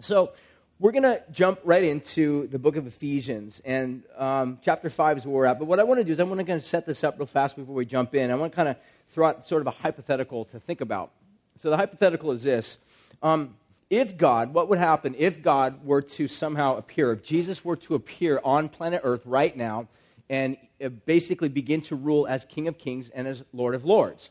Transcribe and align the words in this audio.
So, 0.00 0.32
we're 0.80 0.90
going 0.90 1.04
to 1.04 1.22
jump 1.30 1.60
right 1.62 1.84
into 1.84 2.48
the 2.48 2.58
book 2.58 2.74
of 2.74 2.88
Ephesians, 2.88 3.62
and 3.64 4.02
um, 4.16 4.58
chapter 4.60 4.90
5 4.90 5.18
is 5.18 5.24
where 5.24 5.34
we're 5.34 5.44
at. 5.44 5.60
But 5.60 5.66
what 5.66 5.78
I 5.78 5.84
want 5.84 6.00
to 6.00 6.04
do 6.04 6.10
is 6.10 6.18
I 6.18 6.24
want 6.24 6.40
to 6.40 6.44
kind 6.44 6.58
of 6.58 6.64
set 6.64 6.84
this 6.84 7.04
up 7.04 7.16
real 7.16 7.26
fast 7.26 7.54
before 7.54 7.76
we 7.76 7.86
jump 7.86 8.12
in. 8.16 8.32
I 8.32 8.34
want 8.34 8.50
to 8.50 8.56
kind 8.56 8.68
of 8.68 8.76
throw 9.10 9.28
out 9.28 9.46
sort 9.46 9.60
of 9.60 9.68
a 9.68 9.70
hypothetical 9.70 10.46
to 10.46 10.58
think 10.58 10.80
about. 10.80 11.12
So, 11.60 11.70
the 11.70 11.76
hypothetical 11.76 12.32
is 12.32 12.42
this 12.42 12.78
um, 13.22 13.54
If 13.88 14.18
God, 14.18 14.52
what 14.52 14.68
would 14.68 14.80
happen 14.80 15.14
if 15.16 15.40
God 15.42 15.84
were 15.84 16.02
to 16.02 16.26
somehow 16.26 16.76
appear, 16.76 17.12
if 17.12 17.22
Jesus 17.22 17.64
were 17.64 17.76
to 17.76 17.94
appear 17.94 18.40
on 18.42 18.68
planet 18.68 19.02
Earth 19.04 19.22
right 19.24 19.56
now 19.56 19.86
and 20.28 20.56
uh, 20.84 20.88
basically 20.88 21.48
begin 21.48 21.82
to 21.82 21.94
rule 21.94 22.26
as 22.26 22.44
King 22.44 22.66
of 22.66 22.78
Kings 22.78 23.10
and 23.10 23.28
as 23.28 23.44
Lord 23.52 23.76
of 23.76 23.84
Lords? 23.84 24.30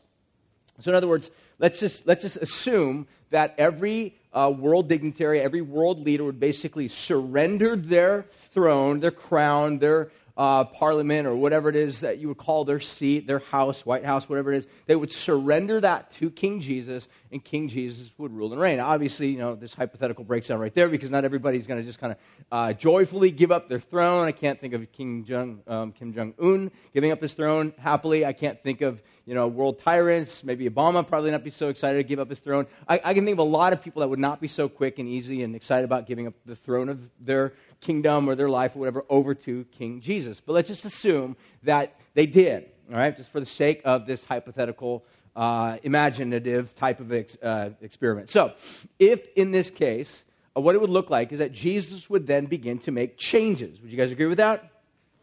So, 0.80 0.90
in 0.90 0.94
other 0.94 1.08
words, 1.08 1.30
let's 1.58 1.80
just, 1.80 2.06
let's 2.06 2.20
just 2.20 2.36
assume 2.36 3.06
that 3.30 3.54
every 3.56 4.14
uh, 4.34 4.50
world 4.50 4.88
dignitary, 4.88 5.40
every 5.40 5.62
world 5.62 6.00
leader 6.00 6.24
would 6.24 6.40
basically 6.40 6.88
surrender 6.88 7.76
their 7.76 8.24
throne, 8.52 9.00
their 9.00 9.10
crown, 9.10 9.78
their 9.78 10.10
uh, 10.36 10.64
parliament, 10.64 11.26
or 11.26 11.36
whatever 11.36 11.68
it 11.68 11.76
is 11.76 12.00
that 12.00 12.18
you 12.18 12.28
would 12.28 12.38
call 12.38 12.64
their 12.64 12.80
seat, 12.80 13.26
their 13.26 13.38
house, 13.38 13.86
White 13.86 14.04
House, 14.04 14.28
whatever 14.28 14.52
it 14.52 14.58
is. 14.58 14.66
They 14.86 14.96
would 14.96 15.12
surrender 15.12 15.80
that 15.80 16.12
to 16.14 16.30
King 16.30 16.60
Jesus, 16.60 17.08
and 17.30 17.42
King 17.42 17.68
Jesus 17.68 18.10
would 18.18 18.32
rule 18.32 18.52
and 18.52 18.60
reign. 18.60 18.80
Obviously, 18.80 19.28
you 19.28 19.38
know, 19.38 19.54
this 19.54 19.74
hypothetical 19.74 20.24
breaks 20.24 20.48
down 20.48 20.58
right 20.58 20.74
there 20.74 20.88
because 20.88 21.10
not 21.10 21.24
everybody's 21.24 21.66
going 21.66 21.80
to 21.80 21.86
just 21.86 22.00
kind 22.00 22.12
of 22.12 22.18
uh, 22.50 22.72
joyfully 22.72 23.30
give 23.30 23.52
up 23.52 23.68
their 23.68 23.80
throne. 23.80 24.26
I 24.26 24.32
can't 24.32 24.60
think 24.60 24.74
of 24.74 24.90
King 24.92 25.24
Jong, 25.24 25.62
um, 25.66 25.92
Kim 25.92 26.12
Jong 26.12 26.34
Un 26.40 26.70
giving 26.92 27.12
up 27.12 27.22
his 27.22 27.32
throne 27.32 27.72
happily. 27.78 28.26
I 28.26 28.32
can't 28.32 28.60
think 28.62 28.80
of 28.80 29.02
you 29.26 29.34
know, 29.34 29.46
world 29.48 29.78
tyrants. 29.78 30.44
Maybe 30.44 30.68
Obama 30.68 31.06
probably 31.06 31.30
not 31.30 31.44
be 31.44 31.50
so 31.50 31.68
excited 31.68 31.96
to 31.98 32.04
give 32.04 32.18
up 32.18 32.28
his 32.28 32.40
throne. 32.40 32.66
I, 32.88 33.00
I, 33.02 33.14
can 33.14 33.24
think 33.24 33.36
of 33.36 33.38
a 33.38 33.50
lot 33.50 33.72
of 33.72 33.82
people 33.82 34.00
that 34.00 34.08
would 34.08 34.18
not 34.18 34.40
be 34.40 34.48
so 34.48 34.68
quick 34.68 34.98
and 34.98 35.08
easy 35.08 35.42
and 35.42 35.56
excited 35.56 35.84
about 35.84 36.06
giving 36.06 36.26
up 36.26 36.34
the 36.44 36.56
throne 36.56 36.88
of 36.88 37.10
their 37.20 37.54
kingdom 37.84 38.28
or 38.28 38.34
their 38.34 38.48
life 38.48 38.74
or 38.74 38.80
whatever 38.80 39.04
over 39.08 39.34
to 39.34 39.64
King 39.78 40.00
Jesus. 40.00 40.40
But 40.40 40.54
let's 40.54 40.68
just 40.68 40.84
assume 40.84 41.36
that 41.62 41.94
they 42.14 42.26
did, 42.26 42.66
all 42.90 42.96
right, 42.96 43.16
just 43.16 43.30
for 43.30 43.40
the 43.40 43.46
sake 43.46 43.82
of 43.84 44.06
this 44.06 44.24
hypothetical, 44.24 45.04
uh, 45.36 45.76
imaginative 45.82 46.74
type 46.74 47.00
of 47.00 47.12
ex, 47.12 47.36
uh, 47.42 47.70
experiment. 47.82 48.30
So, 48.30 48.52
if 48.98 49.26
in 49.36 49.50
this 49.50 49.68
case, 49.68 50.24
uh, 50.56 50.60
what 50.60 50.74
it 50.74 50.80
would 50.80 50.90
look 50.90 51.10
like 51.10 51.32
is 51.32 51.40
that 51.40 51.52
Jesus 51.52 52.08
would 52.08 52.26
then 52.26 52.46
begin 52.46 52.78
to 52.80 52.90
make 52.90 53.18
changes. 53.18 53.80
Would 53.80 53.90
you 53.90 53.98
guys 53.98 54.12
agree 54.12 54.26
with 54.26 54.38
that? 54.38 54.70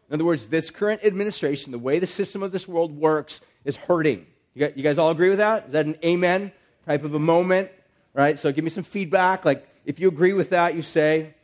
In 0.08 0.14
other 0.14 0.24
words, 0.24 0.46
this 0.46 0.70
current 0.70 1.02
administration, 1.04 1.72
the 1.72 1.78
way 1.78 1.98
the 1.98 2.06
system 2.06 2.42
of 2.42 2.52
this 2.52 2.68
world 2.68 2.96
works, 2.96 3.40
is 3.64 3.76
hurting. 3.76 4.26
You 4.54 4.66
guys, 4.66 4.72
you 4.76 4.82
guys 4.82 4.98
all 4.98 5.10
agree 5.10 5.30
with 5.30 5.38
that? 5.38 5.66
Is 5.66 5.72
that 5.72 5.86
an 5.86 5.96
amen 6.04 6.52
type 6.86 7.02
of 7.02 7.14
a 7.14 7.18
moment? 7.18 7.70
Right? 8.14 8.38
So 8.38 8.52
give 8.52 8.62
me 8.62 8.70
some 8.70 8.84
feedback. 8.84 9.44
Like, 9.44 9.66
if 9.84 9.98
you 9.98 10.08
agree 10.08 10.34
with 10.34 10.50
that, 10.50 10.76
you 10.76 10.82
say, 10.82 11.34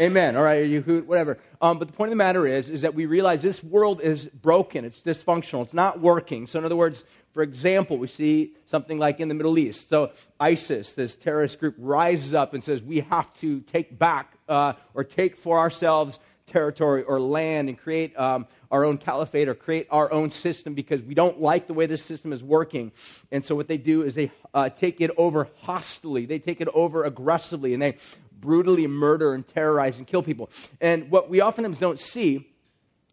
Amen. 0.00 0.36
All 0.36 0.42
right, 0.42 0.66
you 0.66 0.82
hoot, 0.82 1.06
whatever. 1.06 1.38
Um, 1.60 1.78
but 1.78 1.86
the 1.86 1.94
point 1.94 2.08
of 2.08 2.12
the 2.12 2.16
matter 2.16 2.48
is, 2.48 2.68
is 2.68 2.82
that 2.82 2.94
we 2.94 3.06
realize 3.06 3.42
this 3.42 3.62
world 3.62 4.00
is 4.00 4.26
broken. 4.26 4.84
It's 4.84 5.00
dysfunctional. 5.00 5.62
It's 5.62 5.74
not 5.74 6.00
working. 6.00 6.48
So, 6.48 6.58
in 6.58 6.64
other 6.64 6.74
words, 6.74 7.04
for 7.32 7.44
example, 7.44 7.98
we 7.98 8.08
see 8.08 8.54
something 8.66 8.98
like 8.98 9.20
in 9.20 9.28
the 9.28 9.34
Middle 9.34 9.56
East. 9.56 9.88
So, 9.88 10.10
ISIS, 10.40 10.94
this 10.94 11.14
terrorist 11.14 11.60
group, 11.60 11.76
rises 11.78 12.34
up 12.34 12.54
and 12.54 12.64
says, 12.64 12.82
we 12.82 13.00
have 13.00 13.32
to 13.38 13.60
take 13.60 13.96
back 13.96 14.36
uh, 14.48 14.72
or 14.94 15.04
take 15.04 15.36
for 15.36 15.58
ourselves 15.58 16.18
territory 16.46 17.02
or 17.02 17.20
land 17.20 17.68
and 17.68 17.78
create 17.78 18.18
um, 18.18 18.46
our 18.70 18.84
own 18.84 18.98
caliphate 18.98 19.48
or 19.48 19.54
create 19.54 19.86
our 19.90 20.12
own 20.12 20.30
system 20.30 20.74
because 20.74 21.02
we 21.02 21.14
don't 21.14 21.40
like 21.40 21.66
the 21.66 21.74
way 21.74 21.86
this 21.86 22.02
system 22.02 22.32
is 22.32 22.42
working. 22.42 22.92
And 23.30 23.44
so 23.44 23.54
what 23.54 23.68
they 23.68 23.76
do 23.76 24.02
is 24.02 24.14
they 24.14 24.30
uh, 24.52 24.68
take 24.68 25.00
it 25.00 25.10
over 25.16 25.48
hostilely, 25.62 26.26
they 26.26 26.38
take 26.38 26.60
it 26.60 26.68
over 26.74 27.04
aggressively, 27.04 27.72
and 27.72 27.82
they 27.82 27.96
brutally 28.44 28.86
murder 28.86 29.34
and 29.34 29.46
terrorize 29.48 29.98
and 29.98 30.06
kill 30.06 30.22
people. 30.22 30.50
And 30.80 31.10
what 31.10 31.28
we 31.28 31.42
oftentimes 31.42 31.80
don't 31.80 31.98
see 31.98 32.46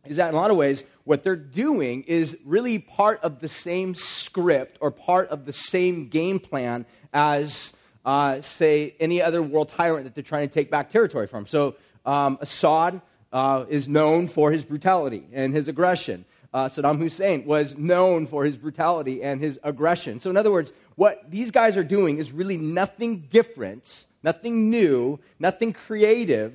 is 0.05 0.17
that 0.17 0.29
in 0.29 0.35
a 0.35 0.38
lot 0.38 0.51
of 0.51 0.57
ways, 0.57 0.83
what 1.03 1.23
they're 1.23 1.35
doing 1.35 2.03
is 2.03 2.38
really 2.45 2.79
part 2.79 3.19
of 3.23 3.39
the 3.39 3.50
same 3.50 3.95
script 3.95 4.78
or 4.81 4.91
part 4.91 5.29
of 5.29 5.45
the 5.45 5.53
same 5.53 6.07
game 6.07 6.39
plan 6.39 6.85
as, 7.13 7.73
uh, 8.06 8.41
say, 8.41 8.95
any 9.00 9.22
other 9.22 9.41
world 9.41 9.69
tyrant 9.69 10.06
that 10.06 10.16
they're 10.16 10.23
trying 10.23 10.47
to 10.47 10.53
take 10.53 10.69
back 10.72 10.91
territory 10.91 11.28
from. 11.28 11.45
So, 11.45 11.75
um, 12.06 12.38
Assad 12.41 13.01
uh, 13.31 13.66
is 13.69 13.88
known 13.88 14.27
for 14.27 14.51
his 14.51 14.63
brutality 14.63 15.27
and 15.31 15.53
his 15.53 15.67
aggression. 15.67 16.25
Uh, 16.53 16.67
Saddam 16.67 16.97
Hussein 16.97 17.45
was 17.45 17.77
known 17.77 18.25
for 18.27 18.44
his 18.44 18.57
brutality 18.57 19.23
and 19.23 19.39
his 19.39 19.57
aggression. 19.63 20.19
So, 20.19 20.29
in 20.29 20.35
other 20.35 20.51
words, 20.51 20.73
what 20.95 21.29
these 21.29 21.51
guys 21.51 21.77
are 21.77 21.83
doing 21.83 22.17
is 22.17 22.31
really 22.31 22.57
nothing 22.57 23.27
different, 23.29 24.06
nothing 24.23 24.69
new, 24.69 25.19
nothing 25.39 25.73
creative, 25.73 26.53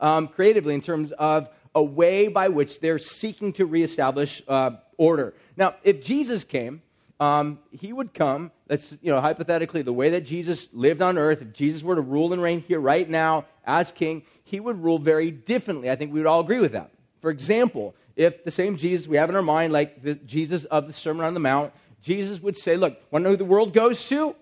um, 0.00 0.28
creatively 0.28 0.74
in 0.74 0.80
terms 0.80 1.12
of 1.12 1.48
a 1.74 1.82
way 1.82 2.28
by 2.28 2.48
which 2.48 2.80
they're 2.80 2.98
seeking 2.98 3.52
to 3.54 3.66
reestablish 3.66 4.42
uh, 4.46 4.72
order. 4.96 5.34
Now, 5.56 5.74
if 5.82 6.02
Jesus 6.02 6.44
came, 6.44 6.82
um, 7.20 7.58
he 7.70 7.92
would 7.92 8.14
come. 8.14 8.50
That's 8.66 8.96
you 9.00 9.10
know 9.10 9.20
hypothetically 9.20 9.82
the 9.82 9.92
way 9.92 10.10
that 10.10 10.22
Jesus 10.22 10.68
lived 10.72 11.02
on 11.02 11.16
earth. 11.18 11.42
If 11.42 11.52
Jesus 11.52 11.82
were 11.82 11.94
to 11.94 12.00
rule 12.00 12.32
and 12.32 12.42
reign 12.42 12.60
here 12.60 12.80
right 12.80 13.08
now 13.08 13.46
as 13.64 13.90
king, 13.90 14.22
he 14.42 14.60
would 14.60 14.82
rule 14.82 14.98
very 14.98 15.30
differently. 15.30 15.90
I 15.90 15.96
think 15.96 16.12
we 16.12 16.20
would 16.20 16.26
all 16.26 16.40
agree 16.40 16.60
with 16.60 16.72
that. 16.72 16.90
For 17.20 17.30
example, 17.30 17.94
if 18.16 18.44
the 18.44 18.50
same 18.50 18.76
Jesus 18.76 19.08
we 19.08 19.16
have 19.16 19.30
in 19.30 19.36
our 19.36 19.42
mind, 19.42 19.72
like 19.72 20.02
the 20.02 20.14
Jesus 20.14 20.64
of 20.66 20.86
the 20.86 20.92
Sermon 20.92 21.24
on 21.24 21.34
the 21.34 21.40
Mount, 21.40 21.72
Jesus 22.02 22.40
would 22.42 22.58
say, 22.58 22.76
Look, 22.76 23.00
want 23.10 23.22
to 23.22 23.24
know 23.24 23.30
who 23.30 23.36
the 23.36 23.44
world 23.44 23.72
goes 23.72 24.06
to? 24.08 24.36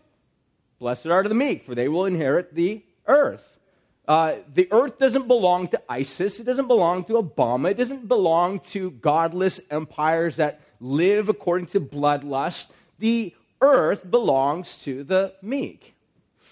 Blessed 0.83 1.07
are 1.07 1.23
the 1.23 1.33
meek, 1.33 1.63
for 1.63 1.77
they 1.77 1.87
will 1.87 2.07
inherit 2.07 2.57
the 2.57 2.83
earth. 3.07 3.61
Uh, 4.09 4.39
the 4.53 4.67
earth 4.73 4.99
doesn't 4.99 5.29
belong 5.29 5.69
to 5.69 5.81
ISIS. 5.89 6.41
It 6.41 6.43
doesn't 6.43 6.67
belong 6.67 7.05
to 7.05 7.23
Obama. 7.23 7.71
It 7.71 7.77
doesn't 7.77 8.09
belong 8.09 8.59
to 8.71 8.91
godless 8.91 9.61
empires 9.71 10.35
that 10.37 10.61
live 10.81 11.29
according 11.29 11.67
to 11.67 11.81
bloodlust. 11.81 12.71
The 12.99 13.33
earth 13.61 14.11
belongs 14.11 14.77
to 14.79 15.05
the 15.05 15.35
meek. 15.41 15.95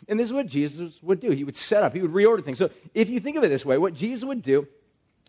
And 0.09 0.21
this 0.21 0.27
is 0.27 0.33
what 0.33 0.47
Jesus 0.47 1.03
would 1.03 1.19
do. 1.19 1.33
He 1.33 1.43
would 1.43 1.57
set 1.57 1.83
up, 1.83 1.93
he 1.93 2.01
would 2.01 2.13
reorder 2.13 2.45
things. 2.45 2.61
So 2.61 2.71
if 2.95 3.11
you 3.11 3.19
think 3.19 3.37
of 3.37 3.43
it 3.43 3.49
this 3.49 3.67
way, 3.67 3.79
what 3.79 3.95
Jesus 3.95 4.25
would 4.25 4.43
do 4.43 4.69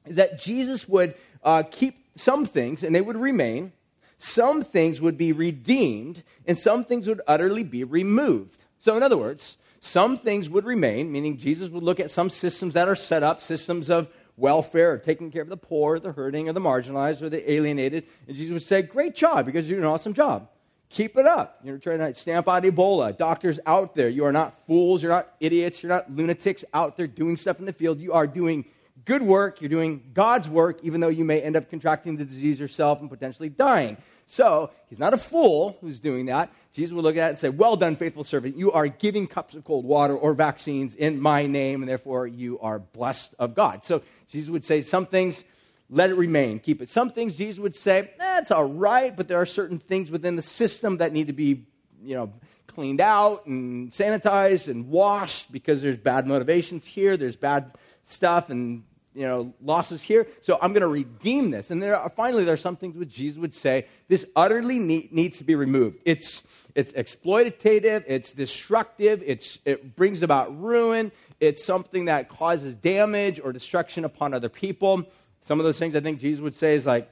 is 0.06 0.18
that 0.18 0.40
Jesus 0.40 0.88
would 0.88 1.16
uh, 1.44 1.64
keep 1.64 2.06
some 2.14 2.46
things 2.46 2.84
and 2.84 2.94
they 2.94 3.02
would 3.02 3.18
remain, 3.18 3.74
some 4.20 4.62
things 4.62 5.02
would 5.02 5.18
be 5.18 5.32
redeemed, 5.32 6.22
and 6.46 6.56
some 6.56 6.84
things 6.84 7.08
would 7.08 7.22
utterly 7.26 7.64
be 7.64 7.84
removed. 7.84 8.62
So, 8.82 8.98
in 8.98 9.04
other 9.04 9.18
words, 9.18 9.58
some 9.80 10.18
things 10.18 10.50
would 10.50 10.66
remain, 10.66 11.12
meaning 11.12 11.38
Jesus 11.38 11.70
would 11.70 11.84
look 11.84 12.00
at 12.00 12.12
some 12.12 12.30
systems 12.30 12.74
that 12.74 12.90
are 12.90 12.96
set 12.96 13.24
up, 13.24 13.42
systems 13.42 13.90
of 13.90 14.10
welfare, 14.38 14.94
or 14.94 14.98
taking 14.98 15.32
care 15.32 15.44
of 15.44 15.50
the 15.50 15.58
poor, 15.58 16.00
the 16.00 16.12
hurting, 16.12 16.50
or 16.50 16.54
the 16.54 16.60
marginalized, 16.60 17.22
or 17.22 17.30
the 17.30 17.50
alienated. 17.50 18.06
And 18.28 18.36
Jesus 18.36 18.54
would 18.54 18.64
say, 18.64 18.82
Great 18.82 19.16
job, 19.16 19.46
because 19.46 19.70
you're 19.70 19.78
doing 19.78 19.88
an 19.88 19.94
awesome 19.94 20.16
job. 20.16 20.50
Keep 20.90 21.16
it 21.16 21.26
up. 21.26 21.60
You're 21.64 21.78
trying 21.78 22.00
to 22.00 22.14
stamp 22.16 22.50
out 22.50 22.64
Ebola. 22.64 23.16
Doctors 23.16 23.60
out 23.66 23.96
there, 23.96 24.10
you 24.10 24.26
are 24.26 24.32
not 24.32 24.66
fools, 24.66 25.02
you're 25.02 25.12
not 25.12 25.34
idiots, 25.40 25.82
you're 25.82 25.92
not 25.92 26.12
lunatics 26.12 26.66
out 26.74 26.98
there 26.98 27.08
doing 27.08 27.38
stuff 27.38 27.60
in 27.60 27.66
the 27.66 27.74
field. 27.74 28.00
You 28.00 28.14
are 28.14 28.28
doing 28.28 28.66
good 29.06 29.22
work, 29.22 29.62
you're 29.62 29.70
doing 29.70 30.12
God's 30.14 30.50
work, 30.50 30.80
even 30.84 31.00
though 31.02 31.08
you 31.08 31.24
may 31.24 31.40
end 31.40 31.56
up 31.56 31.70
contracting 31.70 32.18
the 32.18 32.26
disease 32.26 32.60
yourself 32.60 33.00
and 33.00 33.10
potentially 33.10 33.48
dying. 33.48 33.96
So, 34.32 34.70
he's 34.88 34.98
not 34.98 35.14
a 35.14 35.18
fool 35.18 35.78
who's 35.82 36.00
doing 36.00 36.28
that. 36.28 36.54
Jesus 36.72 36.94
would 36.94 37.04
look 37.04 37.18
at 37.18 37.26
it 37.26 37.30
and 37.32 37.38
say, 37.38 37.50
Well 37.50 37.76
done, 37.76 37.98
faithful 37.98 38.24
servant. 38.24 38.56
You 38.56 38.72
are 38.72 38.88
giving 38.88 39.28
cups 39.28 39.56
of 39.56 39.66
cold 39.66 39.84
water 39.84 40.16
or 40.16 40.34
vaccines 40.34 40.96
in 40.96 41.20
my 41.20 41.48
name, 41.48 41.82
and 41.82 41.90
therefore 41.90 42.28
you 42.28 42.58
are 42.62 42.80
blessed 42.80 43.36
of 43.40 43.56
God. 43.56 43.84
So, 43.84 44.02
Jesus 44.30 44.50
would 44.50 44.64
say 44.64 44.84
some 44.84 45.06
things 45.06 45.44
let 45.90 46.12
it 46.12 46.16
remain, 46.16 46.60
keep 46.60 46.82
it. 46.82 46.88
Some 46.88 47.10
things 47.10 47.36
Jesus 47.36 47.60
would 47.60 47.76
say, 47.76 48.12
that's 48.18 48.52
eh, 48.52 48.56
all 48.56 48.64
right, 48.64 49.14
but 49.14 49.28
there 49.28 49.38
are 49.38 49.46
certain 49.46 49.80
things 49.80 50.10
within 50.10 50.38
the 50.38 50.42
system 50.42 51.00
that 51.00 51.12
need 51.12 51.28
to 51.28 51.34
be, 51.34 51.66
you 52.02 52.16
know, 52.16 52.32
cleaned 52.68 53.02
out 53.02 53.46
and 53.48 53.92
sanitized 53.92 54.70
and 54.70 54.88
washed 54.88 55.52
because 55.52 55.82
there's 55.82 55.98
bad 55.98 56.26
motivations 56.26 56.86
here, 56.86 57.18
there's 57.18 57.36
bad 57.36 57.74
stuff 58.06 58.50
and 58.50 58.84
you 59.14 59.28
know 59.28 59.54
losses 59.62 60.02
here. 60.02 60.28
So 60.42 60.58
I'm 60.62 60.74
going 60.74 60.82
to 60.82 60.88
redeem 60.88 61.52
this. 61.52 61.72
And 61.72 61.82
there 61.82 61.98
are, 61.98 62.10
finally 62.10 62.46
there 62.46 62.54
are 62.54 62.58
some 62.58 62.76
things 62.76 62.96
which 62.96 63.10
Jesus 63.10 63.40
would 63.40 63.54
say 63.54 63.88
this 64.08 64.26
utterly 64.36 64.80
need, 64.80 65.12
needs 65.12 65.38
to 65.40 65.44
be 65.44 65.56
removed. 65.56 66.00
It's 66.06 66.44
it's 66.76 66.92
exploitative, 66.94 68.04
it's 68.08 68.34
destructive, 68.34 69.24
it's, 69.26 69.60
it 69.66 69.96
brings 69.96 70.22
about 70.22 70.58
ruin, 70.60 71.12
it's 71.40 71.64
something 71.64 72.06
that 72.06 72.30
causes 72.30 72.76
damage 72.76 73.40
or 73.44 73.52
destruction 73.52 74.06
upon 74.06 74.34
other 74.34 74.50
people. 74.50 75.04
Some 75.42 75.60
of 75.60 75.66
those 75.66 75.80
things 75.80 75.96
I 75.96 76.00
think 76.00 76.20
Jesus 76.20 76.42
would 76.42 76.56
say 76.56 76.76
is 76.76 76.86
like 76.86 77.10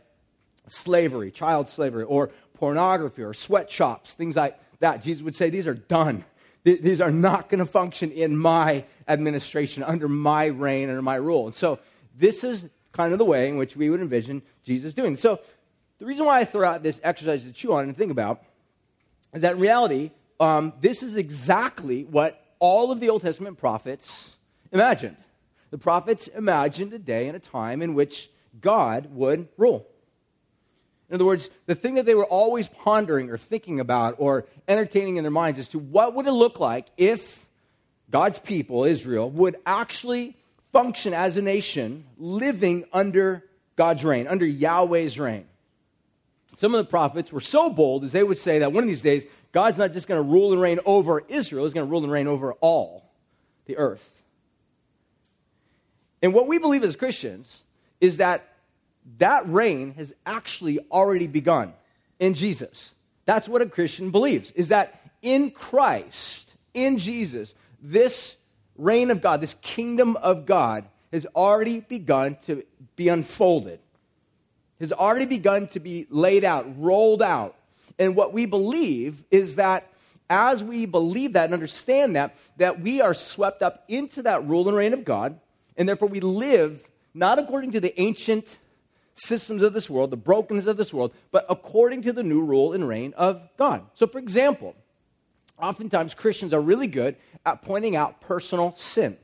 slavery, 0.67 1.31
child 1.31 1.69
slavery, 1.69 2.03
or 2.03 2.29
pornography, 2.53 3.23
or 3.23 3.33
sweatshops, 3.33 4.13
things 4.13 4.35
like 4.35 4.59
that. 4.79 5.03
Jesus 5.03 5.23
would 5.23 5.35
say 5.35 5.49
these 5.49 5.67
are 5.67 5.73
done. 5.73 6.23
These 6.63 7.01
are 7.01 7.11
not 7.11 7.49
going 7.49 7.59
to 7.59 7.65
function 7.65 8.11
in 8.11 8.37
my 8.37 8.83
administration, 9.07 9.81
under 9.81 10.09
my 10.09 10.47
reign, 10.47 10.89
under 10.89 11.01
my 11.01 11.15
rule. 11.15 11.47
And 11.47 11.55
so 11.55 11.79
this 12.19 12.43
is 12.43 12.65
kind 12.91 13.13
of 13.13 13.19
the 13.19 13.25
way 13.25 13.49
in 13.49 13.57
which 13.57 13.75
we 13.75 13.89
would 13.89 14.01
envision 14.01 14.41
Jesus 14.63 14.93
doing. 14.93 15.15
So 15.15 15.39
the 15.99 16.05
reason 16.05 16.25
why 16.25 16.39
I 16.39 16.45
throw 16.45 16.67
out 16.67 16.83
this 16.83 16.99
exercise 17.03 17.43
to 17.43 17.51
chew 17.51 17.73
on 17.73 17.85
and 17.85 17.97
think 17.97 18.11
about 18.11 18.43
is 19.33 19.41
that 19.41 19.53
in 19.53 19.59
reality, 19.59 20.11
um, 20.39 20.73
this 20.81 21.01
is 21.01 21.15
exactly 21.15 22.03
what 22.03 22.43
all 22.59 22.91
of 22.91 22.99
the 22.99 23.09
Old 23.09 23.21
Testament 23.21 23.57
prophets 23.57 24.35
imagined. 24.71 25.17
The 25.71 25.77
prophets 25.77 26.27
imagined 26.27 26.93
a 26.93 26.99
day 26.99 27.27
and 27.27 27.35
a 27.35 27.39
time 27.39 27.81
in 27.81 27.93
which 27.93 28.29
God 28.59 29.07
would 29.13 29.47
rule. 29.57 29.87
In 31.09 31.15
other 31.15 31.25
words, 31.25 31.49
the 31.65 31.75
thing 31.75 31.95
that 31.95 32.05
they 32.05 32.15
were 32.15 32.25
always 32.25 32.67
pondering 32.67 33.29
or 33.29 33.37
thinking 33.37 33.79
about 33.79 34.15
or 34.19 34.45
entertaining 34.67 35.17
in 35.17 35.23
their 35.23 35.31
minds 35.31 35.57
as 35.57 35.69
to 35.69 35.79
what 35.79 36.13
would 36.15 36.27
it 36.27 36.31
look 36.31 36.59
like 36.59 36.87
if 36.97 37.47
God's 38.11 38.39
people, 38.39 38.85
Israel, 38.85 39.29
would 39.31 39.55
actually 39.65 40.35
function 40.71 41.13
as 41.13 41.37
a 41.37 41.41
nation 41.41 42.05
living 42.17 42.85
under 42.93 43.43
God's 43.75 44.03
reign, 44.03 44.27
under 44.27 44.45
Yahweh's 44.45 45.19
reign. 45.19 45.45
Some 46.55 46.73
of 46.73 46.79
the 46.79 46.89
prophets 46.89 47.31
were 47.31 47.41
so 47.41 47.69
bold 47.69 48.03
as 48.03 48.11
they 48.11 48.23
would 48.23 48.37
say 48.37 48.59
that 48.59 48.73
one 48.73 48.83
of 48.83 48.87
these 48.87 49.01
days, 49.01 49.25
God's 49.51 49.77
not 49.77 49.93
just 49.93 50.07
going 50.07 50.21
to 50.21 50.29
rule 50.29 50.51
and 50.51 50.61
reign 50.61 50.79
over 50.85 51.23
Israel, 51.27 51.63
he's 51.63 51.73
going 51.73 51.87
to 51.87 51.89
rule 51.89 52.03
and 52.03 52.11
reign 52.11 52.27
over 52.27 52.53
all 52.53 53.09
the 53.65 53.77
earth. 53.77 54.09
And 56.21 56.33
what 56.33 56.47
we 56.47 56.59
believe 56.59 56.83
as 56.83 56.95
Christians 56.95 57.61
is 58.01 58.17
that 58.17 58.45
that 59.17 59.47
reign 59.49 59.93
has 59.93 60.13
actually 60.25 60.79
already 60.91 61.27
begun 61.27 61.73
in 62.19 62.33
Jesus. 62.33 62.93
That's 63.25 63.47
what 63.47 63.61
a 63.61 63.65
Christian 63.65 64.11
believes, 64.11 64.51
is 64.51 64.69
that 64.69 65.01
in 65.21 65.51
Christ, 65.51 66.53
in 66.73 66.97
Jesus, 66.97 67.55
this 67.81 68.35
reign 68.79 69.11
of 69.11 69.21
God, 69.21 69.41
this 69.41 69.55
kingdom 69.61 70.15
of 70.17 70.45
God, 70.45 70.85
has 71.11 71.25
already 71.35 71.79
begun 71.81 72.37
to 72.45 72.63
be 72.95 73.09
unfolded, 73.09 73.79
has 74.79 74.91
already 74.91 75.25
begun 75.25 75.67
to 75.67 75.79
be 75.79 76.07
laid 76.09 76.43
out, 76.43 76.65
rolled 76.79 77.21
out. 77.21 77.55
And 77.97 78.15
what 78.15 78.33
we 78.33 78.45
believe 78.45 79.23
is 79.29 79.55
that 79.55 79.91
as 80.29 80.63
we 80.63 80.85
believe 80.85 81.33
that 81.33 81.45
and 81.45 81.53
understand 81.53 82.15
that, 82.15 82.35
that 82.57 82.79
we 82.79 83.01
are 83.01 83.13
swept 83.13 83.61
up 83.61 83.83
into 83.87 84.21
that 84.23 84.47
rule 84.47 84.67
and 84.67 84.77
reign 84.77 84.93
of 84.93 85.03
God, 85.03 85.39
and 85.75 85.89
therefore 85.89 86.07
we 86.07 86.19
live 86.19 86.87
not 87.13 87.39
according 87.39 87.71
to 87.71 87.79
the 87.79 87.99
ancient 87.99 88.57
systems 89.15 89.63
of 89.63 89.73
this 89.73 89.89
world, 89.89 90.11
the 90.11 90.17
brokenness 90.17 90.67
of 90.67 90.77
this 90.77 90.93
world, 90.93 91.13
but 91.31 91.45
according 91.49 92.03
to 92.03 92.13
the 92.13 92.23
new 92.23 92.41
rule 92.41 92.73
and 92.73 92.87
reign 92.87 93.13
of 93.17 93.41
God. 93.57 93.83
So, 93.95 94.07
for 94.07 94.19
example, 94.19 94.75
oftentimes 95.61 96.13
Christians 96.13 96.53
are 96.53 96.61
really 96.61 96.87
good 96.87 97.15
at 97.45 97.61
pointing 97.61 97.95
out 97.95 98.21
personal 98.21 98.73
sin. 98.75 99.17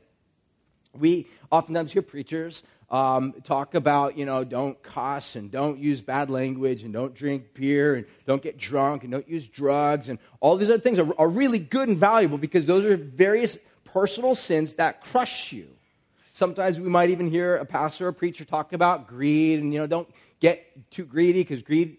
We 0.94 1.28
oftentimes 1.52 1.92
hear 1.92 2.02
preachers 2.02 2.64
um, 2.90 3.34
talk 3.44 3.74
about, 3.74 4.18
you 4.18 4.26
know, 4.26 4.44
don't 4.44 4.82
cuss 4.84 5.36
and 5.36 5.52
don't 5.52 5.80
use 5.80 6.02
bad 6.02 6.30
language 6.30 6.84
and 6.84 6.94
don't 6.94 7.14
drink 7.14 7.54
beer 7.54 7.96
and 7.96 8.06
don't 8.26 8.42
get 8.42 8.58
drunk 8.58 9.04
and 9.04 9.12
don't 9.12 9.28
use 9.28 9.48
drugs 9.48 10.10
and 10.10 10.20
all 10.40 10.56
these 10.56 10.70
other 10.70 10.80
things 10.80 11.00
are, 11.00 11.20
are 11.20 11.30
really 11.30 11.60
good 11.60 11.90
and 11.90 11.98
valuable 11.98 12.38
because 12.38 12.66
those 12.66 12.86
are 12.86 12.96
various 12.96 13.58
personal 13.86 14.36
sins 14.36 14.76
that 14.76 15.04
crush 15.04 15.52
you. 15.52 15.68
Sometimes 16.32 16.80
we 16.80 16.90
might 16.90 17.10
even 17.10 17.30
hear 17.30 17.56
a 17.56 17.66
pastor 17.66 18.06
or 18.06 18.10
a 18.10 18.14
preacher 18.14 18.46
talk 18.46 18.74
about 18.74 19.08
greed 19.08 19.60
and, 19.60 19.74
you 19.74 19.80
know, 19.80 19.88
don't 19.88 20.10
get 20.40 20.92
too 20.92 21.06
greedy 21.06 21.42
because 21.42 21.64
greed 21.64 21.98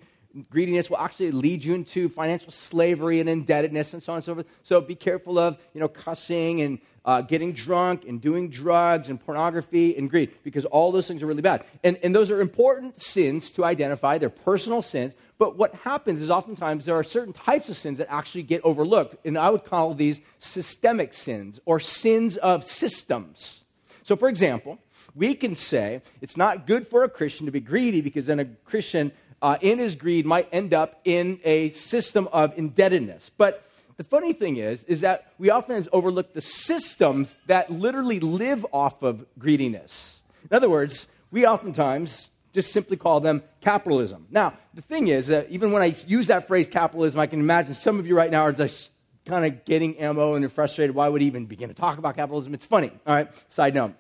greediness 0.51 0.91
will 0.91 0.99
actually 0.99 1.31
lead 1.31 1.65
you 1.65 1.75
into 1.75 2.09
financial 2.09 2.53
slavery 2.53 3.21
and 3.21 3.29
indebtedness 3.29 3.95
and 3.95 4.03
so 4.03 4.13
on 4.13 4.17
and 4.17 4.25
so 4.25 4.35
forth. 4.35 4.47
So 4.63 4.81
be 4.81 4.95
careful 4.95 5.39
of, 5.39 5.59
you 5.73 5.81
know, 5.81 5.89
cussing 5.89 6.61
and 6.61 6.79
uh, 7.05 7.21
getting 7.23 7.53
drunk 7.53 8.05
and 8.07 8.21
doing 8.21 8.51
drugs 8.51 9.09
and 9.09 9.21
pornography 9.21 9.97
and 9.97 10.11
greed 10.11 10.33
because 10.43 10.65
all 10.65 10.91
those 10.91 11.07
things 11.07 11.23
are 11.23 11.27
really 11.27 11.43
bad. 11.43 11.65
And, 11.85 11.99
and 12.03 12.15
those 12.15 12.31
are 12.31 12.41
important 12.41 13.01
sins 13.01 13.51
to 13.53 13.65
identify. 13.65 14.19
They're 14.19 14.29
personal 14.29 14.83
sins. 14.83 15.15
But 15.39 15.57
what 15.57 15.75
happens 15.77 16.21
is 16.21 16.31
oftentimes 16.31 16.85
there 16.85 16.97
are 16.97 17.05
certain 17.05 17.33
types 17.33 17.69
of 17.69 17.77
sins 17.77 17.99
that 17.99 18.09
actually 18.11 18.43
get 18.43 18.63
overlooked. 18.65 19.25
And 19.25 19.39
I 19.39 19.51
would 19.51 19.65
call 19.65 19.95
these 19.95 20.21
systemic 20.39 21.15
sins 21.15 21.61
or 21.65 21.79
sins 21.79 22.37
of 22.39 22.67
systems. 22.67 23.63
So, 24.03 24.17
for 24.17 24.29
example, 24.29 24.79
we 25.15 25.35
can 25.35 25.57
say 25.57 26.03
it's 26.21 26.37
not 26.37 26.67
good 26.67 26.87
for 26.87 27.05
a 27.05 27.09
Christian 27.09 27.47
to 27.47 27.53
be 27.53 27.61
greedy 27.61 28.01
because 28.01 28.27
then 28.27 28.39
a 28.39 28.45
Christian 28.45 29.13
uh, 29.43 29.57
in 29.61 29.79
his 29.79 29.95
greed 29.95 30.27
might 30.27 30.49
end 30.53 30.75
up 30.75 31.01
in 31.05 31.41
a 31.45 31.71
system 31.71 32.29
of 32.33 32.57
indebtedness. 32.57 33.31
But 33.31 33.63
the 33.97 34.05
funny 34.05 34.33
thing 34.33 34.57
is, 34.57 34.83
is 34.85 35.01
that 35.01 35.33
we 35.39 35.51
often 35.51 35.87
overlook 35.93 36.35
the 36.35 36.41
systems 36.41 37.37
that 37.47 37.71
literally 37.71 38.21
live 38.21 38.67
off 38.73 39.03
of 39.03 39.25
greediness. 39.39 40.21
In 40.51 40.57
other 40.57 40.69
words, 40.69 41.09
we 41.31 41.47
oftentimes 41.47 42.31
just 42.53 42.73
simply 42.73 42.97
call 42.97 43.21
them 43.21 43.43
capitalism. 43.61 44.27
Now, 44.31 44.55
the 44.75 44.83
thing 44.83 45.09
is, 45.09 45.31
uh, 45.31 45.45
even 45.49 45.73
when 45.73 45.83
I 45.83 45.95
use 46.07 46.29
that 46.29 46.47
phrase 46.47 46.69
capitalism, 46.69 47.21
I 47.21 47.27
can 47.27 47.41
imagine 47.41 47.75
some 47.75 47.99
of 47.99 48.07
you 48.07 48.17
right 48.17 48.31
now 48.31 48.43
are 48.43 48.53
just 48.53 48.93
kind 49.27 49.45
of 49.45 49.65
getting 49.65 49.99
ammo 49.99 50.35
and 50.35 50.43
you're 50.43 50.51
frustrated. 50.51 50.95
Why 50.95 51.09
would 51.09 51.21
he 51.21 51.27
even 51.27 51.47
begin 51.47 51.69
to 51.69 51.75
talk 51.75 51.99
about 51.99 52.17
capitalism? 52.17 52.55
It's 52.55 52.65
funny. 52.65 52.91
All 53.07 53.15
right, 53.15 53.29
side 53.49 53.75
note. 53.75 53.95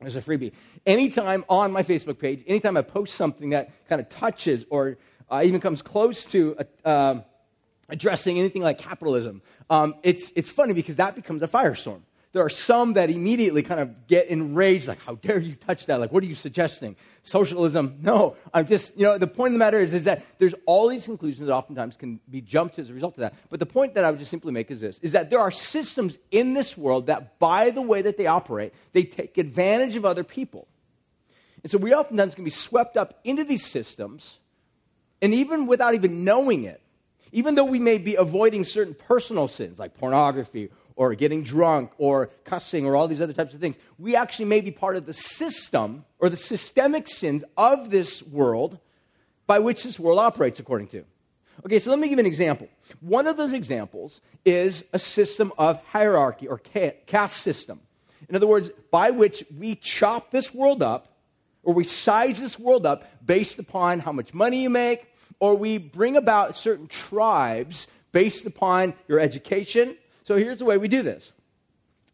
There's 0.00 0.16
a 0.16 0.20
freebie. 0.20 0.52
Anytime 0.86 1.44
on 1.48 1.72
my 1.72 1.82
Facebook 1.82 2.18
page, 2.18 2.44
anytime 2.46 2.76
I 2.76 2.82
post 2.82 3.14
something 3.14 3.50
that 3.50 3.70
kind 3.88 4.00
of 4.00 4.08
touches 4.08 4.66
or 4.68 4.98
uh, 5.30 5.42
even 5.44 5.60
comes 5.60 5.82
close 5.82 6.24
to 6.26 6.56
uh, 6.84 7.20
addressing 7.88 8.38
anything 8.38 8.62
like 8.62 8.78
capitalism, 8.78 9.40
um, 9.70 9.94
it's, 10.02 10.30
it's 10.34 10.50
funny 10.50 10.74
because 10.74 10.96
that 10.96 11.14
becomes 11.14 11.42
a 11.42 11.48
firestorm. 11.48 12.02
There 12.34 12.44
are 12.44 12.50
some 12.50 12.94
that 12.94 13.10
immediately 13.10 13.62
kind 13.62 13.78
of 13.78 14.08
get 14.08 14.26
enraged, 14.26 14.88
like, 14.88 15.00
how 15.00 15.14
dare 15.14 15.38
you 15.38 15.54
touch 15.54 15.86
that? 15.86 16.00
Like, 16.00 16.10
what 16.10 16.20
are 16.24 16.26
you 16.26 16.34
suggesting? 16.34 16.96
Socialism? 17.22 17.98
No, 18.02 18.34
I'm 18.52 18.66
just, 18.66 18.98
you 18.98 19.04
know, 19.04 19.18
the 19.18 19.28
point 19.28 19.50
of 19.50 19.52
the 19.52 19.60
matter 19.60 19.78
is, 19.78 19.94
is 19.94 20.02
that 20.04 20.26
there's 20.40 20.54
all 20.66 20.88
these 20.88 21.04
conclusions 21.04 21.46
that 21.46 21.54
oftentimes 21.54 21.96
can 21.96 22.18
be 22.28 22.40
jumped 22.40 22.80
as 22.80 22.90
a 22.90 22.92
result 22.92 23.14
of 23.14 23.20
that. 23.20 23.34
But 23.50 23.60
the 23.60 23.66
point 23.66 23.94
that 23.94 24.04
I 24.04 24.10
would 24.10 24.18
just 24.18 24.32
simply 24.32 24.52
make 24.52 24.72
is 24.72 24.80
this, 24.80 24.98
is 24.98 25.12
that 25.12 25.30
there 25.30 25.38
are 25.38 25.52
systems 25.52 26.18
in 26.32 26.54
this 26.54 26.76
world 26.76 27.06
that, 27.06 27.38
by 27.38 27.70
the 27.70 27.82
way 27.82 28.02
that 28.02 28.18
they 28.18 28.26
operate, 28.26 28.74
they 28.92 29.04
take 29.04 29.38
advantage 29.38 29.94
of 29.94 30.04
other 30.04 30.24
people. 30.24 30.66
And 31.62 31.70
so 31.70 31.78
we 31.78 31.94
oftentimes 31.94 32.34
can 32.34 32.42
be 32.42 32.50
swept 32.50 32.96
up 32.96 33.20
into 33.22 33.44
these 33.44 33.64
systems, 33.64 34.40
and 35.22 35.32
even 35.32 35.68
without 35.68 35.94
even 35.94 36.24
knowing 36.24 36.64
it, 36.64 36.80
even 37.30 37.54
though 37.54 37.64
we 37.64 37.78
may 37.78 37.98
be 37.98 38.16
avoiding 38.16 38.64
certain 38.64 38.94
personal 38.94 39.46
sins 39.46 39.78
like 39.78 39.96
pornography 39.96 40.70
or 40.96 41.14
getting 41.14 41.42
drunk 41.42 41.90
or 41.98 42.30
cussing 42.44 42.86
or 42.86 42.96
all 42.96 43.08
these 43.08 43.20
other 43.20 43.32
types 43.32 43.54
of 43.54 43.60
things. 43.60 43.76
We 43.98 44.14
actually 44.16 44.46
may 44.46 44.60
be 44.60 44.70
part 44.70 44.96
of 44.96 45.06
the 45.06 45.14
system 45.14 46.04
or 46.18 46.28
the 46.28 46.36
systemic 46.36 47.08
sins 47.08 47.44
of 47.56 47.90
this 47.90 48.22
world 48.22 48.78
by 49.46 49.58
which 49.58 49.82
this 49.82 49.98
world 49.98 50.18
operates 50.18 50.60
according 50.60 50.88
to. 50.88 51.04
Okay, 51.64 51.78
so 51.78 51.90
let 51.90 51.98
me 51.98 52.08
give 52.08 52.18
an 52.18 52.26
example. 52.26 52.68
One 53.00 53.26
of 53.26 53.36
those 53.36 53.52
examples 53.52 54.20
is 54.44 54.84
a 54.92 54.98
system 54.98 55.52
of 55.58 55.82
hierarchy 55.86 56.48
or 56.48 56.58
caste 56.58 57.38
system. 57.38 57.80
In 58.28 58.36
other 58.36 58.46
words, 58.46 58.70
by 58.90 59.10
which 59.10 59.44
we 59.56 59.76
chop 59.76 60.30
this 60.30 60.54
world 60.54 60.82
up 60.82 61.14
or 61.62 61.74
we 61.74 61.84
size 61.84 62.40
this 62.40 62.58
world 62.58 62.86
up 62.86 63.04
based 63.24 63.58
upon 63.58 64.00
how 64.00 64.12
much 64.12 64.34
money 64.34 64.62
you 64.62 64.70
make, 64.70 65.06
or 65.40 65.54
we 65.56 65.78
bring 65.78 66.16
about 66.16 66.56
certain 66.56 66.86
tribes 66.86 67.86
based 68.12 68.46
upon 68.46 68.94
your 69.08 69.18
education, 69.18 69.96
so 70.24 70.36
here's 70.36 70.58
the 70.58 70.64
way 70.64 70.78
we 70.78 70.88
do 70.88 71.02
this. 71.02 71.32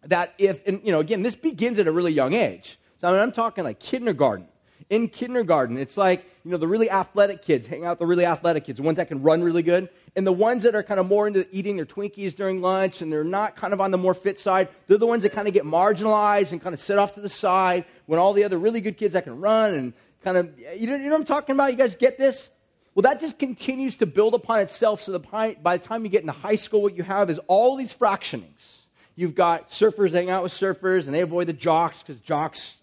That 0.05 0.35
if, 0.38 0.67
and 0.67 0.81
you 0.85 0.93
know, 0.93 1.00
again, 1.00 1.23
this 1.23 1.35
begins 1.35 1.79
at 1.79 1.87
a 1.87 1.93
really 1.93 2.12
young 2.12 2.35
age. 2.35 2.79
So 2.99 3.09
I 3.09 3.12
mean, 3.12 3.21
I'm 3.21 3.33
talking 3.33 3.64
like 3.64 3.81
kindergarten. 3.81 4.47
In 4.88 5.09
kindergarten, 5.09 5.79
it's 5.79 5.97
like, 5.97 6.25
you 6.45 6.50
know, 6.50 6.57
the 6.57 6.67
really 6.67 6.90
athletic 6.90 7.43
kids 7.43 7.69
hang 7.69 7.85
out 7.85 8.00
the 8.00 8.07
really 8.07 8.26
athletic 8.26 8.64
kids, 8.64 8.79
the 8.79 8.83
ones 8.83 8.97
that 8.97 9.07
can 9.07 9.23
run 9.23 9.43
really 9.43 9.62
good. 9.62 9.88
And 10.17 10.26
the 10.26 10.33
ones 10.33 10.64
that 10.64 10.75
are 10.75 10.83
kind 10.83 10.99
of 10.99 11.07
more 11.07 11.29
into 11.29 11.47
eating 11.52 11.76
their 11.76 11.87
Twinkies 11.87 12.35
during 12.35 12.61
lunch 12.61 13.00
and 13.00 13.12
they're 13.12 13.23
not 13.23 13.55
kind 13.55 13.73
of 13.73 13.81
on 13.81 13.93
the 13.93 13.99
more 13.99 14.14
fit 14.14 14.40
side, 14.40 14.69
they're 14.88 14.99
the 14.99 15.07
ones 15.07 15.23
that 15.23 15.31
kind 15.31 15.47
of 15.47 15.55
get 15.55 15.64
marginalized 15.64 16.50
and 16.50 16.61
kind 16.61 16.75
of 16.75 16.81
sit 16.81 16.99
off 16.99 17.14
to 17.14 17.21
the 17.21 17.29
side 17.29 17.85
when 18.07 18.19
all 18.19 18.33
the 18.33 18.43
other 18.43 18.59
really 18.59 18.81
good 18.81 18.97
kids 18.97 19.12
that 19.12 19.25
can 19.25 19.40
run 19.40 19.75
and 19.75 19.93
kind 20.25 20.37
of, 20.37 20.59
you 20.76 20.88
know, 20.88 20.97
you 20.97 21.05
know 21.05 21.11
what 21.11 21.21
I'm 21.21 21.25
talking 21.25 21.55
about? 21.55 21.71
You 21.71 21.79
guys 21.79 21.95
get 21.95 22.19
this? 22.19 22.50
Well, 22.94 23.02
that 23.02 23.20
just 23.20 23.38
continues 23.38 23.97
to 23.97 24.06
build 24.06 24.35
upon 24.35 24.61
itself 24.61 25.02
so 25.02 25.12
that 25.12 25.62
by 25.62 25.76
the 25.76 25.85
time 25.85 26.04
you 26.04 26.11
get 26.11 26.23
into 26.23 26.32
high 26.32 26.56
school, 26.56 26.82
what 26.82 26.97
you 26.97 27.04
have 27.04 27.30
is 27.30 27.38
all 27.47 27.76
these 27.76 27.94
fractionings. 27.94 28.78
You've 29.14 29.35
got 29.35 29.70
surfers 29.70 30.12
hang 30.12 30.30
out 30.30 30.42
with 30.42 30.52
surfers, 30.52 31.06
and 31.06 31.14
they 31.14 31.20
avoid 31.20 31.47
the 31.47 31.52
jocks 31.52 32.02
because 32.02 32.20
jocks, 32.20 32.78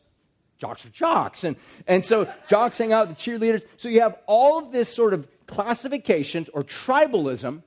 jocks 0.60 0.86
are 0.86 0.90
jocks. 0.90 1.44
And, 1.44 1.56
and 1.88 2.06
so 2.06 2.32
jocks 2.48 2.78
hang 2.78 2.94
out 2.94 3.08
with 3.08 3.18
the 3.18 3.24
cheerleaders. 3.24 3.66
So 3.78 3.90
you 3.90 4.02
have 4.02 4.18
all 4.28 4.60
of 4.60 4.72
this 4.72 4.94
sort 4.94 5.14
of 5.14 5.28
classifications 5.46 6.50
or 6.50 6.64
tribalism, 6.64 7.64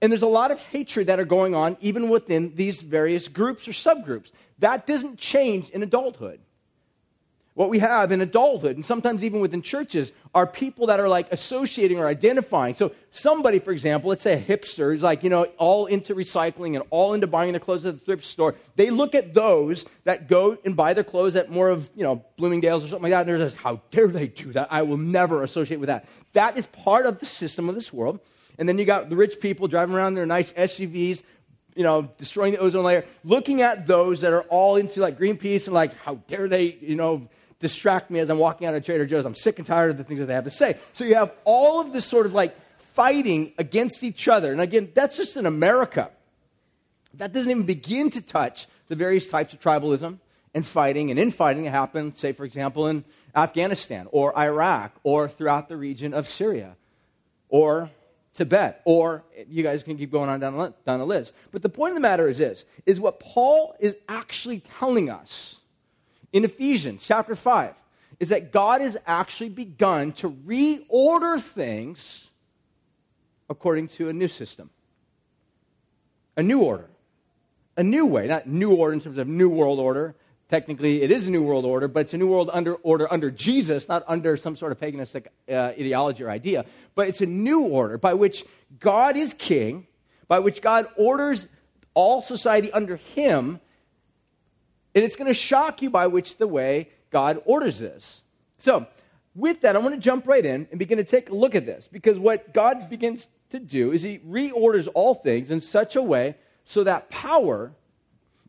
and 0.00 0.12
there's 0.12 0.22
a 0.22 0.26
lot 0.26 0.50
of 0.50 0.58
hatred 0.58 1.08
that 1.08 1.18
are 1.18 1.24
going 1.24 1.54
on 1.54 1.76
even 1.80 2.08
within 2.08 2.54
these 2.54 2.82
various 2.82 3.26
groups 3.26 3.66
or 3.66 3.72
subgroups. 3.72 4.30
That 4.58 4.86
doesn't 4.86 5.18
change 5.18 5.70
in 5.70 5.82
adulthood. 5.82 6.40
What 7.56 7.70
we 7.70 7.78
have 7.78 8.12
in 8.12 8.20
adulthood, 8.20 8.76
and 8.76 8.84
sometimes 8.84 9.24
even 9.24 9.40
within 9.40 9.62
churches, 9.62 10.12
are 10.34 10.46
people 10.46 10.88
that 10.88 11.00
are 11.00 11.08
like 11.08 11.32
associating 11.32 11.98
or 11.98 12.06
identifying. 12.06 12.74
So, 12.74 12.92
somebody, 13.12 13.60
for 13.60 13.72
example, 13.72 14.10
let's 14.10 14.22
say 14.22 14.34
a 14.34 14.38
hipster 14.38 14.94
is 14.94 15.02
like, 15.02 15.24
you 15.24 15.30
know, 15.30 15.44
all 15.56 15.86
into 15.86 16.14
recycling 16.14 16.74
and 16.74 16.84
all 16.90 17.14
into 17.14 17.26
buying 17.26 17.52
their 17.52 17.60
clothes 17.60 17.86
at 17.86 17.98
the 17.98 18.04
thrift 18.04 18.26
store. 18.26 18.56
They 18.74 18.90
look 18.90 19.14
at 19.14 19.32
those 19.32 19.86
that 20.04 20.28
go 20.28 20.58
and 20.66 20.76
buy 20.76 20.92
their 20.92 21.02
clothes 21.02 21.34
at 21.34 21.50
more 21.50 21.70
of, 21.70 21.88
you 21.96 22.02
know, 22.02 22.22
Bloomingdale's 22.36 22.84
or 22.84 22.88
something 22.88 23.04
like 23.04 23.12
that, 23.12 23.20
and 23.20 23.28
they're 23.30 23.38
just, 23.38 23.56
how 23.56 23.80
dare 23.90 24.08
they 24.08 24.26
do 24.26 24.52
that? 24.52 24.68
I 24.70 24.82
will 24.82 24.98
never 24.98 25.42
associate 25.42 25.80
with 25.80 25.86
that. 25.86 26.06
That 26.34 26.58
is 26.58 26.66
part 26.66 27.06
of 27.06 27.20
the 27.20 27.26
system 27.26 27.70
of 27.70 27.74
this 27.74 27.90
world. 27.90 28.20
And 28.58 28.68
then 28.68 28.76
you 28.76 28.84
got 28.84 29.08
the 29.08 29.16
rich 29.16 29.40
people 29.40 29.66
driving 29.66 29.94
around 29.94 30.12
their 30.12 30.26
nice 30.26 30.52
SUVs, 30.52 31.22
you 31.74 31.84
know, 31.84 32.10
destroying 32.18 32.52
the 32.52 32.58
ozone 32.58 32.84
layer, 32.84 33.06
looking 33.24 33.62
at 33.62 33.86
those 33.86 34.20
that 34.20 34.34
are 34.34 34.42
all 34.50 34.76
into 34.76 35.00
like 35.00 35.18
Greenpeace 35.18 35.64
and 35.64 35.72
like, 35.74 35.96
how 36.00 36.16
dare 36.26 36.48
they, 36.48 36.76
you 36.82 36.96
know, 36.96 37.30
distract 37.58 38.10
me 38.10 38.20
as 38.20 38.30
I'm 38.30 38.38
walking 38.38 38.66
out 38.66 38.74
of 38.74 38.84
Trader 38.84 39.06
Joe's. 39.06 39.24
I'm 39.24 39.34
sick 39.34 39.58
and 39.58 39.66
tired 39.66 39.90
of 39.90 39.98
the 39.98 40.04
things 40.04 40.20
that 40.20 40.26
they 40.26 40.34
have 40.34 40.44
to 40.44 40.50
say. 40.50 40.76
So 40.92 41.04
you 41.04 41.14
have 41.14 41.34
all 41.44 41.80
of 41.80 41.92
this 41.92 42.04
sort 42.04 42.26
of 42.26 42.34
like 42.34 42.56
fighting 42.78 43.52
against 43.58 44.04
each 44.04 44.28
other. 44.28 44.52
And 44.52 44.60
again, 44.60 44.90
that's 44.94 45.16
just 45.16 45.36
in 45.36 45.46
America. 45.46 46.10
That 47.14 47.32
doesn't 47.32 47.50
even 47.50 47.64
begin 47.64 48.10
to 48.10 48.20
touch 48.20 48.66
the 48.88 48.94
various 48.94 49.28
types 49.28 49.52
of 49.54 49.60
tribalism 49.60 50.18
and 50.54 50.66
fighting 50.66 51.10
and 51.10 51.18
infighting 51.18 51.64
that 51.64 51.70
happen, 51.70 52.14
say, 52.14 52.32
for 52.32 52.44
example, 52.44 52.86
in 52.86 53.04
Afghanistan 53.34 54.08
or 54.10 54.36
Iraq 54.38 54.92
or 55.02 55.28
throughout 55.28 55.68
the 55.68 55.76
region 55.76 56.14
of 56.14 56.28
Syria 56.28 56.76
or 57.48 57.90
Tibet, 58.34 58.82
or 58.84 59.24
you 59.48 59.62
guys 59.62 59.82
can 59.82 59.96
keep 59.96 60.12
going 60.12 60.28
on 60.28 60.40
down, 60.40 60.74
the 60.84 61.06
list. 61.06 61.32
But 61.52 61.62
the 61.62 61.68
point 61.68 61.92
of 61.92 61.94
the 61.94 62.00
matter 62.00 62.28
is 62.28 62.38
this, 62.38 62.66
is 62.84 63.00
what 63.00 63.18
Paul 63.18 63.74
is 63.80 63.96
actually 64.08 64.60
telling 64.78 65.08
us 65.08 65.56
in 66.36 66.44
Ephesians 66.44 67.04
chapter 67.06 67.34
5 67.34 67.74
is 68.20 68.28
that 68.28 68.52
God 68.52 68.80
has 68.80 68.96
actually 69.06 69.48
begun 69.48 70.12
to 70.12 70.30
reorder 70.30 71.40
things 71.40 72.28
according 73.48 73.88
to 73.88 74.08
a 74.08 74.12
new 74.12 74.28
system, 74.28 74.70
a 76.36 76.42
new 76.42 76.62
order, 76.62 76.88
a 77.76 77.82
new 77.82 78.06
way, 78.06 78.26
not 78.26 78.46
new 78.46 78.74
order 78.74 78.92
in 78.92 79.00
terms 79.00 79.18
of 79.18 79.26
new 79.28 79.48
world 79.48 79.78
order, 79.78 80.14
Technically, 80.48 81.02
it 81.02 81.10
is 81.10 81.26
a 81.26 81.30
new 81.30 81.42
world 81.42 81.64
order, 81.64 81.88
but 81.88 82.00
it's 82.00 82.14
a 82.14 82.16
new 82.16 82.28
world 82.28 82.50
under, 82.52 82.74
order 82.76 83.12
under 83.12 83.32
Jesus, 83.32 83.88
not 83.88 84.04
under 84.06 84.36
some 84.36 84.54
sort 84.54 84.70
of 84.70 84.78
paganistic 84.78 85.26
uh, 85.48 85.72
ideology 85.76 86.22
or 86.22 86.30
idea. 86.30 86.64
But 86.94 87.08
it's 87.08 87.20
a 87.20 87.26
new 87.26 87.62
order 87.62 87.98
by 87.98 88.14
which 88.14 88.44
God 88.78 89.16
is 89.16 89.34
king, 89.34 89.88
by 90.28 90.38
which 90.38 90.62
God 90.62 90.86
orders 90.96 91.48
all 91.94 92.22
society 92.22 92.70
under 92.70 92.94
him. 92.94 93.58
And 94.96 95.04
it's 95.04 95.14
going 95.14 95.28
to 95.28 95.34
shock 95.34 95.82
you 95.82 95.90
by 95.90 96.06
which 96.06 96.38
the 96.38 96.48
way 96.48 96.88
God 97.10 97.42
orders 97.44 97.78
this. 97.78 98.22
So, 98.58 98.86
with 99.34 99.60
that, 99.60 99.76
I 99.76 99.78
want 99.78 99.94
to 99.94 100.00
jump 100.00 100.26
right 100.26 100.44
in 100.44 100.66
and 100.70 100.78
begin 100.78 100.96
to 100.96 101.04
take 101.04 101.28
a 101.28 101.34
look 101.34 101.54
at 101.54 101.66
this 101.66 101.86
because 101.86 102.18
what 102.18 102.54
God 102.54 102.88
begins 102.88 103.28
to 103.50 103.58
do 103.58 103.92
is 103.92 104.00
he 104.02 104.20
reorders 104.20 104.88
all 104.94 105.14
things 105.14 105.50
in 105.50 105.60
such 105.60 105.96
a 105.96 106.02
way 106.02 106.36
so 106.64 106.82
that 106.84 107.10
power 107.10 107.72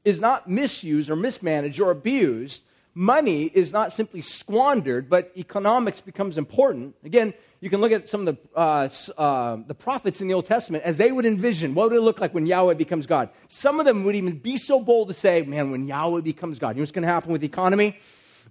is 0.05 0.21
not 0.21 0.49
misused 0.49 1.09
or 1.09 1.17
mismanaged 1.17 1.81
or 1.81 1.91
abused. 1.91 2.63
Money 2.99 3.43
is 3.43 3.71
not 3.71 3.93
simply 3.93 4.23
squandered, 4.23 5.07
but 5.07 5.31
economics 5.37 6.01
becomes 6.01 6.35
important. 6.35 6.95
Again, 7.03 7.31
you 7.61 7.69
can 7.69 7.79
look 7.79 7.91
at 7.91 8.09
some 8.09 8.27
of 8.27 8.35
the, 8.35 8.57
uh, 8.59 8.89
uh, 9.21 9.57
the 9.67 9.75
prophets 9.75 10.19
in 10.19 10.27
the 10.27 10.33
Old 10.33 10.47
Testament 10.47 10.83
as 10.83 10.97
they 10.97 11.11
would 11.11 11.23
envision 11.23 11.75
what 11.75 11.91
would 11.91 11.95
it 11.95 12.01
look 12.01 12.19
like 12.19 12.33
when 12.33 12.47
Yahweh 12.47 12.73
becomes 12.73 13.05
God. 13.05 13.29
Some 13.49 13.79
of 13.79 13.85
them 13.85 14.03
would 14.03 14.15
even 14.15 14.39
be 14.39 14.57
so 14.57 14.79
bold 14.79 15.09
to 15.09 15.13
say, 15.13 15.43
man, 15.43 15.69
when 15.69 15.85
Yahweh 15.85 16.21
becomes 16.21 16.57
God, 16.57 16.69
you 16.69 16.77
know 16.77 16.81
what's 16.81 16.91
going 16.91 17.03
to 17.03 17.07
happen 17.07 17.31
with 17.31 17.41
the 17.41 17.45
economy? 17.45 17.99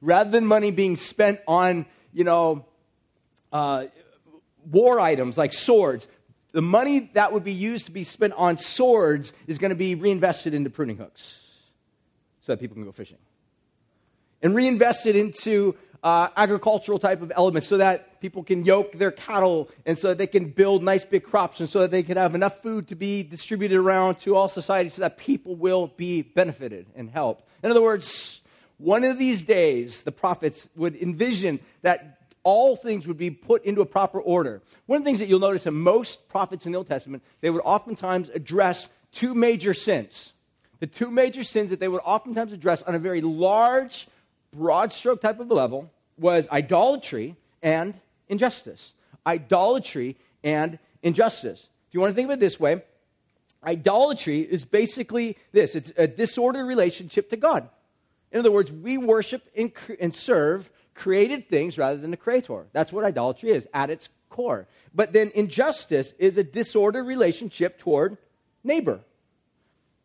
Rather 0.01 0.31
than 0.31 0.47
money 0.47 0.71
being 0.71 0.95
spent 0.95 1.41
on, 1.49 1.85
you 2.13 2.23
know, 2.23 2.67
uh, 3.53 3.87
war 4.71 5.01
items 5.01 5.37
like 5.37 5.53
swords, 5.55 6.07
the 6.53 6.63
money 6.63 7.11
that 7.15 7.33
would 7.33 7.43
be 7.43 7.53
used 7.53 7.87
to 7.87 7.91
be 7.91 8.05
spent 8.05 8.33
on 8.35 8.61
swords 8.61 9.33
is 9.49 9.59
going 9.59 9.71
to 9.71 9.77
be 9.77 9.97
reinvested 9.97 10.55
into 10.55 10.71
pruning 10.71 10.99
hooks 10.99 11.51
so 12.43 12.53
that 12.53 12.61
people 12.61 12.77
can 12.77 12.85
go 12.85 12.93
fishing. 12.93 13.19
And 14.43 14.55
reinvest 14.55 15.07
it 15.07 15.17
into 15.17 15.77
uh, 16.03 16.29
agricultural 16.37 16.99
type 16.99 17.23
of 17.23 17.33
elements 17.35 17.67
so 17.67 17.79
that 17.79 18.21
people 18.21 18.43
can 18.43 18.65
yoke 18.65 18.93
their 18.93 19.11
cattle 19.11 19.69
and 19.85 19.99
so 19.99 20.09
that 20.09 20.19
they 20.19 20.27
can 20.27 20.51
build 20.51 20.83
nice 20.83 21.05
big 21.05 21.25
crops 21.25 21.61
and 21.61 21.69
so 21.69 21.81
that 21.81 21.91
they 21.91 22.03
can 22.03 22.17
have 22.17 22.35
enough 22.35 22.63
food 22.63 22.89
to 22.89 22.95
be 22.95 23.23
distributed 23.23 23.77
around 23.77 24.21
to 24.21 24.37
all 24.37 24.49
society 24.49 24.89
so 24.91 25.01
that 25.01 25.17
people 25.17 25.57
will 25.57 25.89
be 25.97 26.23
benefited 26.23 26.87
and 26.95 27.11
helped. 27.11 27.45
In 27.63 27.71
other 27.71 27.83
words, 27.83 28.41
one 28.79 29.05
of 29.05 29.19
these 29.19 29.43
days, 29.43 30.03
the 30.03 30.13
prophets 30.13 30.69
would 30.77 30.95
envision 30.97 31.61
that 31.83 32.21
all 32.43 32.77
things 32.77 33.09
would 33.09 33.19
be 33.19 33.31
put 33.31 33.65
into 33.65 33.81
a 33.81 33.87
proper 33.87 34.21
order. 34.21 34.63
One 34.85 34.99
of 34.99 35.03
the 35.03 35.09
things 35.09 35.19
that 35.19 35.27
you'll 35.27 35.41
notice 35.41 35.67
in 35.67 35.75
most 35.75 36.29
prophets 36.29 36.67
in 36.67 36.73
the 36.73 36.79
Old 36.79 36.87
Testament, 36.87 37.25
they 37.41 37.51
would 37.51 37.63
oftentimes 37.65 38.29
address 38.29 38.89
two 39.13 39.35
major 39.35 39.75
sins 39.75 40.35
the 40.81 40.87
two 40.87 41.11
major 41.11 41.45
sins 41.45 41.71
that 41.71 41.81
they 41.81 41.89
would 41.89 42.03
oftentimes 42.05 42.53
address 42.53 42.83
on 42.83 42.95
a 42.95 42.99
very 42.99 43.21
large, 43.21 44.09
broad 44.53 44.93
stroke 44.93 45.21
type 45.21 45.41
of 45.41 45.51
level 45.51 45.91
was 46.19 46.49
idolatry 46.51 47.37
and 47.63 47.95
injustice. 48.29 48.95
Idolatry 49.27 50.17
and 50.43 50.79
injustice. 51.03 51.69
If 51.89 51.95
you 51.95 52.01
want 52.01 52.13
to 52.13 52.15
think 52.15 52.29
of 52.29 52.35
it 52.35 52.41
this 52.41 52.59
way, 52.59 52.83
idolatry 53.65 54.41
is 54.41 54.65
basically 54.65 55.37
this 55.53 55.75
it's 55.75 55.93
a 55.97 56.07
disordered 56.07 56.67
relationship 56.67 57.31
to 57.31 57.37
God. 57.37 57.69
In 58.33 58.41
other 58.41 58.51
words, 58.51 58.73
we 58.73 58.99
worship 58.99 59.43
and, 59.57 59.73
and 60.01 60.15
serve 60.15 60.71
created 60.95 61.49
things 61.49 61.79
rather 61.79 61.99
than 61.99 62.11
the 62.11 62.17
creator. 62.17 62.67
That's 62.73 62.93
what 62.93 63.05
idolatry 63.05 63.51
is 63.51 63.69
at 63.73 63.91
its 63.91 64.09
core. 64.29 64.67
But 64.95 65.13
then 65.13 65.31
injustice 65.35 66.13
is 66.19 66.39
a 66.39 66.45
disordered 66.45 67.07
relationship 67.07 67.79
toward 67.79 68.17
neighbor. 68.65 69.01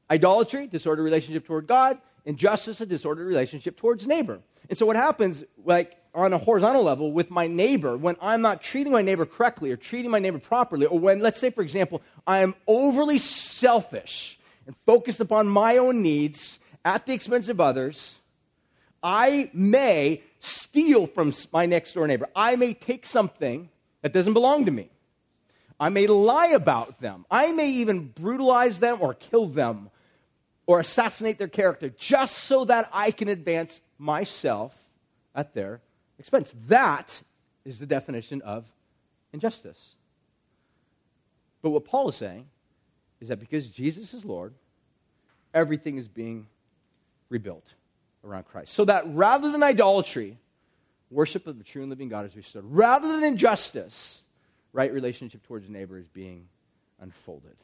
Idolatry, 0.09 0.67
disordered 0.67 1.05
relationship 1.05 1.45
toward 1.45 1.67
God. 1.67 1.97
Injustice, 2.25 2.81
a 2.81 2.85
disordered 2.85 3.27
relationship 3.27 3.77
towards 3.77 4.05
neighbor. 4.05 4.39
And 4.69 4.77
so 4.77 4.85
what 4.85 4.95
happens, 4.95 5.43
like 5.65 5.97
on 6.13 6.33
a 6.33 6.37
horizontal 6.37 6.83
level 6.83 7.11
with 7.11 7.31
my 7.31 7.47
neighbor, 7.47 7.97
when 7.97 8.15
I'm 8.21 8.41
not 8.41 8.61
treating 8.61 8.93
my 8.93 9.01
neighbor 9.01 9.25
correctly 9.25 9.71
or 9.71 9.77
treating 9.77 10.11
my 10.11 10.19
neighbor 10.19 10.39
properly, 10.39 10.85
or 10.85 10.99
when, 10.99 11.19
let's 11.19 11.39
say, 11.39 11.49
for 11.49 11.61
example, 11.61 12.01
I 12.27 12.39
am 12.39 12.55
overly 12.67 13.17
selfish 13.17 14.39
and 14.67 14.75
focused 14.85 15.19
upon 15.19 15.47
my 15.47 15.77
own 15.77 16.01
needs 16.01 16.59
at 16.85 17.05
the 17.05 17.13
expense 17.13 17.49
of 17.49 17.59
others, 17.59 18.15
I 19.03 19.49
may 19.53 20.21
steal 20.39 21.07
from 21.07 21.33
my 21.51 21.65
next 21.65 21.93
door 21.93 22.07
neighbor. 22.07 22.27
I 22.35 22.55
may 22.55 22.73
take 22.73 23.05
something 23.05 23.69
that 24.01 24.13
doesn't 24.13 24.33
belong 24.33 24.65
to 24.65 24.71
me. 24.71 24.89
I 25.79 25.89
may 25.89 26.07
lie 26.07 26.47
about 26.47 27.01
them. 27.01 27.25
I 27.29 27.51
may 27.51 27.69
even 27.71 28.07
brutalize 28.09 28.79
them 28.79 28.97
or 29.01 29.13
kill 29.13 29.47
them 29.47 29.89
or 30.65 30.79
assassinate 30.79 31.37
their 31.37 31.47
character 31.47 31.89
just 31.89 32.37
so 32.37 32.65
that 32.65 32.89
I 32.93 33.11
can 33.11 33.27
advance 33.27 33.81
myself 33.97 34.75
at 35.35 35.53
their 35.53 35.81
expense. 36.19 36.53
That 36.67 37.21
is 37.65 37.79
the 37.79 37.85
definition 37.85 38.41
of 38.41 38.65
injustice. 39.33 39.95
But 41.61 41.71
what 41.71 41.85
Paul 41.85 42.09
is 42.09 42.15
saying 42.15 42.45
is 43.19 43.27
that 43.27 43.39
because 43.39 43.67
Jesus 43.67 44.13
is 44.13 44.25
Lord, 44.25 44.53
everything 45.53 45.97
is 45.97 46.07
being 46.07 46.47
rebuilt 47.29 47.73
around 48.23 48.45
Christ. 48.45 48.73
So 48.73 48.85
that 48.85 49.03
rather 49.07 49.51
than 49.51 49.63
idolatry, 49.63 50.37
worship 51.09 51.47
of 51.47 51.57
the 51.57 51.63
true 51.63 51.81
and 51.81 51.89
living 51.89 52.09
God 52.09 52.25
is 52.25 52.35
restored. 52.35 52.65
Rather 52.67 53.07
than 53.07 53.23
injustice, 53.23 54.21
right 54.73 54.91
relationship 54.91 55.45
towards 55.45 55.69
neighbor 55.69 55.97
is 55.97 56.07
being 56.07 56.47
unfolded. 56.99 57.55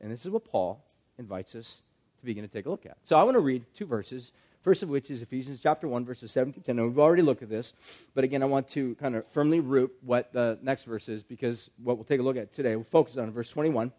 And 0.00 0.12
this 0.12 0.24
is 0.24 0.30
what 0.30 0.44
Paul 0.44 0.84
invites 1.18 1.54
us 1.54 1.80
to 2.20 2.26
begin 2.26 2.42
to 2.42 2.48
take 2.48 2.66
a 2.66 2.70
look 2.70 2.86
at. 2.86 2.96
So 3.04 3.16
I 3.16 3.22
want 3.22 3.34
to 3.34 3.40
read 3.40 3.64
two 3.74 3.86
verses. 3.86 4.32
First 4.62 4.82
of 4.82 4.88
which 4.88 5.10
is 5.10 5.22
Ephesians 5.22 5.60
chapter 5.62 5.86
1, 5.86 6.04
verses 6.04 6.32
7 6.32 6.52
to 6.52 6.60
10. 6.60 6.78
And 6.78 6.88
we've 6.88 6.98
already 6.98 7.22
looked 7.22 7.42
at 7.42 7.48
this, 7.48 7.72
but 8.14 8.24
again, 8.24 8.42
I 8.42 8.46
want 8.46 8.68
to 8.70 8.94
kind 8.96 9.14
of 9.14 9.26
firmly 9.28 9.60
root 9.60 9.92
what 10.02 10.32
the 10.32 10.58
next 10.62 10.82
verse 10.84 11.08
is 11.08 11.22
because 11.22 11.70
what 11.82 11.96
we'll 11.96 12.04
take 12.04 12.20
a 12.20 12.22
look 12.22 12.36
at 12.36 12.52
today, 12.52 12.74
we'll 12.74 12.84
focus 12.84 13.16
on 13.16 13.30
verse 13.30 13.50
21, 13.50 13.92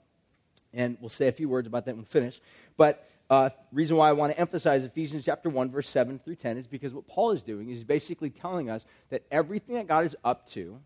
and 0.73 0.97
we'll 0.99 1.09
say 1.09 1.27
a 1.27 1.31
few 1.31 1.47
words 1.47 1.67
about 1.67 1.85
that 1.85 1.95
when 1.95 2.01
we 2.01 2.05
finish. 2.05 2.41
But 2.75 3.07
uh, 3.29 3.49
reason 3.71 3.95
why 3.95 4.09
I 4.09 4.13
want 4.13 4.33
to 4.33 4.39
emphasize 4.39 4.83
Ephesians 4.83 5.25
chapter 5.25 5.49
1, 5.49 5.69
verse 5.71 5.89
7 5.89 6.19
through 6.19 6.35
10 6.35 6.57
is 6.57 6.67
because 6.67 6.93
what 6.93 7.07
Paul 7.07 7.31
is 7.31 7.43
doing 7.43 7.69
is 7.69 7.83
basically 7.83 8.29
telling 8.29 8.69
us 8.69 8.85
that 9.09 9.23
everything 9.31 9.75
that 9.75 9.87
God 9.87 10.05
is 10.05 10.15
up 10.23 10.49
to 10.49 10.79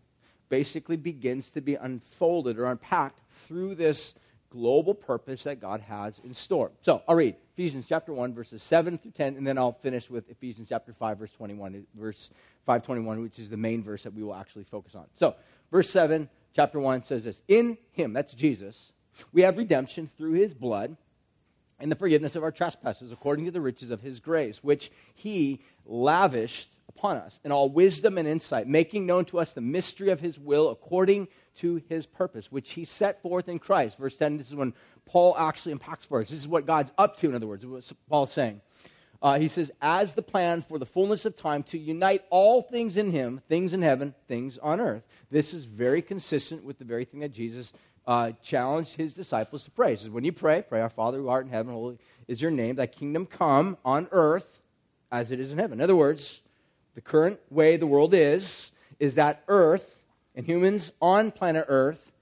basically 0.50 0.96
begins 0.96 1.50
to 1.50 1.60
be 1.60 1.74
unfolded 1.74 2.58
or 2.58 2.66
unpacked 2.66 3.18
through 3.46 3.74
this 3.74 4.14
global 4.54 4.94
purpose 4.94 5.44
that 5.44 5.60
God 5.60 5.80
has 5.80 6.20
in 6.24 6.32
store. 6.32 6.70
So 6.82 7.02
I'll 7.08 7.16
read 7.16 7.34
Ephesians 7.54 7.86
chapter 7.88 8.12
1, 8.12 8.34
verses 8.34 8.62
7 8.62 8.98
through 8.98 9.10
10, 9.10 9.36
and 9.36 9.46
then 9.46 9.58
I'll 9.58 9.72
finish 9.72 10.08
with 10.08 10.30
Ephesians 10.30 10.68
chapter 10.68 10.92
5, 10.92 11.18
verse 11.18 11.32
21, 11.32 11.84
verse 11.94 12.30
521, 12.64 13.20
which 13.20 13.38
is 13.40 13.50
the 13.50 13.56
main 13.56 13.82
verse 13.82 14.04
that 14.04 14.14
we 14.14 14.22
will 14.22 14.34
actually 14.34 14.64
focus 14.64 14.94
on. 14.94 15.06
So, 15.14 15.34
verse 15.72 15.90
7, 15.90 16.28
chapter 16.54 16.78
1 16.78 17.02
says 17.02 17.24
this 17.24 17.42
In 17.48 17.76
him, 17.92 18.12
that's 18.12 18.32
Jesus, 18.32 18.92
we 19.32 19.42
have 19.42 19.58
redemption 19.58 20.08
through 20.16 20.34
his 20.34 20.54
blood 20.54 20.96
and 21.80 21.90
the 21.90 21.96
forgiveness 21.96 22.36
of 22.36 22.44
our 22.44 22.52
trespasses 22.52 23.10
according 23.10 23.46
to 23.46 23.50
the 23.50 23.60
riches 23.60 23.90
of 23.90 24.00
his 24.00 24.20
grace, 24.20 24.62
which 24.62 24.92
he 25.14 25.60
lavished 25.86 26.68
upon 26.88 27.16
us 27.16 27.40
in 27.44 27.52
all 27.52 27.68
wisdom 27.68 28.18
and 28.18 28.28
insight, 28.28 28.66
making 28.66 29.06
known 29.06 29.24
to 29.26 29.38
us 29.38 29.52
the 29.52 29.60
mystery 29.60 30.10
of 30.10 30.20
his 30.20 30.38
will 30.38 30.70
according 30.70 31.28
to 31.56 31.82
his 31.88 32.06
purpose, 32.06 32.50
which 32.50 32.72
he 32.72 32.84
set 32.84 33.22
forth 33.22 33.48
in 33.48 33.58
Christ. 33.58 33.98
Verse 33.98 34.16
10, 34.16 34.38
this 34.38 34.48
is 34.48 34.54
when 34.54 34.72
Paul 35.06 35.36
actually 35.36 35.72
impacts 35.72 36.06
for 36.06 36.20
us. 36.20 36.28
This 36.28 36.40
is 36.40 36.48
what 36.48 36.66
God's 36.66 36.92
up 36.98 37.18
to, 37.20 37.28
in 37.28 37.34
other 37.34 37.46
words, 37.46 37.66
what 37.66 37.84
Paul's 38.08 38.32
saying. 38.32 38.60
Uh, 39.22 39.38
he 39.38 39.48
says, 39.48 39.70
as 39.80 40.12
the 40.12 40.22
plan 40.22 40.60
for 40.60 40.78
the 40.78 40.86
fullness 40.86 41.24
of 41.24 41.34
time 41.34 41.62
to 41.62 41.78
unite 41.78 42.24
all 42.28 42.60
things 42.60 42.96
in 42.96 43.10
him, 43.10 43.40
things 43.48 43.72
in 43.72 43.80
heaven, 43.80 44.14
things 44.28 44.58
on 44.58 44.80
earth. 44.80 45.02
This 45.30 45.54
is 45.54 45.64
very 45.64 46.02
consistent 46.02 46.62
with 46.62 46.78
the 46.78 46.84
very 46.84 47.04
thing 47.06 47.20
that 47.20 47.32
Jesus 47.32 47.72
uh, 48.06 48.32
challenged 48.42 48.94
his 48.96 49.14
disciples 49.14 49.64
to 49.64 49.70
pray. 49.70 49.92
He 49.92 49.96
says, 49.96 50.10
When 50.10 50.24
you 50.24 50.32
pray, 50.32 50.62
pray, 50.62 50.82
Our 50.82 50.90
Father 50.90 51.18
who 51.18 51.28
art 51.28 51.46
in 51.46 51.50
heaven, 51.50 51.72
holy 51.72 51.98
is 52.28 52.42
your 52.42 52.50
name, 52.50 52.76
thy 52.76 52.86
kingdom 52.86 53.24
come 53.24 53.78
on 53.84 54.08
earth 54.10 54.60
as 55.14 55.30
it 55.30 55.38
is 55.38 55.52
in 55.52 55.58
heaven. 55.58 55.78
In 55.78 55.82
other 55.84 55.94
words, 55.94 56.40
the 56.96 57.00
current 57.00 57.38
way 57.48 57.76
the 57.76 57.86
world 57.86 58.14
is, 58.14 58.72
is 58.98 59.14
that 59.14 59.44
earth 59.46 60.02
and 60.34 60.44
humans 60.44 60.90
on 61.00 61.30
planet 61.30 61.66
earth 61.68 62.12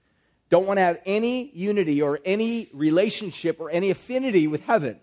don't 0.49 0.67
want 0.67 0.77
to 0.77 0.81
have 0.81 0.99
any 1.05 1.49
unity 1.55 2.03
or 2.03 2.19
any 2.23 2.69
relationship 2.71 3.59
or 3.59 3.71
any 3.71 3.89
affinity 3.89 4.45
with 4.45 4.61
heaven. 4.61 4.99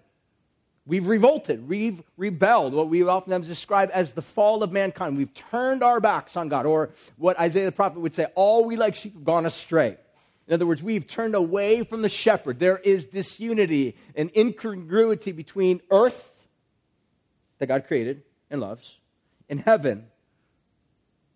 We've 0.87 1.09
revolted. 1.09 1.69
We've 1.69 2.01
rebelled, 2.17 2.75
what 2.75 2.89
we 2.89 3.03
oftentimes 3.03 3.49
describe 3.49 3.91
as 3.93 4.13
the 4.13 4.23
fall 4.23 4.63
of 4.63 4.71
mankind. 4.71 5.17
We've 5.17 5.35
turned 5.35 5.83
our 5.83 5.99
backs 5.99 6.37
on 6.37 6.49
God, 6.49 6.67
or 6.67 6.91
what 7.17 7.39
Isaiah 7.41 7.65
the 7.65 7.73
prophet 7.73 7.99
would 7.99 8.15
say, 8.15 8.27
all 8.37 8.67
we 8.67 8.77
like 8.77 8.95
sheep 8.95 9.15
have 9.15 9.25
gone 9.25 9.47
astray. 9.47 9.97
In 10.47 10.55
other 10.55 10.67
words, 10.67 10.83
we've 10.83 11.07
turned 11.09 11.35
away 11.35 11.83
from 11.83 12.03
the 12.03 12.09
shepherd. 12.09 12.61
There 12.61 12.79
is 12.79 13.09
disunity 13.09 13.97
and 14.15 14.31
incongruity 14.37 15.33
between 15.33 15.81
earth 15.91 16.35
that 17.61 17.67
God 17.67 17.87
created 17.87 18.23
and 18.51 18.61
loves 18.61 18.99
in 19.49 19.59
heaven, 19.59 20.07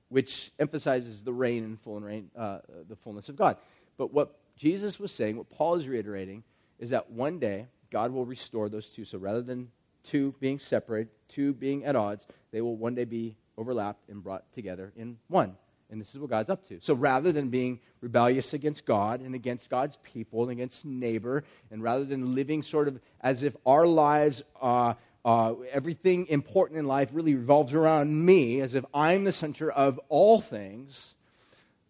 which 0.08 0.50
emphasizes 0.58 1.22
the 1.22 1.32
reign 1.32 1.62
and 1.62 1.80
full 1.80 1.96
and 1.96 2.04
reign, 2.04 2.30
uh, 2.36 2.58
the 2.88 2.96
fullness 2.96 3.28
of 3.28 3.36
God. 3.36 3.56
But 3.96 4.12
what 4.12 4.36
Jesus 4.56 4.98
was 4.98 5.12
saying, 5.12 5.36
what 5.36 5.50
Paul 5.50 5.76
is 5.76 5.86
reiterating, 5.86 6.42
is 6.78 6.90
that 6.90 7.10
one 7.10 7.38
day 7.38 7.66
God 7.90 8.12
will 8.12 8.24
restore 8.24 8.68
those 8.68 8.86
two. 8.86 9.04
So 9.04 9.18
rather 9.18 9.42
than 9.42 9.70
two 10.02 10.34
being 10.40 10.58
separate, 10.58 11.08
two 11.28 11.52
being 11.52 11.84
at 11.84 11.94
odds, 11.94 12.26
they 12.50 12.60
will 12.60 12.76
one 12.76 12.94
day 12.94 13.04
be 13.04 13.36
overlapped 13.56 14.08
and 14.08 14.22
brought 14.22 14.52
together 14.52 14.92
in 14.96 15.18
one. 15.28 15.56
And 15.90 16.00
this 16.00 16.12
is 16.12 16.18
what 16.18 16.30
God's 16.30 16.50
up 16.50 16.66
to. 16.68 16.78
So 16.80 16.94
rather 16.94 17.30
than 17.30 17.50
being 17.50 17.78
rebellious 18.00 18.54
against 18.54 18.84
God 18.84 19.20
and 19.20 19.34
against 19.34 19.70
God's 19.70 19.96
people 20.02 20.42
and 20.42 20.50
against 20.50 20.84
neighbor, 20.84 21.44
and 21.70 21.82
rather 21.82 22.04
than 22.04 22.34
living 22.34 22.62
sort 22.62 22.88
of 22.88 22.98
as 23.20 23.42
if 23.42 23.54
our 23.64 23.86
lives, 23.86 24.42
uh, 24.60 24.94
uh, 25.24 25.54
everything 25.72 26.26
important 26.26 26.78
in 26.78 26.86
life 26.86 27.10
really 27.12 27.34
revolves 27.34 27.72
around 27.72 28.24
me, 28.24 28.60
as 28.60 28.74
if 28.74 28.84
I'm 28.92 29.24
the 29.24 29.32
center 29.32 29.70
of 29.70 29.98
all 30.08 30.40
things, 30.40 31.14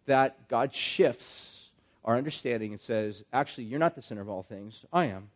that 0.07 0.49
God 0.49 0.75
shifts 0.75 1.71
our 2.05 2.17
understanding 2.17 2.73
and 2.73 2.81
says, 2.81 3.25
actually, 3.33 3.65
you're 3.65 3.81
not 3.81 3.95
the 3.95 4.03
center 4.03 4.21
of 4.21 4.29
all 4.29 4.43
things, 4.43 4.85
I 4.93 5.07
am. 5.07 5.31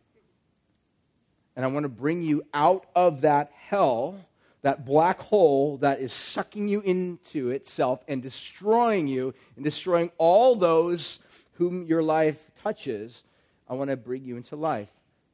And 1.55 1.65
I 1.65 1.67
want 1.67 1.83
to 1.83 1.89
bring 1.89 2.21
you 2.21 2.43
out 2.53 2.85
of 2.95 3.21
that 3.21 3.51
hell 3.53 4.25
that 4.61 4.85
black 4.85 5.19
hole 5.19 5.77
that 5.77 6.01
is 6.01 6.11
sucking 6.13 6.67
you 6.67 6.81
into 6.81 7.49
itself 7.49 8.03
and 8.07 8.21
destroying 8.21 9.07
you 9.07 9.33
and 9.55 9.63
destroying 9.63 10.11
all 10.17 10.55
those 10.55 11.19
whom 11.53 11.85
your 11.85 12.03
life 12.03 12.51
touches, 12.61 13.23
I 13.69 13.73
want 13.75 13.89
to 13.89 13.97
bring 13.97 14.25
you 14.25 14.37
into 14.37 14.55
life 14.55 14.89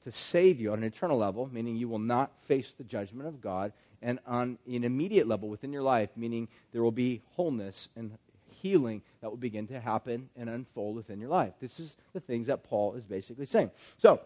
to 0.06 0.12
save 0.12 0.62
you 0.62 0.72
on 0.72 0.78
an 0.78 0.84
eternal 0.86 1.18
level, 1.18 1.50
meaning 1.52 1.76
you 1.76 1.90
will 1.90 2.00
not 2.00 2.32
face 2.48 2.74
the 2.78 2.84
judgment 2.84 3.28
of 3.28 3.42
God, 3.42 3.74
and 4.02 4.20
on 4.26 4.58
an 4.68 4.84
immediate 4.84 5.28
level 5.28 5.50
within 5.50 5.74
your 5.74 5.82
life, 5.82 6.10
meaning 6.16 6.48
there 6.72 6.84
will 6.84 6.92
be 6.92 7.22
wholeness 7.32 7.90
and 7.96 8.18
healing 8.62 9.02
that 9.22 9.30
will 9.30 9.38
begin 9.38 9.68
to 9.68 9.80
happen 9.80 10.30
and 10.38 10.50
unfold 10.50 10.96
within 10.96 11.20
your 11.20 11.30
life. 11.30 11.54
This 11.60 11.80
is 11.80 11.98
the 12.14 12.20
things 12.20 12.48
that 12.48 12.64
Paul 12.64 12.94
is 12.94 13.06
basically 13.06 13.48
saying. 13.48 13.72
So, 13.98 14.22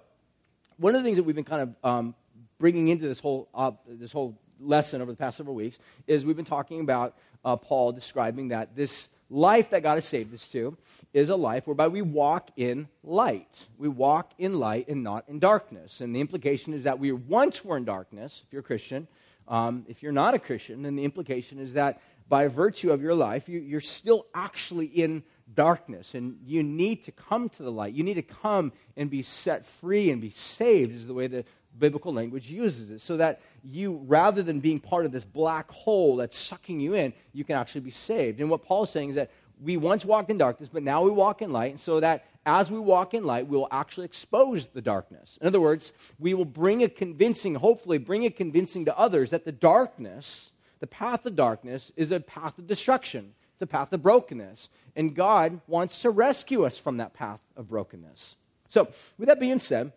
one 0.78 0.96
of 0.96 1.02
the 1.02 1.08
things 1.08 1.18
that 1.18 1.24
we've 1.24 1.36
been 1.36 1.46
kind 1.46 1.62
of 1.62 1.90
um, 1.90 2.16
bringing 2.58 2.90
into 2.90 3.08
this 3.08 3.20
whole, 3.20 3.48
uh, 3.54 3.72
this 3.88 4.12
whole 4.12 4.38
lesson 4.60 5.02
over 5.02 5.12
the 5.12 5.18
past 5.18 5.38
several 5.38 5.56
weeks 5.56 5.80
is 6.08 6.26
we've 6.26 6.36
been 6.36 6.46
talking 6.46 6.82
about 6.82 7.16
uh, 7.46 7.56
Paul 7.56 7.94
describing 7.94 8.50
that 8.50 8.76
this 8.76 9.10
life 9.30 9.70
that 9.70 9.84
God 9.84 9.96
has 9.96 10.06
saved 10.06 10.34
us 10.34 10.48
to 10.48 10.78
is 11.14 11.30
a 11.30 11.36
life 11.36 11.68
whereby 11.68 11.88
we 11.88 12.02
walk 12.02 12.50
in 12.56 12.88
light. 13.04 13.66
We 13.78 13.88
walk 13.88 14.34
in 14.38 14.60
light 14.60 14.88
and 14.88 15.04
not 15.04 15.26
in 15.28 15.40
darkness. 15.40 16.02
And 16.02 16.16
the 16.16 16.22
implication 16.22 16.74
is 16.74 16.84
that 16.84 17.00
we 17.00 17.12
once 17.12 17.64
were 17.64 17.78
in 17.78 17.86
darkness, 17.86 18.44
if 18.46 18.54
you're 18.54 18.62
a 18.62 18.64
Christian. 18.64 19.08
Um, 19.48 19.86
if 19.88 20.04
you're 20.04 20.12
not 20.12 20.36
a 20.36 20.40
Christian, 20.40 20.84
then 20.84 20.96
the 20.96 21.04
implication 21.04 21.60
is 21.60 21.74
that 21.74 22.02
by 22.28 22.48
virtue 22.48 22.92
of 22.92 23.02
your 23.02 23.16
life, 23.16 23.50
you, 23.50 23.60
you're 23.60 23.82
still 23.82 24.28
actually 24.36 24.86
in 24.86 25.24
darkness 25.56 26.14
and 26.14 26.38
you 26.46 26.62
need 26.62 27.04
to 27.06 27.12
come 27.12 27.50
to 27.50 27.64
the 27.64 27.72
light. 27.72 27.96
You 27.96 28.04
need 28.04 28.16
to 28.16 28.22
come 28.22 28.72
and 28.96 29.10
be 29.10 29.24
set 29.24 29.66
free 29.66 30.12
and 30.12 30.22
be 30.22 30.30
saved, 30.30 30.96
is 30.96 31.08
the 31.08 31.14
way 31.16 31.26
the 31.26 31.44
biblical 31.80 32.14
language 32.14 32.50
uses 32.50 32.92
it. 32.92 33.02
So 33.02 33.18
that 33.18 33.42
you, 33.64 34.02
rather 34.06 34.44
than 34.44 34.60
being 34.60 34.80
part 34.80 35.06
of 35.06 35.12
this 35.12 35.26
black 35.26 35.72
hole 35.72 36.18
that's 36.18 36.38
sucking 36.38 36.80
you 36.80 36.94
in, 36.94 37.14
you 37.34 37.44
can 37.44 37.56
actually 37.56 37.82
be 37.82 37.92
saved. 37.92 38.40
And 38.40 38.50
what 38.50 38.64
Paul 38.64 38.84
is 38.84 38.90
saying 38.90 39.10
is 39.10 39.16
that 39.16 39.32
we 39.62 39.78
once 39.78 40.06
walked 40.06 40.30
in 40.30 40.38
darkness, 40.38 40.70
but 40.72 40.84
now 40.84 41.04
we 41.04 41.12
walk 41.12 41.42
in 41.42 41.52
light, 41.52 41.72
and 41.72 41.80
so 41.80 42.00
that 42.00 42.26
as 42.46 42.72
we 42.72 42.80
walk 42.80 43.14
in 43.14 43.26
light, 43.26 43.48
we 43.48 43.58
will 43.58 43.68
actually 43.72 44.06
expose 44.06 44.68
the 44.68 44.82
darkness. 44.82 45.38
In 45.42 45.48
other 45.48 45.60
words, 45.60 45.92
we 46.18 46.34
will 46.34 46.46
bring 46.46 46.84
a 46.84 46.90
convincing, 46.90 47.56
hopefully, 47.56 47.98
bring 47.98 48.26
a 48.26 48.30
convincing 48.30 48.86
to 48.86 48.98
others 48.98 49.32
that 49.32 49.46
the 49.46 49.52
darkness, 49.52 50.52
the 50.80 50.88
path 50.88 51.26
of 51.26 51.36
darkness, 51.36 51.92
is 51.96 52.12
a 52.12 52.20
path 52.20 52.58
of 52.58 52.68
destruction. 52.68 53.34
It's 53.54 53.62
a 53.62 53.68
path 53.68 53.92
of 53.92 54.02
brokenness. 54.02 54.70
And 54.96 55.14
God 55.14 55.60
wants 55.68 56.02
to 56.02 56.10
rescue 56.10 56.66
us 56.66 56.78
from 56.78 56.98
that 56.98 57.14
path 57.14 57.42
of 57.58 57.68
brokenness. 57.68 58.38
So, 58.70 58.88
with 59.18 59.28
that 59.28 59.40
being 59.40 59.60
said, 59.60 59.92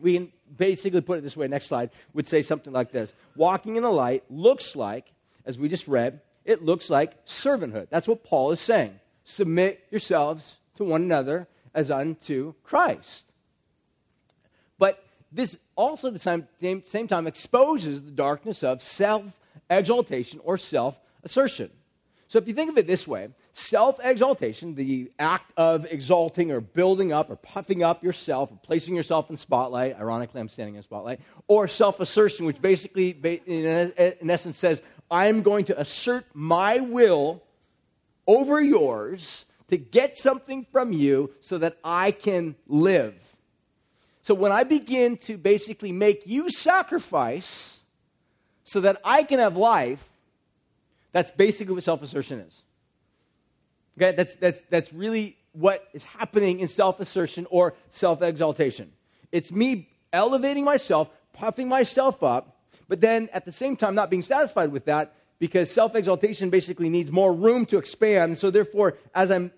we 0.00 0.32
basically 0.56 1.00
put 1.00 1.18
it 1.18 1.22
this 1.22 1.36
way 1.36 1.48
next 1.48 1.66
slide 1.66 1.90
would 2.14 2.26
say 2.26 2.42
something 2.42 2.72
like 2.72 2.92
this. 2.92 3.14
Walking 3.36 3.76
in 3.76 3.82
the 3.82 3.90
light 3.90 4.24
looks 4.30 4.76
like 4.76 5.12
as 5.44 5.58
we 5.58 5.68
just 5.68 5.88
read 5.88 6.20
it 6.44 6.64
looks 6.64 6.88
like 6.88 7.26
servanthood. 7.26 7.88
That's 7.90 8.08
what 8.08 8.24
paul 8.24 8.52
is 8.52 8.60
saying. 8.60 8.98
Submit 9.24 9.84
yourselves 9.90 10.56
to 10.76 10.84
one 10.84 11.02
another 11.02 11.46
as 11.74 11.90
unto 11.90 12.54
christ. 12.64 13.24
But 14.78 15.04
this 15.30 15.58
also 15.76 16.08
at 16.08 16.14
the 16.14 16.18
same, 16.18 16.46
same 16.84 17.08
time 17.08 17.26
exposes 17.26 18.02
the 18.02 18.10
darkness 18.10 18.62
of 18.62 18.82
self 18.82 19.38
exaltation 19.68 20.40
or 20.42 20.56
self 20.56 20.98
assertion 21.22 21.70
so 22.28 22.38
if 22.38 22.46
you 22.46 22.52
think 22.52 22.70
of 22.70 22.76
it 22.76 22.86
this 22.86 23.08
way, 23.08 23.30
self 23.58 23.98
exaltation, 24.02 24.74
the 24.74 25.10
act 25.18 25.52
of 25.56 25.84
exalting 25.86 26.50
or 26.50 26.60
building 26.60 27.12
up 27.12 27.30
or 27.30 27.36
puffing 27.36 27.82
up 27.82 28.02
yourself 28.04 28.50
or 28.50 28.58
placing 28.62 28.94
yourself 28.94 29.30
in 29.30 29.36
spotlight, 29.36 29.98
ironically, 29.98 30.40
I'm 30.40 30.48
standing 30.48 30.76
in 30.76 30.82
spotlight, 30.82 31.20
or 31.48 31.68
self 31.68 32.00
assertion, 32.00 32.46
which 32.46 32.60
basically, 32.62 33.10
in 33.46 34.30
essence, 34.30 34.58
says, 34.58 34.82
I'm 35.10 35.42
going 35.42 35.64
to 35.66 35.80
assert 35.80 36.24
my 36.34 36.80
will 36.80 37.42
over 38.26 38.60
yours 38.60 39.44
to 39.68 39.76
get 39.76 40.18
something 40.18 40.66
from 40.70 40.92
you 40.92 41.30
so 41.40 41.58
that 41.58 41.78
I 41.82 42.10
can 42.10 42.54
live. 42.66 43.14
So 44.22 44.34
when 44.34 44.52
I 44.52 44.64
begin 44.64 45.16
to 45.18 45.36
basically 45.36 45.92
make 45.92 46.26
you 46.26 46.50
sacrifice 46.50 47.80
so 48.64 48.80
that 48.80 49.00
I 49.04 49.22
can 49.22 49.38
have 49.38 49.56
life, 49.56 50.06
that's 51.12 51.30
basically 51.30 51.74
what 51.74 51.84
self 51.84 52.02
assertion 52.02 52.40
is. 52.40 52.62
Okay, 54.00 54.14
that's, 54.16 54.36
that's, 54.36 54.60
that's 54.70 54.92
really 54.92 55.36
what 55.50 55.88
is 55.92 56.04
happening 56.04 56.60
in 56.60 56.68
self 56.68 57.00
assertion 57.00 57.48
or 57.50 57.74
self 57.90 58.22
exaltation. 58.22 58.92
It's 59.32 59.50
me 59.50 59.88
elevating 60.12 60.64
myself, 60.64 61.10
puffing 61.32 61.68
myself 61.68 62.22
up, 62.22 62.60
but 62.86 63.00
then 63.00 63.28
at 63.32 63.44
the 63.44 63.50
same 63.50 63.76
time 63.76 63.96
not 63.96 64.08
being 64.08 64.22
satisfied 64.22 64.70
with 64.70 64.84
that 64.84 65.16
because 65.40 65.68
self 65.68 65.96
exaltation 65.96 66.48
basically 66.48 66.88
needs 66.88 67.10
more 67.10 67.34
room 67.34 67.66
to 67.66 67.76
expand. 67.76 68.38
So, 68.38 68.52
therefore, 68.52 68.98
as 69.16 69.32
I'm 69.32 69.50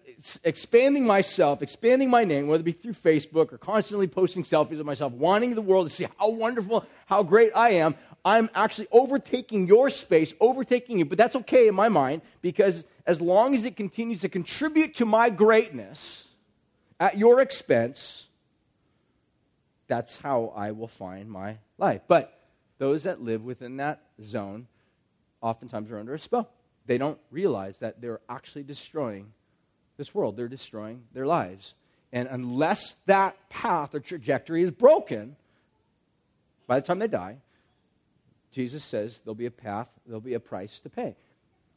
expanding 0.43 1.07
myself, 1.07 1.61
expanding 1.61 2.09
my 2.09 2.25
name, 2.25 2.47
whether 2.47 2.63
it 2.63 2.65
be 2.65 2.73
through 2.73 2.95
Facebook 2.95 3.53
or 3.53 3.59
constantly 3.59 4.07
posting 4.07 4.43
selfies 4.43 4.81
of 4.81 4.87
myself, 4.87 5.13
wanting 5.13 5.55
the 5.55 5.63
world 5.63 5.87
to 5.87 5.93
see 5.95 6.07
how 6.19 6.31
wonderful, 6.31 6.87
how 7.07 7.23
great 7.23 7.53
I 7.55 7.73
am, 7.73 7.95
I'm 8.25 8.51
actually 8.55 8.89
overtaking 8.91 9.67
your 9.67 9.91
space, 9.91 10.33
overtaking 10.41 10.99
you. 10.99 11.05
But 11.05 11.19
that's 11.19 11.37
okay 11.37 11.69
in 11.69 11.75
my 11.75 11.89
mind 11.89 12.23
because 12.43 12.85
as 13.11 13.21
long 13.21 13.57
as 13.57 13.65
it 13.65 13.75
continues 13.75 14.21
to 14.21 14.29
contribute 14.29 14.95
to 14.95 15.05
my 15.05 15.31
greatness 15.31 16.29
at 17.01 17.19
your 17.19 17.41
expense, 17.41 18.27
that's 19.89 20.17
how 20.17 20.53
I 20.55 20.71
will 20.71 20.87
find 20.87 21.29
my 21.29 21.57
life. 21.77 22.03
But 22.07 22.39
those 22.79 23.03
that 23.03 23.21
live 23.21 23.43
within 23.43 23.79
that 23.79 24.01
zone 24.23 24.69
oftentimes 25.41 25.91
are 25.91 25.99
under 25.99 26.15
a 26.15 26.21
spell. 26.21 26.51
They 26.87 26.99
don't 26.99 27.19
realize 27.33 27.79
that 27.79 28.01
they're 28.01 28.21
actually 28.29 28.63
destroying 28.63 29.33
this 29.97 30.15
world, 30.15 30.37
they're 30.37 30.47
destroying 30.47 31.03
their 31.13 31.27
lives. 31.27 31.75
And 32.13 32.29
unless 32.31 32.95
that 33.07 33.37
path 33.49 33.93
or 33.93 33.99
trajectory 33.99 34.63
is 34.63 34.71
broken, 34.71 35.35
by 36.69 36.79
the 36.79 36.87
time 36.87 37.01
they 37.01 37.09
die, 37.09 37.39
Jesus 38.53 38.85
says 38.85 39.19
there'll 39.25 39.35
be 39.35 39.47
a 39.47 39.51
path, 39.51 39.89
there'll 40.07 40.21
be 40.21 40.35
a 40.35 40.41
price 40.41 40.79
to 40.79 40.89
pay. 40.89 41.17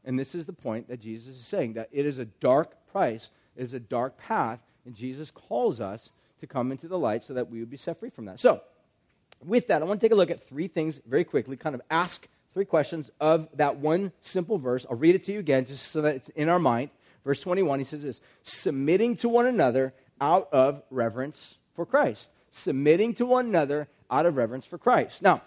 And 0.05 0.19
this 0.19 0.35
is 0.35 0.45
the 0.45 0.53
point 0.53 0.89
that 0.89 0.99
Jesus 0.99 1.37
is 1.37 1.45
saying 1.45 1.73
that 1.73 1.89
it 1.91 2.05
is 2.05 2.19
a 2.19 2.25
dark 2.25 2.75
price, 2.91 3.29
it 3.55 3.63
is 3.63 3.73
a 3.73 3.79
dark 3.79 4.17
path, 4.17 4.59
and 4.85 4.95
Jesus 4.95 5.31
calls 5.31 5.79
us 5.79 6.09
to 6.39 6.47
come 6.47 6.71
into 6.71 6.87
the 6.87 6.99
light 6.99 7.23
so 7.23 7.33
that 7.33 7.49
we 7.49 7.59
would 7.59 7.69
be 7.69 7.77
set 7.77 7.99
free 7.99 8.09
from 8.09 8.25
that. 8.25 8.39
So, 8.39 8.61
with 9.43 9.67
that, 9.67 9.81
I 9.81 9.85
want 9.85 9.99
to 9.99 10.05
take 10.05 10.11
a 10.11 10.15
look 10.15 10.31
at 10.31 10.41
three 10.41 10.67
things 10.67 10.99
very 11.05 11.23
quickly, 11.23 11.57
kind 11.57 11.75
of 11.75 11.81
ask 11.89 12.27
three 12.53 12.65
questions 12.65 13.11
of 13.19 13.47
that 13.55 13.77
one 13.77 14.11
simple 14.21 14.57
verse. 14.57 14.85
I'll 14.89 14.97
read 14.97 15.15
it 15.15 15.23
to 15.25 15.33
you 15.33 15.39
again 15.39 15.65
just 15.65 15.91
so 15.91 16.01
that 16.01 16.15
it's 16.15 16.29
in 16.29 16.49
our 16.49 16.59
mind. 16.59 16.89
Verse 17.23 17.39
21, 17.39 17.79
he 17.79 17.85
says 17.85 18.03
this 18.03 18.21
submitting 18.43 19.15
to 19.17 19.29
one 19.29 19.45
another 19.45 19.93
out 20.19 20.49
of 20.51 20.81
reverence 20.89 21.57
for 21.75 21.85
Christ. 21.85 22.29
Submitting 22.51 23.15
to 23.15 23.25
one 23.25 23.47
another 23.47 23.87
out 24.11 24.25
of 24.25 24.35
reverence 24.35 24.65
for 24.65 24.77
Christ. 24.77 25.21
Now, 25.21 25.41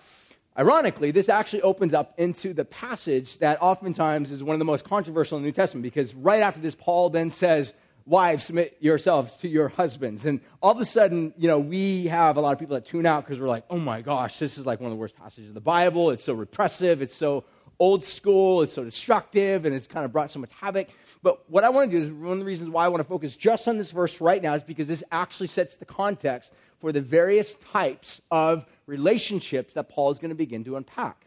Ironically, 0.59 1.11
this 1.11 1.29
actually 1.29 1.63
opens 1.63 1.93
up 1.93 2.15
into 2.19 2.55
the 2.55 2.65
passage 2.65 3.39
that 3.39 3.61
oftentimes 3.61 4.33
is 4.33 4.43
one 4.43 4.55
of 4.55 4.59
the 4.59 4.65
most 4.65 4.85
controversial 4.85 5.37
in 5.37 5.43
the 5.43 5.49
New 5.49 5.53
Testament 5.53 5.83
because 5.83 6.15
right 6.15 6.41
after 6.41 6.61
this, 6.61 6.75
Paul 6.75 7.11
then 7.11 7.31
says, 7.31 7.75
Wives, 8.07 8.45
submit 8.45 8.77
yourselves 8.79 9.37
to 9.39 9.49
your 9.49 9.69
husbands. 9.69 10.27
And 10.27 10.41
all 10.63 10.71
of 10.71 10.81
a 10.81 10.85
sudden, 10.85 11.35
you 11.37 11.49
know, 11.49 11.59
we 11.59 12.07
have 12.07 12.37
a 12.37 12.41
lot 12.41 12.53
of 12.53 12.59
people 12.61 12.75
that 12.75 12.87
tune 12.87 13.05
out 13.05 13.25
because 13.25 13.41
we're 13.41 13.49
like, 13.49 13.65
oh 13.69 13.81
my 13.81 14.01
gosh, 14.01 14.39
this 14.39 14.59
is 14.59 14.65
like 14.65 14.81
one 14.81 14.93
of 14.93 14.97
the 14.97 15.01
worst 15.01 15.17
passages 15.17 15.49
in 15.49 15.55
the 15.55 15.61
Bible. 15.61 16.13
It's 16.13 16.23
so 16.23 16.33
repressive, 16.33 17.03
it's 17.03 17.17
so 17.17 17.43
old 17.81 18.05
school, 18.05 18.63
it's 18.63 18.73
so 18.73 18.85
destructive, 18.85 19.65
and 19.65 19.75
it's 19.75 19.89
kind 19.89 20.05
of 20.05 20.13
brought 20.13 20.31
so 20.31 20.39
much 20.39 20.53
havoc. 20.53 20.89
But 21.23 21.51
what 21.51 21.65
I 21.65 21.69
want 21.69 21.91
to 21.91 21.99
do 21.99 22.07
is 22.07 22.11
one 22.13 22.35
of 22.35 22.39
the 22.39 22.45
reasons 22.45 22.71
why 22.71 22.85
I 22.85 22.89
want 22.89 23.01
to 23.01 23.09
focus 23.09 23.35
just 23.37 23.67
on 23.67 23.77
this 23.77 23.91
verse 23.91 24.21
right 24.21 24.41
now 24.41 24.55
is 24.55 24.63
because 24.63 24.87
this 24.87 25.03
actually 25.11 25.49
sets 25.49 25.75
the 25.75 25.85
context 25.85 26.53
for 26.81 26.93
the 26.93 27.01
various 27.01 27.55
types 27.73 28.21
of 28.31 28.67
relationships 28.87 29.75
that 29.75 29.89
Paul 29.89 30.11
is 30.11 30.19
going 30.19 30.31
to 30.31 30.37
begin 30.37 30.65
to 30.65 30.77
unpack. 30.77 31.26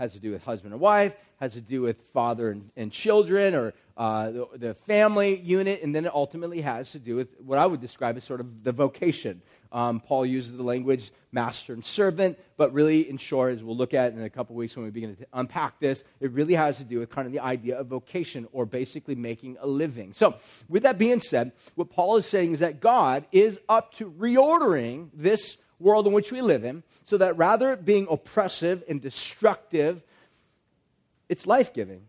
Has 0.00 0.14
to 0.14 0.18
do 0.18 0.32
with 0.32 0.42
husband 0.42 0.72
and 0.72 0.80
wife, 0.80 1.12
has 1.40 1.52
to 1.52 1.60
do 1.60 1.82
with 1.82 2.00
father 2.14 2.48
and, 2.48 2.70
and 2.74 2.90
children, 2.90 3.54
or 3.54 3.74
uh, 3.98 4.30
the, 4.30 4.48
the, 4.54 4.74
family 4.74 5.36
unit, 5.36 5.82
and 5.82 5.94
then 5.94 6.06
it 6.06 6.14
ultimately 6.14 6.62
has 6.62 6.92
to 6.92 6.98
do 6.98 7.16
with 7.16 7.38
what 7.38 7.58
I 7.58 7.66
would 7.66 7.82
describe 7.82 8.16
as 8.16 8.24
sort 8.24 8.40
of 8.40 8.64
the 8.64 8.72
vocation. 8.72 9.42
Um, 9.72 10.00
Paul 10.00 10.24
uses 10.24 10.56
the 10.56 10.62
language 10.62 11.12
master 11.32 11.74
and 11.74 11.84
servant, 11.84 12.38
but 12.56 12.72
really, 12.72 13.10
in 13.10 13.18
short, 13.18 13.52
as 13.52 13.62
we'll 13.62 13.76
look 13.76 13.92
at 13.92 14.14
in 14.14 14.22
a 14.22 14.30
couple 14.30 14.56
weeks 14.56 14.74
when 14.74 14.86
we 14.86 14.90
begin 14.90 15.14
to 15.16 15.26
unpack 15.34 15.78
this, 15.80 16.02
it 16.18 16.30
really 16.30 16.54
has 16.54 16.78
to 16.78 16.84
do 16.84 16.98
with 16.98 17.10
kind 17.10 17.26
of 17.26 17.32
the 17.34 17.40
idea 17.40 17.78
of 17.78 17.88
vocation 17.88 18.48
or 18.52 18.64
basically 18.64 19.14
making 19.14 19.58
a 19.60 19.66
living. 19.66 20.14
So, 20.14 20.36
with 20.70 20.84
that 20.84 20.96
being 20.96 21.20
said, 21.20 21.52
what 21.74 21.90
Paul 21.90 22.16
is 22.16 22.24
saying 22.24 22.54
is 22.54 22.60
that 22.60 22.80
God 22.80 23.26
is 23.32 23.60
up 23.68 23.92
to 23.96 24.10
reordering 24.10 25.10
this 25.12 25.58
world 25.80 26.06
in 26.06 26.12
which 26.12 26.30
we 26.30 26.40
live 26.42 26.64
in, 26.64 26.82
so 27.04 27.16
that 27.16 27.36
rather 27.36 27.76
being 27.76 28.06
oppressive 28.10 28.84
and 28.88 29.00
destructive, 29.00 30.02
it's 31.28 31.46
life 31.46 31.72
giving. 31.72 32.02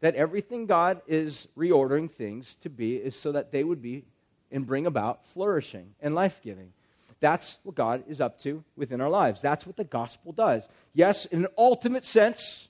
That 0.00 0.14
everything 0.14 0.66
God 0.66 1.00
is 1.06 1.48
reordering 1.56 2.10
things 2.10 2.56
to 2.62 2.68
be 2.68 2.96
is 2.96 3.16
so 3.16 3.32
that 3.32 3.52
they 3.52 3.64
would 3.64 3.80
be 3.80 4.04
and 4.52 4.66
bring 4.66 4.86
about 4.86 5.26
flourishing 5.26 5.94
and 6.00 6.14
life 6.14 6.40
giving. 6.42 6.72
That's 7.20 7.58
what 7.62 7.74
God 7.74 8.04
is 8.06 8.20
up 8.20 8.38
to 8.42 8.62
within 8.76 9.00
our 9.00 9.08
lives. 9.08 9.40
That's 9.40 9.66
what 9.66 9.76
the 9.76 9.84
gospel 9.84 10.32
does. 10.32 10.68
Yes, 10.92 11.24
in 11.24 11.44
an 11.44 11.50
ultimate 11.56 12.04
sense, 12.04 12.68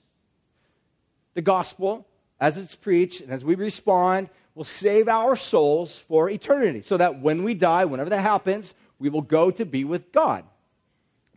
the 1.33 1.41
gospel, 1.41 2.07
as 2.39 2.57
it's 2.57 2.75
preached 2.75 3.19
and 3.19 3.31
as 3.31 3.43
we 3.43 3.55
respond, 3.55 4.29
will 4.53 4.63
save 4.63 5.09
our 5.09 5.35
souls 5.35 5.97
for 5.97 6.29
eternity. 6.29 6.81
So 6.83 6.95
that 6.95 7.19
when 7.19 7.43
we 7.43 7.53
die, 7.53 7.83
whenever 7.83 8.09
that 8.09 8.21
happens, 8.21 8.73
we 8.99 9.09
will 9.09 9.21
go 9.21 9.51
to 9.51 9.65
be 9.65 9.83
with 9.83 10.11
God. 10.11 10.43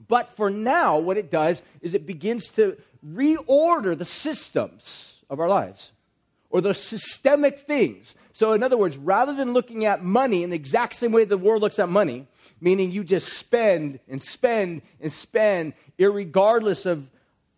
But 0.06 0.30
for 0.30 0.50
now, 0.50 0.98
what 0.98 1.16
it 1.16 1.30
does 1.30 1.62
is 1.80 1.94
it 1.94 2.06
begins 2.06 2.48
to 2.50 2.76
reorder 3.04 3.96
the 3.96 4.04
systems 4.04 5.16
of 5.28 5.40
our 5.40 5.48
lives 5.48 5.92
or 6.50 6.60
the 6.60 6.74
systemic 6.74 7.58
things. 7.58 8.14
So, 8.32 8.52
in 8.52 8.62
other 8.62 8.76
words, 8.76 8.96
rather 8.96 9.34
than 9.34 9.52
looking 9.52 9.84
at 9.84 10.04
money 10.04 10.42
in 10.42 10.50
the 10.50 10.56
exact 10.56 10.94
same 10.94 11.12
way 11.12 11.24
the 11.24 11.36
world 11.36 11.60
looks 11.60 11.78
at 11.78 11.88
money, 11.88 12.26
meaning 12.60 12.90
you 12.90 13.04
just 13.04 13.32
spend 13.34 14.00
and 14.08 14.22
spend 14.22 14.82
and 15.00 15.12
spend, 15.12 15.74
regardless 15.98 16.86
of 16.86 17.10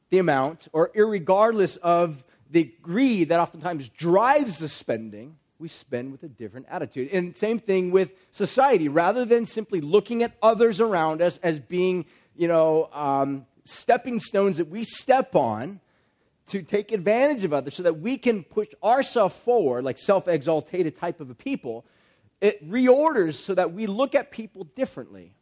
the 0.08 0.18
amount 0.18 0.68
or 0.72 0.90
regardless 0.94 1.76
of 1.76 2.24
the 2.50 2.64
greed 2.82 3.28
that 3.28 3.38
oftentimes 3.38 3.88
drives 3.90 4.58
the 4.58 4.68
spending, 4.68 5.36
we 5.60 5.68
spend 5.68 6.10
with 6.10 6.22
a 6.22 6.28
different 6.28 6.66
attitude. 6.68 7.10
And 7.12 7.36
same 7.36 7.58
thing 7.58 7.90
with 7.90 8.12
society. 8.30 8.88
Rather 8.88 9.24
than 9.24 9.46
simply 9.46 9.80
looking 9.80 10.22
at 10.22 10.32
others 10.42 10.80
around 10.80 11.20
us 11.20 11.38
as 11.42 11.60
being, 11.60 12.06
you 12.36 12.48
know, 12.48 12.88
um, 12.92 13.46
stepping 13.64 14.20
stones 14.20 14.56
that 14.56 14.68
we 14.68 14.84
step 14.84 15.36
on 15.36 15.80
to 16.48 16.62
take 16.62 16.90
advantage 16.90 17.44
of 17.44 17.52
others 17.52 17.74
so 17.74 17.82
that 17.82 18.00
we 18.00 18.16
can 18.16 18.42
push 18.42 18.68
ourselves 18.82 19.34
forward, 19.36 19.84
like 19.84 19.98
self 19.98 20.26
exaltated 20.26 20.98
type 20.98 21.20
of 21.20 21.30
a 21.30 21.34
people, 21.34 21.84
it 22.40 22.68
reorders 22.68 23.34
so 23.34 23.54
that 23.54 23.72
we 23.72 23.86
look 23.86 24.14
at 24.14 24.30
people 24.30 24.64
differently. 24.74 25.32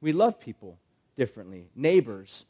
We 0.00 0.12
love 0.12 0.40
people 0.40 0.78
differently. 1.16 1.68
Neighbors 1.76 2.46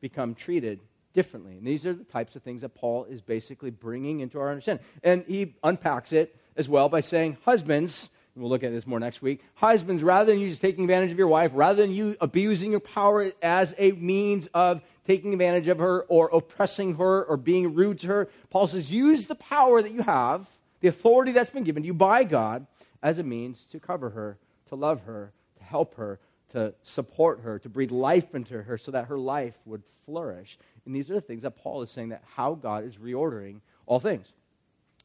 become 0.00 0.34
treated 0.34 0.80
differently. 1.12 1.56
And 1.58 1.66
these 1.66 1.86
are 1.86 1.92
the 1.92 2.04
types 2.04 2.36
of 2.36 2.42
things 2.42 2.62
that 2.62 2.70
Paul 2.70 3.04
is 3.04 3.20
basically 3.20 3.70
bringing 3.70 4.20
into 4.20 4.38
our 4.38 4.48
understanding. 4.48 4.84
And 5.02 5.24
he 5.26 5.56
unpacks 5.62 6.12
it 6.12 6.36
as 6.56 6.68
well 6.68 6.88
by 6.88 7.00
saying, 7.00 7.36
Husbands, 7.44 8.10
we'll 8.34 8.48
look 8.48 8.64
at 8.64 8.72
this 8.72 8.86
more 8.86 9.00
next 9.00 9.22
week. 9.22 9.40
Husbands, 9.54 10.02
rather 10.02 10.32
than 10.32 10.40
you 10.40 10.48
just 10.48 10.60
taking 10.60 10.84
advantage 10.84 11.10
of 11.10 11.18
your 11.18 11.28
wife, 11.28 11.52
rather 11.54 11.82
than 11.82 11.92
you 11.92 12.16
abusing 12.20 12.70
your 12.70 12.80
power 12.80 13.30
as 13.42 13.74
a 13.78 13.92
means 13.92 14.48
of 14.54 14.82
taking 15.06 15.32
advantage 15.32 15.68
of 15.68 15.78
her 15.78 16.02
or 16.02 16.30
oppressing 16.32 16.94
her 16.96 17.24
or 17.24 17.36
being 17.36 17.74
rude 17.74 17.98
to 18.00 18.06
her, 18.06 18.28
Paul 18.50 18.66
says, 18.66 18.92
use 18.92 19.26
the 19.26 19.34
power 19.34 19.82
that 19.82 19.92
you 19.92 20.02
have, 20.02 20.46
the 20.80 20.88
authority 20.88 21.32
that's 21.32 21.50
been 21.50 21.64
given 21.64 21.82
to 21.82 21.86
you 21.86 21.94
by 21.94 22.24
God, 22.24 22.66
as 23.02 23.18
a 23.18 23.22
means 23.22 23.64
to 23.72 23.80
cover 23.80 24.10
her, 24.10 24.38
to 24.68 24.76
love 24.76 25.02
her, 25.02 25.32
to 25.58 25.64
help 25.64 25.96
her, 25.96 26.18
to 26.52 26.74
support 26.82 27.40
her, 27.40 27.58
to 27.58 27.68
breathe 27.68 27.90
life 27.90 28.34
into 28.34 28.62
her 28.62 28.78
so 28.78 28.90
that 28.92 29.06
her 29.06 29.18
life 29.18 29.56
would 29.64 29.82
flourish. 30.06 30.58
And 30.86 30.94
these 30.94 31.10
are 31.10 31.14
the 31.14 31.20
things 31.20 31.42
that 31.42 31.56
Paul 31.56 31.82
is 31.82 31.90
saying 31.90 32.10
that 32.10 32.22
how 32.34 32.54
God 32.54 32.84
is 32.84 32.96
reordering 32.96 33.60
all 33.86 34.00
things. 34.00 34.26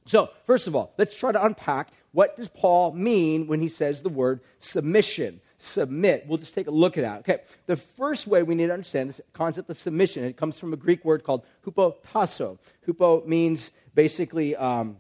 So, 0.08 0.30
first 0.46 0.67
of 0.67 0.76
all, 0.76 0.93
let's 0.98 1.15
try 1.15 1.32
to 1.32 1.43
unpack 1.46 1.89
what 2.13 2.36
does 2.36 2.48
Paul 2.48 2.93
mean 2.93 3.48
when 3.48 3.60
he 3.60 3.70
says 3.70 4.02
the 4.02 4.10
word 4.10 4.39
submission? 4.60 5.41
Submit. 5.60 6.26
We'll 6.28 6.38
just 6.38 6.56
take 6.56 6.67
a 6.67 6.72
look 6.72 6.98
at 6.98 7.02
that. 7.02 7.20
Okay. 7.20 7.43
The 7.65 7.76
first 7.76 8.26
way 8.26 8.41
we 8.43 8.56
need 8.56 8.67
to 8.67 8.74
understand 8.74 9.10
this 9.10 9.22
concept 9.34 9.70
of 9.70 9.80
submission, 9.80 10.24
it 10.24 10.38
comes 10.38 10.58
from 10.58 10.74
a 10.74 10.78
Greek 10.78 11.04
word 11.04 11.24
called 11.24 11.43
hupotasso. 11.65 12.58
Hupo 12.88 13.26
means 13.26 13.72
basically 13.93 14.56
um, 14.56 14.98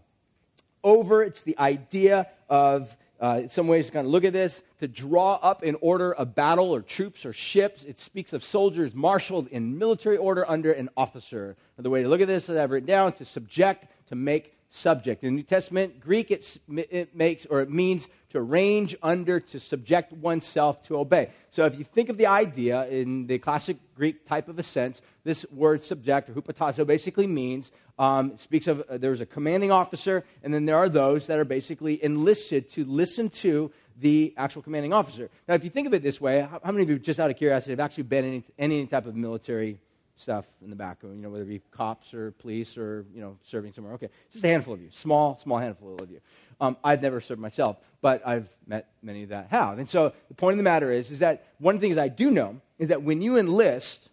over. 0.83 1.23
It's 1.23 1.43
the 1.43 1.57
idea 1.57 2.27
of 2.49 2.95
uh, 3.19 3.39
in 3.41 3.49
some 3.49 3.67
ways, 3.67 3.89
kind 3.89 4.05
of 4.05 4.11
look 4.11 4.23
at 4.23 4.33
this 4.33 4.61
to 4.79 4.87
draw 4.87 5.39
up 5.41 5.63
in 5.63 5.75
order 5.81 6.13
a 6.19 6.25
battle 6.25 6.69
or 6.69 6.81
troops 6.81 7.25
or 7.25 7.33
ships. 7.33 7.83
It 7.83 7.99
speaks 7.99 8.31
of 8.31 8.43
soldiers 8.43 8.93
marshaled 8.93 9.47
in 9.47 9.79
military 9.79 10.17
order 10.17 10.47
under 10.47 10.71
an 10.71 10.89
officer. 10.95 11.55
Another 11.77 11.89
way 11.89 12.03
to 12.03 12.09
look 12.09 12.21
at 12.21 12.27
this 12.27 12.47
is 12.47 12.57
I've 12.57 12.69
written 12.69 12.87
down 12.87 13.13
to 13.13 13.25
subject, 13.25 13.87
to 14.09 14.15
make 14.15 14.53
subject. 14.69 15.23
In 15.23 15.29
the 15.29 15.35
New 15.37 15.43
Testament, 15.43 15.99
Greek, 15.99 16.31
it 16.31 17.15
makes 17.15 17.45
or 17.45 17.61
it 17.61 17.69
means 17.69 18.09
to 18.31 18.39
arrange 18.39 18.95
under, 19.01 19.39
to 19.39 19.59
subject 19.59 20.11
oneself 20.11 20.83
to 20.83 20.97
obey. 20.97 21.29
So 21.51 21.65
if 21.65 21.77
you 21.77 21.85
think 21.85 22.09
of 22.09 22.17
the 22.17 22.27
idea 22.27 22.85
in 22.87 23.27
the 23.27 23.39
classic 23.39 23.77
Greek 23.95 24.25
type 24.25 24.49
of 24.49 24.59
a 24.59 24.63
sense, 24.63 25.01
this 25.23 25.45
word 25.51 25.83
subject 25.83 26.29
or 26.29 26.33
hupotasso 26.33 26.85
basically 26.85 27.27
means 27.27 27.71
um, 27.97 28.37
speaks 28.37 28.67
of 28.67 28.81
uh, 28.81 28.97
there's 28.97 29.21
a 29.21 29.25
commanding 29.25 29.71
officer, 29.71 30.23
and 30.43 30.53
then 30.53 30.65
there 30.65 30.77
are 30.77 30.89
those 30.89 31.27
that 31.27 31.39
are 31.39 31.45
basically 31.45 32.03
enlisted 32.03 32.69
to 32.71 32.85
listen 32.85 33.29
to 33.29 33.71
the 33.99 34.33
actual 34.37 34.61
commanding 34.61 34.93
officer. 34.93 35.29
Now, 35.47 35.55
if 35.55 35.63
you 35.63 35.71
think 35.71 35.87
of 35.87 35.93
it 35.93 36.03
this 36.03 36.21
way, 36.21 36.41
how, 36.41 36.59
how 36.63 36.71
many 36.71 36.83
of 36.83 36.89
you, 36.89 36.99
just 36.99 37.19
out 37.19 37.31
of 37.31 37.37
curiosity, 37.37 37.71
have 37.71 37.79
actually 37.79 38.03
been 38.03 38.25
in 38.25 38.43
any, 38.59 38.75
any 38.79 38.87
type 38.87 39.07
of 39.07 39.15
military 39.15 39.79
stuff 40.17 40.45
in 40.63 40.69
the 40.69 40.75
back, 40.75 40.97
you 41.03 41.09
know, 41.09 41.29
whether 41.29 41.43
it 41.43 41.47
be 41.47 41.61
cops 41.71 42.13
or 42.13 42.31
police 42.31 42.77
or, 42.77 43.05
you 43.13 43.21
know, 43.21 43.37
serving 43.43 43.71
somewhere. 43.71 43.93
Okay, 43.93 44.09
just 44.31 44.43
a 44.43 44.47
handful 44.47 44.73
of 44.73 44.81
you, 44.81 44.89
small, 44.91 45.37
small 45.39 45.57
handful 45.59 45.95
of 45.95 46.11
you. 46.11 46.19
Um, 46.59 46.75
I've 46.83 47.01
never 47.01 47.21
served 47.21 47.39
myself, 47.39 47.77
but 48.01 48.25
I've 48.25 48.49
met 48.65 48.89
many 49.03 49.25
that 49.25 49.47
have. 49.49 49.77
And 49.77 49.87
so 49.87 50.11
the 50.27 50.33
point 50.33 50.53
of 50.53 50.57
the 50.57 50.63
matter 50.63 50.91
is, 50.91 51.11
is 51.11 51.19
that 51.19 51.45
one 51.59 51.75
of 51.75 51.81
the 51.81 51.87
things 51.87 51.97
I 51.97 52.07
do 52.07 52.31
know 52.31 52.59
is 52.79 52.89
that 52.89 53.03
when 53.03 53.21
you 53.21 53.37
enlist, 53.37 54.09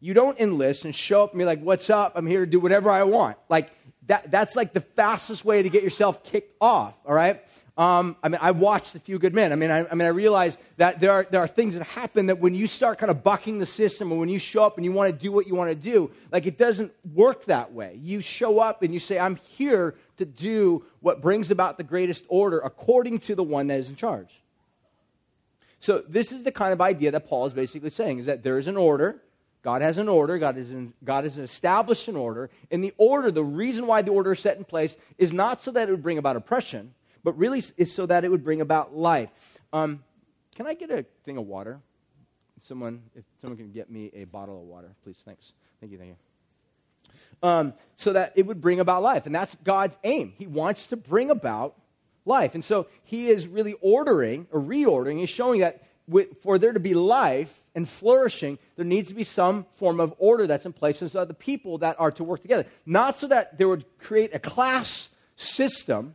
you 0.00 0.12
don't 0.12 0.38
enlist 0.40 0.84
and 0.84 0.94
show 0.94 1.22
up 1.22 1.30
and 1.30 1.38
be 1.38 1.44
like, 1.44 1.60
what's 1.62 1.88
up? 1.88 2.12
I'm 2.16 2.26
here 2.26 2.44
to 2.44 2.50
do 2.50 2.58
whatever 2.58 2.90
I 2.90 3.04
want. 3.04 3.36
Like, 3.48 3.70
that, 4.08 4.30
that's 4.32 4.56
like 4.56 4.72
the 4.72 4.80
fastest 4.80 5.44
way 5.44 5.62
to 5.62 5.70
get 5.70 5.84
yourself 5.84 6.24
kicked 6.24 6.56
off, 6.60 6.98
all 7.06 7.14
right? 7.14 7.40
Um, 7.78 8.16
I 8.22 8.28
mean, 8.28 8.38
I 8.42 8.50
watched 8.50 8.94
A 8.94 8.98
Few 8.98 9.18
Good 9.18 9.32
Men. 9.32 9.50
I 9.50 9.56
mean, 9.56 9.70
I, 9.70 9.86
I, 9.88 9.94
mean, 9.94 10.06
I 10.06 10.10
realized 10.10 10.58
that 10.76 11.00
there 11.00 11.10
are, 11.10 11.26
there 11.30 11.40
are 11.40 11.48
things 11.48 11.74
that 11.74 11.84
happen 11.84 12.26
that 12.26 12.38
when 12.38 12.54
you 12.54 12.66
start 12.66 12.98
kind 12.98 13.10
of 13.10 13.22
bucking 13.24 13.58
the 13.58 13.66
system 13.66 14.12
or 14.12 14.18
when 14.18 14.28
you 14.28 14.38
show 14.38 14.64
up 14.64 14.76
and 14.76 14.84
you 14.84 14.92
want 14.92 15.10
to 15.10 15.18
do 15.18 15.32
what 15.32 15.46
you 15.46 15.54
want 15.54 15.70
to 15.70 15.74
do, 15.74 16.10
like 16.30 16.44
it 16.44 16.58
doesn't 16.58 16.92
work 17.14 17.46
that 17.46 17.72
way. 17.72 17.98
You 18.02 18.20
show 18.20 18.58
up 18.58 18.82
and 18.82 18.92
you 18.92 19.00
say, 19.00 19.18
I'm 19.18 19.36
here 19.36 19.94
to 20.18 20.26
do 20.26 20.84
what 21.00 21.22
brings 21.22 21.50
about 21.50 21.78
the 21.78 21.82
greatest 21.82 22.24
order 22.28 22.58
according 22.58 23.20
to 23.20 23.34
the 23.34 23.42
one 23.42 23.68
that 23.68 23.80
is 23.80 23.88
in 23.88 23.96
charge. 23.96 24.42
So 25.80 26.04
this 26.06 26.30
is 26.30 26.44
the 26.44 26.52
kind 26.52 26.74
of 26.74 26.80
idea 26.80 27.10
that 27.10 27.26
Paul 27.26 27.46
is 27.46 27.54
basically 27.54 27.90
saying, 27.90 28.18
is 28.18 28.26
that 28.26 28.42
there 28.42 28.58
is 28.58 28.66
an 28.66 28.76
order. 28.76 29.22
God 29.62 29.80
has 29.80 29.96
an 29.96 30.08
order. 30.08 30.38
God, 30.38 30.58
is 30.58 30.70
in, 30.70 30.92
God 31.02 31.24
has 31.24 31.38
established 31.38 32.06
an 32.06 32.16
order. 32.16 32.50
And 32.70 32.84
the 32.84 32.92
order, 32.98 33.30
the 33.30 33.42
reason 33.42 33.86
why 33.86 34.02
the 34.02 34.12
order 34.12 34.32
is 34.32 34.40
set 34.40 34.58
in 34.58 34.64
place 34.64 34.96
is 35.16 35.32
not 35.32 35.60
so 35.60 35.70
that 35.70 35.88
it 35.88 35.90
would 35.90 36.02
bring 36.02 36.18
about 36.18 36.36
oppression, 36.36 36.94
but 37.24 37.36
really 37.38 37.62
is 37.76 37.92
so 37.92 38.06
that 38.06 38.24
it 38.24 38.30
would 38.30 38.44
bring 38.44 38.60
about 38.60 38.96
life. 38.96 39.30
Um, 39.72 40.02
can 40.54 40.66
I 40.66 40.74
get 40.74 40.90
a 40.90 41.04
thing 41.24 41.38
of 41.38 41.46
water? 41.46 41.80
Someone, 42.60 43.02
if 43.16 43.24
someone 43.40 43.56
can 43.56 43.72
get 43.72 43.90
me 43.90 44.10
a 44.14 44.24
bottle 44.24 44.60
of 44.60 44.66
water, 44.66 44.90
please. 45.02 45.20
Thanks. 45.24 45.52
Thank 45.80 45.92
you. 45.92 45.98
Thank 45.98 46.10
you. 46.10 47.48
Um, 47.48 47.74
so 47.96 48.12
that 48.12 48.32
it 48.36 48.46
would 48.46 48.60
bring 48.60 48.78
about 48.78 49.02
life, 49.02 49.26
and 49.26 49.34
that's 49.34 49.56
God's 49.64 49.98
aim. 50.04 50.32
He 50.38 50.46
wants 50.46 50.86
to 50.88 50.96
bring 50.96 51.30
about 51.30 51.74
life. 52.24 52.54
And 52.54 52.64
so 52.64 52.86
he 53.02 53.28
is 53.28 53.46
really 53.46 53.74
ordering 53.80 54.46
or 54.52 54.60
reordering, 54.60 55.18
he's 55.18 55.30
showing 55.30 55.60
that 55.60 55.82
for 56.40 56.58
there 56.58 56.72
to 56.72 56.80
be 56.80 56.94
life 56.94 57.62
and 57.74 57.88
flourishing, 57.88 58.58
there 58.76 58.84
needs 58.84 59.08
to 59.08 59.14
be 59.14 59.24
some 59.24 59.66
form 59.74 60.00
of 60.00 60.14
order 60.18 60.46
that's 60.46 60.66
in 60.66 60.72
place 60.72 61.00
and 61.00 61.10
so 61.10 61.24
the 61.24 61.32
people 61.32 61.78
that 61.78 61.98
are 61.98 62.10
to 62.10 62.24
work 62.24 62.42
together. 62.42 62.66
Not 62.84 63.18
so 63.18 63.28
that 63.28 63.56
there 63.56 63.68
would 63.68 63.84
create 63.98 64.34
a 64.34 64.38
class 64.38 65.08
system 65.36 66.14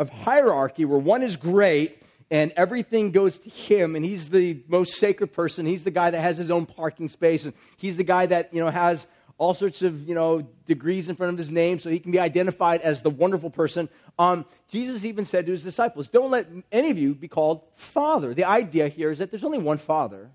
of 0.00 0.08
hierarchy 0.08 0.86
where 0.86 0.98
one 0.98 1.22
is 1.22 1.36
great 1.36 2.02
and 2.30 2.52
everything 2.56 3.10
goes 3.10 3.38
to 3.38 3.50
him 3.50 3.94
and 3.94 4.04
he's 4.04 4.30
the 4.30 4.62
most 4.66 4.94
sacred 4.94 5.32
person. 5.32 5.66
He's 5.66 5.84
the 5.84 5.90
guy 5.90 6.10
that 6.10 6.20
has 6.20 6.38
his 6.38 6.50
own 6.50 6.64
parking 6.64 7.10
space 7.10 7.44
and 7.44 7.52
he's 7.76 7.98
the 7.98 8.04
guy 8.04 8.26
that 8.26 8.52
you 8.54 8.60
know 8.60 8.70
has 8.70 9.06
all 9.36 9.52
sorts 9.52 9.82
of 9.82 10.08
you 10.08 10.14
know 10.14 10.40
degrees 10.64 11.10
in 11.10 11.16
front 11.16 11.32
of 11.32 11.38
his 11.38 11.50
name 11.50 11.78
so 11.78 11.90
he 11.90 11.98
can 11.98 12.12
be 12.12 12.18
identified 12.18 12.80
as 12.80 13.02
the 13.02 13.10
wonderful 13.10 13.50
person. 13.50 13.90
Um, 14.18 14.46
jesus 14.68 15.04
even 15.04 15.26
said 15.26 15.44
to 15.46 15.52
his 15.52 15.62
disciples 15.62 16.08
don't 16.08 16.30
let 16.30 16.46
any 16.72 16.90
of 16.90 16.98
you 16.98 17.14
be 17.14 17.28
called 17.28 17.62
father. 17.74 18.32
The 18.32 18.44
idea 18.44 18.88
here 18.88 19.10
is 19.10 19.18
that 19.18 19.30
there's 19.30 19.44
only 19.44 19.58
one 19.58 19.78
father. 19.78 20.30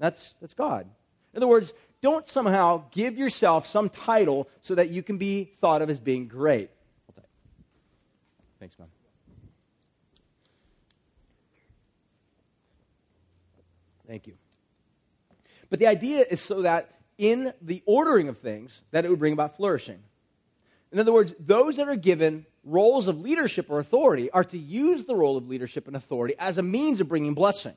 That's, 0.00 0.34
that's 0.40 0.54
god. 0.54 0.86
In 1.32 1.36
other 1.36 1.46
words 1.46 1.72
don't 2.00 2.26
somehow 2.26 2.84
give 2.90 3.16
yourself 3.16 3.68
some 3.68 3.88
title 3.90 4.48
so 4.60 4.74
that 4.74 4.90
you 4.90 5.04
can 5.04 5.18
be 5.18 5.52
thought 5.60 5.82
of 5.82 5.88
as 5.88 6.00
being 6.00 6.26
great. 6.26 6.70
Thanks 8.58 8.76
man 8.78 8.88
Thank 14.14 14.28
you. 14.28 14.34
But 15.70 15.80
the 15.80 15.88
idea 15.88 16.24
is 16.30 16.40
so 16.40 16.62
that 16.62 16.88
in 17.18 17.52
the 17.60 17.82
ordering 17.84 18.28
of 18.28 18.38
things, 18.38 18.80
that 18.92 19.04
it 19.04 19.08
would 19.08 19.18
bring 19.18 19.32
about 19.32 19.56
flourishing. 19.56 19.98
In 20.92 21.00
other 21.00 21.12
words, 21.12 21.34
those 21.40 21.78
that 21.78 21.88
are 21.88 21.96
given 21.96 22.46
roles 22.62 23.08
of 23.08 23.20
leadership 23.20 23.66
or 23.68 23.80
authority 23.80 24.30
are 24.30 24.44
to 24.44 24.56
use 24.56 25.02
the 25.02 25.16
role 25.16 25.36
of 25.36 25.48
leadership 25.48 25.88
and 25.88 25.96
authority 25.96 26.36
as 26.38 26.58
a 26.58 26.62
means 26.62 27.00
of 27.00 27.08
bringing 27.08 27.34
blessing 27.34 27.74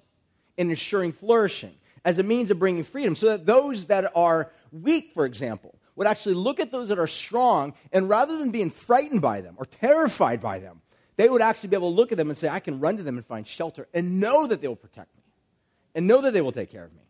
and 0.60 0.70
ensuring 0.70 1.12
flourishing, 1.12 1.74
as 2.06 2.20
a 2.20 2.24
means 2.24 2.52
of 2.52 2.60
bringing 2.60 2.84
freedom, 2.84 3.16
so 3.16 3.30
that 3.30 3.48
those 3.48 3.88
that 3.88 4.12
are 4.16 4.52
weak, 4.72 5.14
for 5.16 5.26
example, 5.26 5.74
would 5.96 6.06
actually 6.06 6.36
look 6.36 6.60
at 6.60 6.70
those 6.70 6.90
that 6.90 7.00
are 7.00 7.08
strong, 7.08 7.74
and 7.92 8.08
rather 8.08 8.38
than 8.38 8.52
being 8.52 8.70
frightened 8.70 9.24
by 9.24 9.42
them 9.42 9.56
or 9.58 9.66
terrified 9.66 10.40
by 10.40 10.60
them, 10.60 10.84
they 11.16 11.30
would 11.30 11.42
actually 11.42 11.70
be 11.70 11.76
able 11.76 11.90
to 11.90 11.96
look 11.96 12.12
at 12.12 12.18
them 12.20 12.30
and 12.30 12.38
say, 12.38 12.48
I 12.48 12.60
can 12.60 12.80
run 12.80 12.98
to 12.98 13.02
them 13.02 13.18
and 13.18 13.26
find 13.26 13.48
shelter 13.48 13.88
and 13.92 14.20
know 14.20 14.46
that 14.46 14.62
they 14.62 14.68
will 14.68 14.76
protect 14.76 15.16
me 15.16 15.17
and 15.98 16.08
know 16.08 16.22
that 16.22 16.32
they 16.32 16.42
will 16.42 16.52
take 16.52 16.72
care 16.72 16.84
of 16.84 16.94
me. 16.94 17.02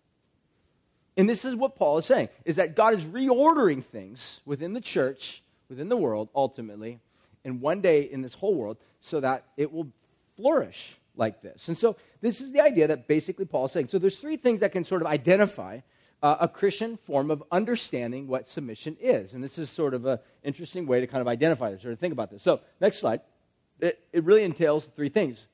And 1.17 1.29
this 1.29 1.43
is 1.43 1.55
what 1.55 1.75
Paul 1.75 1.97
is 1.97 2.05
saying 2.05 2.29
is 2.45 2.55
that 2.55 2.73
God 2.73 2.93
is 2.93 3.03
reordering 3.03 3.83
things 3.83 4.39
within 4.45 4.73
the 4.73 4.79
church, 4.79 5.43
within 5.67 5.89
the 5.89 5.97
world 5.97 6.29
ultimately, 6.33 6.99
and 7.43 7.59
one 7.59 7.81
day 7.81 8.03
in 8.03 8.21
this 8.21 8.33
whole 8.33 8.55
world 8.55 8.77
so 9.01 9.19
that 9.19 9.43
it 9.57 9.73
will 9.73 9.89
flourish 10.37 10.95
like 11.17 11.41
this. 11.41 11.67
And 11.67 11.77
so 11.77 11.97
this 12.21 12.39
is 12.39 12.53
the 12.53 12.61
idea 12.61 12.87
that 12.87 13.07
basically 13.09 13.43
Paul 13.43 13.65
is 13.65 13.73
saying. 13.73 13.89
So 13.89 13.99
there's 13.99 14.19
three 14.19 14.37
things 14.37 14.61
that 14.61 14.71
can 14.71 14.85
sort 14.85 15.01
of 15.01 15.07
identify 15.07 15.79
uh, 16.23 16.37
a 16.39 16.47
Christian 16.47 16.95
form 16.95 17.29
of 17.29 17.43
understanding 17.51 18.27
what 18.27 18.47
submission 18.47 18.95
is. 19.01 19.33
And 19.33 19.43
this 19.43 19.57
is 19.57 19.69
sort 19.69 19.95
of 19.95 20.05
an 20.05 20.19
interesting 20.43 20.87
way 20.87 21.01
to 21.01 21.07
kind 21.07 21.21
of 21.21 21.27
identify 21.27 21.71
this 21.71 21.83
or 21.83 21.89
to 21.89 21.97
think 21.97 22.13
about 22.13 22.31
this. 22.31 22.41
So 22.41 22.61
next 22.79 22.99
slide. 22.99 23.19
It, 23.81 23.99
it 24.13 24.23
really 24.23 24.43
entails 24.43 24.87
three 24.95 25.09
things. 25.09 25.45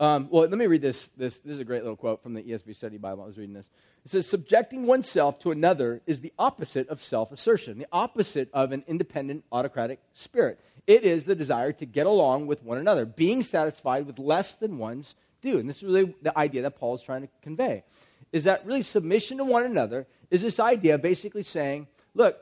Um, 0.00 0.28
well, 0.30 0.42
let 0.42 0.58
me 0.58 0.66
read 0.66 0.82
this, 0.82 1.08
this. 1.16 1.38
This 1.38 1.54
is 1.54 1.60
a 1.60 1.64
great 1.64 1.82
little 1.82 1.96
quote 1.96 2.22
from 2.22 2.34
the 2.34 2.42
ESV 2.42 2.74
Study 2.74 2.98
Bible. 2.98 3.22
I 3.22 3.26
was 3.26 3.38
reading 3.38 3.54
this. 3.54 3.66
It 4.04 4.10
says, 4.10 4.26
Subjecting 4.26 4.86
oneself 4.86 5.38
to 5.40 5.52
another 5.52 6.00
is 6.06 6.20
the 6.20 6.32
opposite 6.38 6.88
of 6.88 7.00
self 7.00 7.30
assertion, 7.30 7.78
the 7.78 7.86
opposite 7.92 8.48
of 8.52 8.72
an 8.72 8.84
independent 8.88 9.44
autocratic 9.52 10.00
spirit. 10.14 10.58
It 10.86 11.04
is 11.04 11.24
the 11.24 11.34
desire 11.34 11.72
to 11.72 11.86
get 11.86 12.06
along 12.06 12.46
with 12.46 12.62
one 12.62 12.78
another, 12.78 13.06
being 13.06 13.42
satisfied 13.42 14.06
with 14.06 14.18
less 14.18 14.54
than 14.54 14.78
one's 14.78 15.14
due. 15.40 15.58
And 15.58 15.68
this 15.68 15.76
is 15.76 15.84
really 15.84 16.14
the 16.22 16.36
idea 16.36 16.62
that 16.62 16.78
Paul 16.78 16.96
is 16.96 17.02
trying 17.02 17.22
to 17.22 17.28
convey. 17.40 17.84
Is 18.32 18.44
that 18.44 18.66
really 18.66 18.82
submission 18.82 19.38
to 19.38 19.44
one 19.44 19.62
another 19.62 20.06
is 20.30 20.42
this 20.42 20.58
idea 20.58 20.98
basically 20.98 21.44
saying, 21.44 21.86
look, 22.14 22.36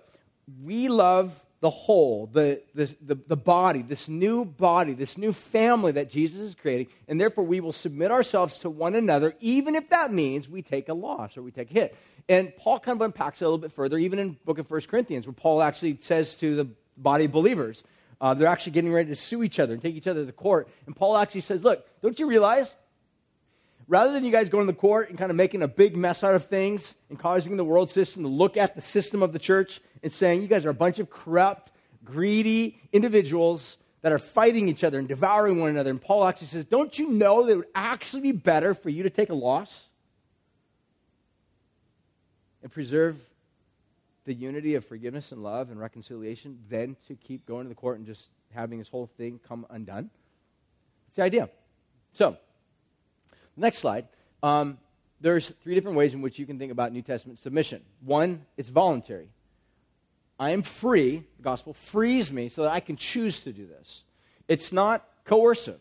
we 0.64 0.88
love 0.88 1.38
the 1.62 1.70
whole, 1.70 2.26
the, 2.26 2.60
the, 2.74 2.92
the, 3.00 3.14
the, 3.28 3.36
body, 3.36 3.82
this 3.82 4.08
new 4.08 4.44
body, 4.44 4.94
this 4.94 5.16
new 5.16 5.32
family 5.32 5.92
that 5.92 6.10
Jesus 6.10 6.40
is 6.40 6.56
creating, 6.56 6.88
and 7.06 7.20
therefore 7.20 7.44
we 7.44 7.60
will 7.60 7.72
submit 7.72 8.10
ourselves 8.10 8.58
to 8.58 8.68
one 8.68 8.96
another, 8.96 9.36
even 9.38 9.76
if 9.76 9.88
that 9.90 10.12
means 10.12 10.48
we 10.48 10.60
take 10.60 10.88
a 10.88 10.92
loss 10.92 11.36
or 11.36 11.42
we 11.42 11.52
take 11.52 11.70
a 11.70 11.72
hit. 11.74 11.96
And 12.28 12.54
Paul 12.56 12.80
kind 12.80 13.00
of 13.00 13.02
unpacks 13.02 13.40
it 13.40 13.44
a 13.44 13.48
little 13.48 13.58
bit 13.58 13.70
further, 13.70 13.96
even 13.96 14.18
in 14.18 14.36
book 14.44 14.58
of 14.58 14.68
1 14.68 14.80
Corinthians, 14.82 15.24
where 15.24 15.34
Paul 15.34 15.62
actually 15.62 15.98
says 16.00 16.34
to 16.38 16.56
the 16.56 16.68
body 16.96 17.26
of 17.26 17.32
believers, 17.32 17.84
uh, 18.20 18.34
they're 18.34 18.48
actually 18.48 18.72
getting 18.72 18.92
ready 18.92 19.10
to 19.10 19.16
sue 19.16 19.44
each 19.44 19.60
other 19.60 19.72
and 19.72 19.80
take 19.80 19.94
each 19.94 20.08
other 20.08 20.26
to 20.26 20.32
court. 20.32 20.68
And 20.86 20.96
Paul 20.96 21.16
actually 21.16 21.42
says, 21.42 21.62
look, 21.62 21.86
don't 22.02 22.18
you 22.18 22.26
realize 22.26 22.74
rather 23.92 24.14
than 24.14 24.24
you 24.24 24.32
guys 24.32 24.48
going 24.48 24.66
to 24.66 24.72
the 24.72 24.78
court 24.78 25.10
and 25.10 25.18
kind 25.18 25.30
of 25.30 25.36
making 25.36 25.60
a 25.60 25.68
big 25.68 25.94
mess 25.94 26.24
out 26.24 26.34
of 26.34 26.46
things 26.46 26.94
and 27.10 27.18
causing 27.18 27.58
the 27.58 27.64
world 27.64 27.90
system 27.90 28.22
to 28.22 28.28
look 28.30 28.56
at 28.56 28.74
the 28.74 28.80
system 28.80 29.22
of 29.22 29.34
the 29.34 29.38
church 29.38 29.82
and 30.02 30.10
saying, 30.10 30.40
you 30.40 30.48
guys 30.48 30.64
are 30.64 30.70
a 30.70 30.74
bunch 30.74 30.98
of 30.98 31.10
corrupt, 31.10 31.70
greedy 32.02 32.80
individuals 32.94 33.76
that 34.00 34.10
are 34.10 34.18
fighting 34.18 34.66
each 34.66 34.82
other 34.82 34.98
and 34.98 35.08
devouring 35.08 35.60
one 35.60 35.68
another. 35.68 35.90
And 35.90 36.00
Paul 36.00 36.26
actually 36.26 36.46
says, 36.46 36.64
don't 36.64 36.98
you 36.98 37.10
know 37.10 37.44
that 37.44 37.52
it 37.52 37.56
would 37.56 37.66
actually 37.74 38.22
be 38.22 38.32
better 38.32 38.72
for 38.72 38.88
you 38.88 39.02
to 39.02 39.10
take 39.10 39.28
a 39.28 39.34
loss 39.34 39.84
and 42.62 42.72
preserve 42.72 43.18
the 44.24 44.32
unity 44.32 44.74
of 44.74 44.86
forgiveness 44.86 45.32
and 45.32 45.42
love 45.42 45.70
and 45.70 45.78
reconciliation 45.78 46.58
than 46.70 46.96
to 47.08 47.14
keep 47.14 47.44
going 47.44 47.64
to 47.64 47.68
the 47.68 47.74
court 47.74 47.98
and 47.98 48.06
just 48.06 48.30
having 48.54 48.78
this 48.78 48.88
whole 48.88 49.10
thing 49.18 49.38
come 49.46 49.66
undone? 49.68 50.08
It's 51.08 51.16
the 51.16 51.24
idea. 51.24 51.50
So, 52.14 52.38
Next 53.56 53.78
slide. 53.78 54.08
Um, 54.42 54.78
there's 55.20 55.50
three 55.62 55.74
different 55.74 55.96
ways 55.96 56.14
in 56.14 56.22
which 56.22 56.38
you 56.38 56.46
can 56.46 56.58
think 56.58 56.72
about 56.72 56.92
New 56.92 57.02
Testament 57.02 57.38
submission. 57.38 57.82
One, 58.00 58.44
it's 58.56 58.68
voluntary. 58.68 59.28
I 60.38 60.50
am 60.50 60.62
free, 60.62 61.24
the 61.36 61.42
gospel 61.42 61.74
frees 61.74 62.32
me 62.32 62.48
so 62.48 62.64
that 62.64 62.72
I 62.72 62.80
can 62.80 62.96
choose 62.96 63.40
to 63.40 63.52
do 63.52 63.66
this. 63.66 64.02
It's 64.48 64.72
not 64.72 65.06
coercive. 65.24 65.80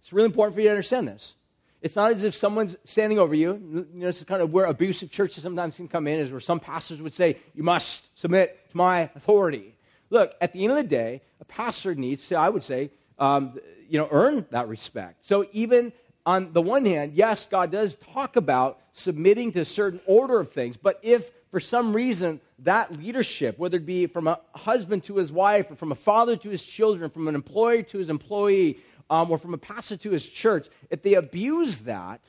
It's 0.00 0.12
really 0.12 0.26
important 0.26 0.54
for 0.54 0.60
you 0.60 0.66
to 0.66 0.70
understand 0.70 1.06
this. 1.06 1.34
It's 1.80 1.94
not 1.94 2.10
as 2.10 2.24
if 2.24 2.34
someone's 2.34 2.76
standing 2.84 3.20
over 3.20 3.34
you. 3.34 3.52
You 3.52 3.86
know, 3.92 4.06
this 4.06 4.18
is 4.18 4.24
kind 4.24 4.42
of 4.42 4.52
where 4.52 4.66
abusive 4.66 5.12
churches 5.12 5.44
sometimes 5.44 5.76
can 5.76 5.86
come 5.86 6.08
in, 6.08 6.18
is 6.18 6.32
where 6.32 6.40
some 6.40 6.58
pastors 6.58 7.00
would 7.00 7.14
say, 7.14 7.38
You 7.54 7.62
must 7.62 8.08
submit 8.18 8.68
to 8.70 8.76
my 8.76 9.10
authority. 9.14 9.76
Look, 10.10 10.34
at 10.40 10.52
the 10.52 10.64
end 10.64 10.72
of 10.72 10.76
the 10.78 10.82
day, 10.82 11.22
a 11.40 11.44
pastor 11.44 11.94
needs 11.94 12.26
to, 12.28 12.36
I 12.36 12.48
would 12.48 12.64
say, 12.64 12.90
um, 13.18 13.60
you 13.88 13.98
know, 13.98 14.08
earn 14.10 14.46
that 14.50 14.66
respect. 14.66 15.26
So 15.26 15.46
even 15.52 15.92
on 16.28 16.52
the 16.52 16.60
one 16.60 16.84
hand, 16.84 17.14
yes, 17.14 17.46
God 17.46 17.72
does 17.72 17.96
talk 18.12 18.36
about 18.36 18.78
submitting 18.92 19.50
to 19.52 19.60
a 19.60 19.64
certain 19.64 19.98
order 20.04 20.38
of 20.38 20.52
things, 20.52 20.76
but 20.76 21.00
if 21.00 21.30
for 21.50 21.58
some 21.58 21.94
reason 21.94 22.38
that 22.58 22.92
leadership, 22.98 23.58
whether 23.58 23.78
it 23.78 23.86
be 23.86 24.06
from 24.06 24.26
a 24.26 24.38
husband 24.54 25.04
to 25.04 25.16
his 25.16 25.32
wife, 25.32 25.70
or 25.70 25.74
from 25.74 25.90
a 25.90 25.94
father 25.94 26.36
to 26.36 26.50
his 26.50 26.62
children, 26.62 27.08
from 27.08 27.28
an 27.28 27.34
employer 27.34 27.80
to 27.80 27.96
his 27.96 28.10
employee, 28.10 28.78
um, 29.08 29.30
or 29.30 29.38
from 29.38 29.54
a 29.54 29.58
pastor 29.58 29.96
to 29.96 30.10
his 30.10 30.28
church, 30.28 30.68
if 30.90 31.00
they 31.00 31.14
abuse 31.14 31.78
that, 31.78 32.20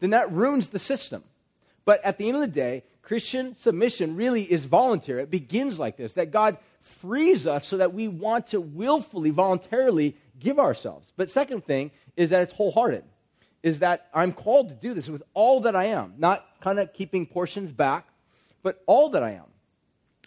then 0.00 0.10
that 0.10 0.30
ruins 0.30 0.68
the 0.68 0.78
system. 0.78 1.24
But 1.86 2.04
at 2.04 2.18
the 2.18 2.28
end 2.28 2.36
of 2.36 2.42
the 2.42 2.48
day, 2.48 2.82
Christian 3.00 3.56
submission 3.56 4.14
really 4.14 4.42
is 4.42 4.64
voluntary. 4.64 5.22
It 5.22 5.30
begins 5.30 5.78
like 5.78 5.96
this 5.96 6.12
that 6.14 6.32
God 6.32 6.58
frees 6.82 7.46
us 7.46 7.66
so 7.66 7.78
that 7.78 7.94
we 7.94 8.08
want 8.08 8.48
to 8.48 8.60
willfully, 8.60 9.30
voluntarily 9.30 10.16
give 10.38 10.58
ourselves. 10.58 11.12
But 11.16 11.30
second 11.30 11.64
thing 11.64 11.90
is 12.16 12.30
that 12.30 12.42
it's 12.42 12.52
wholehearted, 12.52 13.04
is 13.62 13.80
that 13.80 14.08
I'm 14.14 14.32
called 14.32 14.68
to 14.68 14.74
do 14.74 14.94
this 14.94 15.08
with 15.08 15.22
all 15.34 15.60
that 15.60 15.74
I 15.74 15.86
am, 15.86 16.14
not 16.18 16.46
kind 16.60 16.78
of 16.78 16.92
keeping 16.92 17.26
portions 17.26 17.72
back, 17.72 18.08
but 18.62 18.82
all 18.86 19.10
that 19.10 19.22
I 19.22 19.32
am. 19.32 19.46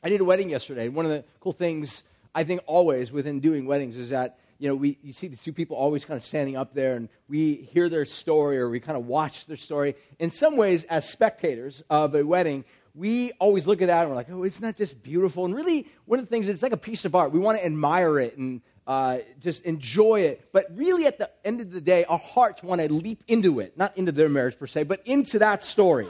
I 0.04 0.10
did 0.10 0.21
a 0.21 0.26
wedding 0.26 0.50
yesterday. 0.50 0.89
One 0.89 1.06
of 1.06 1.12
the 1.12 1.23
cool 1.39 1.54
things 1.54 2.04
I 2.36 2.43
think 2.43 2.62
always 2.65 3.12
within 3.12 3.39
doing 3.39 3.65
weddings 3.65 3.97
is 3.97 4.10
that 4.12 4.39
you 4.60 4.67
know 4.67 4.76
we 4.76 4.97
you 5.02 5.13
see 5.13 5.28
these 5.28 5.41
two 5.41 5.54
people 5.54 5.76
always 5.76 6.06
kind 6.06 6.17
of 6.17 6.23
standing 6.23 6.56
up 6.56 6.73
there 6.73 6.95
and 6.95 7.10
we 7.28 7.56
hear 7.56 7.89
their 7.89 8.06
story 8.06 8.58
or 8.60 8.69
we 8.69 8.80
kind 8.80 8.97
of 8.97 9.06
watch 9.06 9.45
their 9.47 9.58
story. 9.58 9.95
In 10.19 10.32
some 10.32 10.56
ways, 10.56 10.84
as 10.86 11.10
spectators 11.10 11.84
of 11.89 12.15
a 12.15 12.23
wedding, 12.23 12.63
we 12.97 13.32
always 13.34 13.67
look 13.67 13.82
at 13.82 13.88
that 13.88 14.02
and 14.02 14.10
we're 14.10 14.15
like, 14.15 14.30
oh, 14.32 14.43
isn't 14.43 14.62
that 14.62 14.76
just 14.76 15.02
beautiful. 15.04 15.45
And 15.45 15.56
really, 15.56 15.88
one 16.06 16.19
of 16.19 16.26
the 16.26 16.30
things, 16.30 16.50
it's 16.50 16.63
like 16.63 16.71
a 16.71 16.78
piece 16.78 17.06
of 17.06 17.13
art. 17.15 17.32
We 17.32 17.39
want 17.39 17.60
to 17.60 17.65
admire 17.65 18.19
it 18.19 18.38
and 18.38 18.62
uh, 18.88 19.19
just 19.41 19.63
enjoy 19.65 20.21
it. 20.21 20.50
But 20.54 20.67
really, 20.73 21.06
at 21.06 21.17
the 21.17 21.30
end 21.43 21.60
of 21.60 21.71
the 21.71 21.82
day, 21.82 22.06
our 22.06 22.17
hearts 22.17 22.63
want 22.63 22.82
to 22.82 22.91
leap 22.91 23.21
into 23.28 23.60
it, 23.60 23.78
not 23.78 23.95
into 23.97 24.13
their 24.13 24.30
marriage 24.30 24.58
per 24.58 24.65
se, 24.65 24.84
but 24.84 25.02
into 25.06 25.39
that 25.39 25.62
story. 25.62 26.08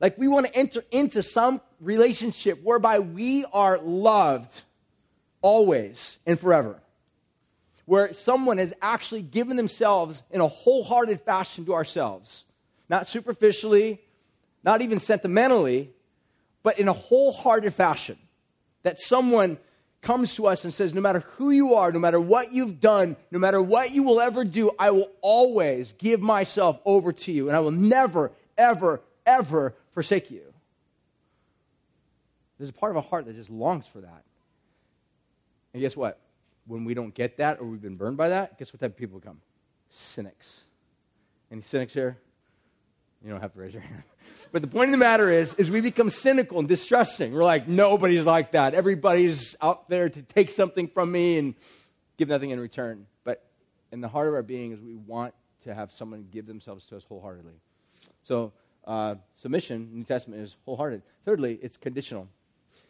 Like 0.00 0.18
we 0.18 0.26
want 0.28 0.46
to 0.46 0.56
enter 0.56 0.82
into 0.90 1.22
some 1.22 1.60
relationship 1.78 2.62
whereby 2.64 2.98
we 2.98 3.44
are 3.52 3.78
loved 3.78 4.62
always 5.40 6.18
and 6.26 6.38
forever. 6.38 6.82
Where 7.84 8.12
someone 8.12 8.58
has 8.58 8.74
actually 8.82 9.22
given 9.22 9.56
themselves 9.56 10.22
in 10.30 10.40
a 10.40 10.48
wholehearted 10.48 11.20
fashion 11.22 11.64
to 11.66 11.74
ourselves. 11.74 12.44
Not 12.88 13.08
superficially, 13.08 14.00
not 14.64 14.82
even 14.82 14.98
sentimentally, 14.98 15.90
but 16.62 16.78
in 16.78 16.88
a 16.88 16.92
wholehearted 16.92 17.72
fashion. 17.72 18.18
That 18.82 18.98
someone 18.98 19.58
comes 20.02 20.34
to 20.36 20.46
us 20.46 20.64
and 20.64 20.72
says, 20.72 20.94
No 20.94 21.00
matter 21.00 21.20
who 21.20 21.50
you 21.50 21.74
are, 21.74 21.92
no 21.92 21.98
matter 21.98 22.20
what 22.20 22.52
you've 22.52 22.80
done, 22.80 23.16
no 23.30 23.38
matter 23.38 23.60
what 23.60 23.90
you 23.90 24.02
will 24.02 24.20
ever 24.20 24.44
do, 24.44 24.70
I 24.78 24.90
will 24.90 25.10
always 25.20 25.92
give 25.98 26.20
myself 26.20 26.80
over 26.84 27.12
to 27.12 27.32
you, 27.32 27.48
and 27.48 27.56
I 27.56 27.60
will 27.60 27.70
never, 27.70 28.32
ever, 28.56 29.02
ever 29.26 29.74
forsake 29.92 30.30
you. 30.30 30.42
There's 32.58 32.70
a 32.70 32.74
part 32.74 32.90
of 32.90 32.96
our 32.96 33.02
heart 33.02 33.26
that 33.26 33.34
just 33.36 33.50
longs 33.50 33.86
for 33.86 34.00
that. 34.00 34.22
And 35.72 35.80
guess 35.80 35.96
what? 35.96 36.18
When 36.66 36.84
we 36.84 36.94
don't 36.94 37.14
get 37.14 37.38
that 37.38 37.58
or 37.58 37.64
we've 37.64 37.80
been 37.80 37.96
burned 37.96 38.16
by 38.16 38.28
that, 38.28 38.58
guess 38.58 38.72
what 38.72 38.80
type 38.80 38.90
of 38.90 38.96
people 38.96 39.18
become? 39.18 39.40
Cynics. 39.90 40.60
Any 41.50 41.62
cynics 41.62 41.94
here? 41.94 42.18
You 43.22 43.30
don't 43.30 43.40
have 43.40 43.52
to 43.52 43.60
raise 43.60 43.72
your 43.72 43.82
hand. 43.82 44.02
But 44.52 44.62
the 44.62 44.68
point 44.68 44.88
of 44.88 44.92
the 44.92 44.98
matter 44.98 45.30
is, 45.30 45.54
is 45.54 45.70
we 45.70 45.80
become 45.80 46.10
cynical 46.10 46.58
and 46.58 46.66
distrusting. 46.66 47.32
We're 47.32 47.44
like, 47.44 47.68
nobody's 47.68 48.24
like 48.24 48.52
that. 48.52 48.74
Everybody's 48.74 49.54
out 49.60 49.88
there 49.88 50.08
to 50.08 50.22
take 50.22 50.50
something 50.50 50.88
from 50.88 51.12
me 51.12 51.38
and 51.38 51.54
give 52.16 52.28
nothing 52.28 52.50
in 52.50 52.58
return. 52.58 53.06
But 53.22 53.44
in 53.92 54.00
the 54.00 54.08
heart 54.08 54.26
of 54.26 54.34
our 54.34 54.42
being 54.42 54.72
is 54.72 54.80
we 54.80 54.96
want 54.96 55.34
to 55.62 55.74
have 55.74 55.92
someone 55.92 56.26
give 56.32 56.46
themselves 56.46 56.84
to 56.86 56.96
us 56.96 57.04
wholeheartedly. 57.04 57.52
So 58.24 58.52
uh, 58.86 59.16
submission, 59.34 59.90
New 59.92 60.04
Testament, 60.04 60.42
is 60.42 60.56
wholehearted. 60.64 61.02
Thirdly, 61.24 61.60
it's 61.62 61.76
conditional. 61.76 62.26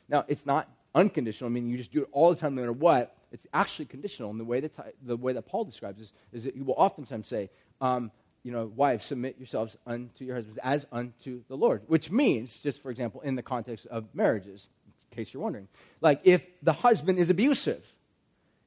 Now, 0.09 0.25
it's 0.29 0.47
not 0.47 0.71
unconditional, 0.95 1.51
I 1.51 1.53
mean, 1.53 1.69
you 1.69 1.77
just 1.77 1.93
do 1.93 2.03
it 2.03 2.09
all 2.13 2.31
the 2.31 2.37
time 2.37 2.55
no 2.55 2.63
matter 2.63 2.73
what. 2.73 3.17
It's 3.33 3.47
actually 3.53 3.85
conditional. 3.87 4.31
And 4.31 4.41
the 4.41 4.45
way 4.45 4.61
that, 4.61 4.73
the 5.03 5.17
way 5.17 5.33
that 5.33 5.43
Paul 5.43 5.65
describes 5.65 5.99
this 6.01 6.13
is 6.33 6.45
that 6.45 6.55
he 6.55 6.63
will 6.63 6.75
oftentimes 6.77 7.29
say, 7.29 7.51
um, 7.81 8.11
you 8.43 8.53
know, 8.53 8.67
wives, 8.67 9.05
submit 9.05 9.37
yourselves 9.39 9.77
unto 9.87 10.25
your 10.25 10.37
husbands 10.37 10.59
as 10.63 10.87
unto 10.91 11.43
the 11.49 11.57
Lord, 11.57 11.83
which 11.87 12.11
means, 12.11 12.57
just 12.59 12.83
for 12.83 12.91
example, 12.91 13.21
in 13.21 13.35
the 13.35 13.43
context 13.43 13.87
of 13.87 14.07
marriages, 14.15 14.67
in 15.11 15.17
case 15.17 15.35
you're 15.35 15.43
wondering, 15.43 15.69
like 16.01 16.21
if 16.25 16.45
the 16.63 16.73
husband 16.73 17.19
is 17.19 17.31
abusive, 17.31 17.85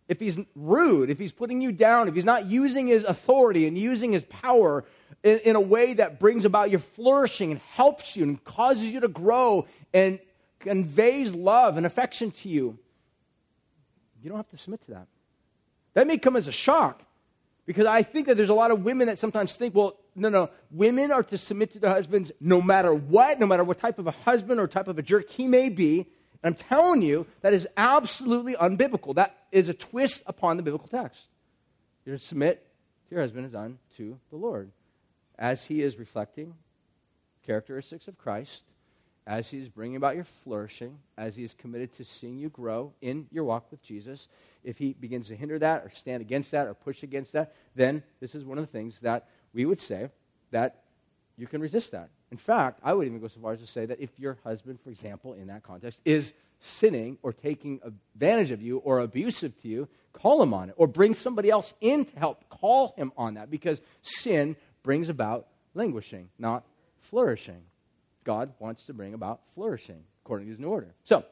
if 0.07 0.19
he's 0.19 0.39
rude, 0.55 1.09
if 1.09 1.17
he's 1.17 1.31
putting 1.31 1.61
you 1.61 1.71
down, 1.71 2.07
if 2.07 2.15
he's 2.15 2.25
not 2.25 2.45
using 2.45 2.87
his 2.87 3.03
authority 3.03 3.65
and 3.67 3.77
using 3.77 4.11
his 4.11 4.23
power 4.23 4.83
in, 5.23 5.39
in, 5.39 5.55
a 5.55 5.61
way 5.61 5.93
that 5.93 6.19
brings 6.19 6.45
about 6.45 6.69
your 6.69 6.81
flourishing 6.81 7.51
and 7.51 7.61
helps 7.71 8.15
you 8.15 8.23
and 8.23 8.43
causes 8.43 8.83
you 8.83 8.99
to 8.99 9.07
grow 9.07 9.65
and 9.93 10.19
conveys 10.59 11.33
love 11.33 11.77
and 11.77 11.85
affection 11.85 12.31
to 12.31 12.49
you, 12.49 12.77
you 14.21 14.29
don't 14.29 14.37
have 14.37 14.49
to 14.49 14.57
submit 14.57 14.81
to 14.85 14.91
that. 14.91 15.07
That 15.93 16.07
may 16.07 16.17
come 16.17 16.35
as 16.35 16.47
a 16.47 16.51
shock 16.51 17.01
because 17.65 17.85
I 17.85 18.03
think 18.03 18.27
that 18.27 18.35
there's 18.35 18.49
a 18.49 18.53
lot 18.53 18.71
of 18.71 18.83
women 18.83 19.07
that 19.07 19.17
sometimes 19.17 19.55
think, 19.55 19.73
well, 19.73 19.97
no, 20.15 20.29
no, 20.29 20.49
women 20.69 21.11
are 21.11 21.23
to 21.23 21.37
submit 21.37 21.71
to 21.71 21.79
their 21.79 21.91
husbands 21.91 22.31
no 22.39 22.61
matter 22.61 22.93
what, 22.93 23.39
no 23.39 23.45
matter 23.45 23.63
what 23.63 23.79
type 23.79 23.99
of 23.99 24.07
a 24.07 24.11
husband 24.11 24.59
or 24.59 24.67
type 24.67 24.87
of 24.87 24.97
a 24.97 25.01
jerk 25.01 25.29
he 25.29 25.47
may 25.47 25.69
be. 25.69 26.05
And 26.43 26.53
I'm 26.53 26.55
telling 26.55 27.01
you, 27.01 27.25
that 27.41 27.53
is 27.53 27.67
absolutely 27.77 28.55
unbiblical. 28.55 29.15
That 29.15 29.37
is 29.51 29.69
a 29.69 29.73
twist 29.73 30.23
upon 30.25 30.57
the 30.57 30.63
biblical 30.63 30.89
text. 30.89 31.23
You're 32.05 32.17
to 32.17 32.23
submit 32.23 32.65
to 33.07 33.15
your 33.15 33.21
husband 33.21 33.45
as 33.45 33.55
unto 33.55 34.17
the 34.29 34.35
Lord, 34.35 34.71
as 35.39 35.63
he 35.63 35.81
is 35.81 35.97
reflecting 35.97 36.53
characteristics 37.45 38.07
of 38.07 38.17
Christ 38.17 38.63
as 39.25 39.49
He's 39.49 39.69
bringing 39.69 39.95
about 39.95 40.15
your 40.15 40.25
flourishing, 40.25 40.97
as 41.17 41.35
He 41.35 41.43
is 41.43 41.53
committed 41.53 41.95
to 41.97 42.03
seeing 42.03 42.37
you 42.37 42.49
grow 42.49 42.93
in 43.01 43.27
your 43.31 43.43
walk 43.43 43.71
with 43.71 43.81
Jesus, 43.81 44.27
if 44.63 44.77
He 44.77 44.93
begins 44.93 45.27
to 45.27 45.35
hinder 45.35 45.59
that 45.59 45.83
or 45.83 45.89
stand 45.89 46.21
against 46.21 46.51
that 46.51 46.67
or 46.67 46.73
push 46.73 47.03
against 47.03 47.33
that, 47.33 47.53
then 47.75 48.03
this 48.19 48.35
is 48.35 48.45
one 48.45 48.57
of 48.57 48.65
the 48.65 48.71
things 48.71 48.99
that 48.99 49.27
we 49.53 49.65
would 49.65 49.79
say 49.79 50.09
that 50.51 50.83
you 51.37 51.47
can 51.47 51.61
resist 51.61 51.91
that. 51.91 52.09
In 52.31 52.37
fact, 52.37 52.79
I 52.83 52.93
would 52.93 53.07
even 53.07 53.19
go 53.19 53.27
so 53.27 53.39
far 53.39 53.53
as 53.53 53.59
to 53.59 53.67
say 53.67 53.85
that 53.85 53.99
if 53.99 54.19
your 54.19 54.37
husband, 54.43 54.79
for 54.83 54.89
example, 54.89 55.33
in 55.33 55.47
that 55.47 55.63
context, 55.63 55.99
is 56.03 56.33
sinning 56.59 57.17
or 57.21 57.33
taking 57.33 57.79
advantage 57.83 58.51
of 58.51 58.61
you 58.61 58.77
or 58.79 58.99
abusive 58.99 59.59
to 59.61 59.67
you, 59.67 59.87
call 60.13 60.41
him 60.41 60.53
on 60.53 60.69
it 60.69 60.75
or 60.77 60.87
bring 60.87 61.13
somebody 61.13 61.49
else 61.49 61.73
in 61.81 62.05
to 62.05 62.19
help 62.19 62.47
call 62.49 62.93
him 62.97 63.11
on 63.17 63.35
that 63.35 63.51
because 63.51 63.81
sin 64.01 64.55
brings 64.83 65.09
about 65.09 65.47
languishing, 65.73 66.29
not 66.39 66.63
flourishing. 67.01 67.61
God 68.23 68.53
wants 68.59 68.85
to 68.85 68.93
bring 68.93 69.13
about 69.13 69.41
flourishing 69.55 70.03
according 70.23 70.47
to 70.47 70.51
his 70.51 70.59
new 70.59 70.69
order. 70.69 70.93
So, 71.03 71.25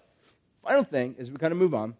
final 0.64 0.84
thing 0.84 1.16
is 1.18 1.32
we 1.32 1.38
kind 1.38 1.52
of 1.52 1.58
move 1.58 1.74
on. 1.74 1.96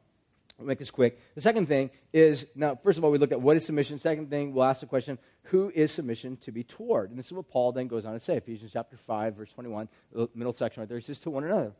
We'll 0.58 0.68
make 0.68 0.80
this 0.80 0.92
quick. 0.92 1.20
The 1.34 1.42
second 1.42 1.68
thing 1.68 1.90
is 2.14 2.46
now, 2.54 2.78
first 2.84 3.00
of 3.00 3.04
all, 3.04 3.10
we 3.10 3.18
look 3.18 3.32
at 3.32 3.42
what 3.42 3.58
is 3.58 3.66
submission. 3.66 3.98
Second 3.98 4.30
thing, 4.30 4.54
we'll 4.54 4.64
ask 4.64 4.82
the 4.82 4.86
question, 4.86 5.18
who 5.46 5.72
is 5.74 5.92
submission 5.92 6.38
to 6.38 6.52
be 6.52 6.64
toward? 6.64 7.10
And 7.10 7.18
this 7.18 7.26
is 7.26 7.34
what 7.34 7.50
Paul 7.50 7.72
then 7.72 7.88
goes 7.88 8.06
on 8.06 8.14
to 8.14 8.20
say, 8.20 8.38
Ephesians 8.38 8.72
chapter 8.72 8.96
5, 8.96 9.36
verse 9.36 9.52
21, 9.54 9.90
the 10.12 10.30
middle 10.36 10.54
section 10.54 10.82
right 10.82 10.88
there. 10.88 11.00
He 11.00 11.04
says, 11.04 11.20
to 11.22 11.32
one 11.32 11.44
another. 11.44 11.72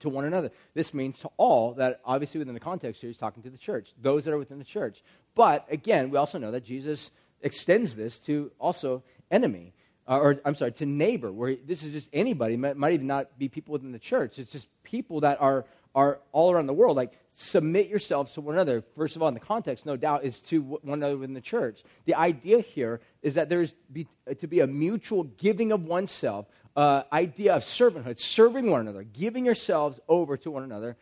To 0.00 0.08
one 0.08 0.24
another. 0.24 0.50
This 0.72 0.94
means 0.94 1.18
to 1.18 1.30
all 1.36 1.74
that, 1.74 2.00
obviously, 2.04 2.38
within 2.38 2.54
the 2.54 2.60
context 2.60 3.00
here, 3.02 3.10
he's 3.10 3.18
talking 3.18 3.42
to 3.42 3.50
the 3.50 3.58
church, 3.58 3.92
those 4.00 4.24
that 4.24 4.32
are 4.32 4.38
within 4.38 4.58
the 4.58 4.64
church. 4.64 5.02
But 5.34 5.66
again, 5.70 6.08
we 6.08 6.16
also 6.16 6.38
know 6.38 6.52
that 6.52 6.64
Jesus 6.64 7.10
extends 7.42 7.94
this 7.94 8.18
to 8.20 8.50
also 8.58 9.02
enemy 9.30 9.74
or 10.16 10.40
I'm 10.44 10.54
sorry, 10.54 10.72
to 10.72 10.86
neighbor, 10.86 11.30
where 11.30 11.54
this 11.54 11.82
is 11.82 11.92
just 11.92 12.08
anybody, 12.12 12.56
might, 12.56 12.92
even 12.92 13.06
not 13.06 13.38
be 13.38 13.48
people 13.48 13.72
within 13.72 13.92
the 13.92 13.98
church. 13.98 14.38
It's 14.38 14.50
just 14.50 14.66
people 14.82 15.20
that 15.20 15.40
are, 15.40 15.66
are 15.94 16.20
all 16.32 16.50
around 16.50 16.66
the 16.66 16.72
world. 16.72 16.96
Like, 16.96 17.12
submit 17.32 17.88
yourselves 17.88 18.32
to 18.32 18.40
one 18.40 18.54
another. 18.54 18.82
First 18.96 19.16
of 19.16 19.22
all, 19.22 19.28
in 19.28 19.34
the 19.34 19.40
context, 19.40 19.84
no 19.84 19.96
doubt, 19.96 20.24
is 20.24 20.40
to 20.42 20.62
one 20.62 20.98
another 20.98 21.18
within 21.18 21.34
the 21.34 21.42
church. 21.42 21.82
The 22.06 22.14
idea 22.14 22.60
here 22.60 23.00
is 23.22 23.34
that 23.34 23.50
there's 23.50 23.74
be, 23.92 24.06
uh, 24.28 24.34
to 24.34 24.46
be 24.46 24.60
a 24.60 24.66
mutual 24.66 25.24
giving 25.24 25.72
of 25.72 25.84
oneself, 25.84 26.46
uh, 26.74 27.02
idea 27.12 27.54
of 27.54 27.62
servanthood, 27.62 28.18
serving 28.18 28.70
one 28.70 28.80
another, 28.80 29.02
giving 29.02 29.44
yourselves 29.44 30.00
over 30.08 30.38
to 30.38 30.50
one 30.50 30.62
another 30.62 30.96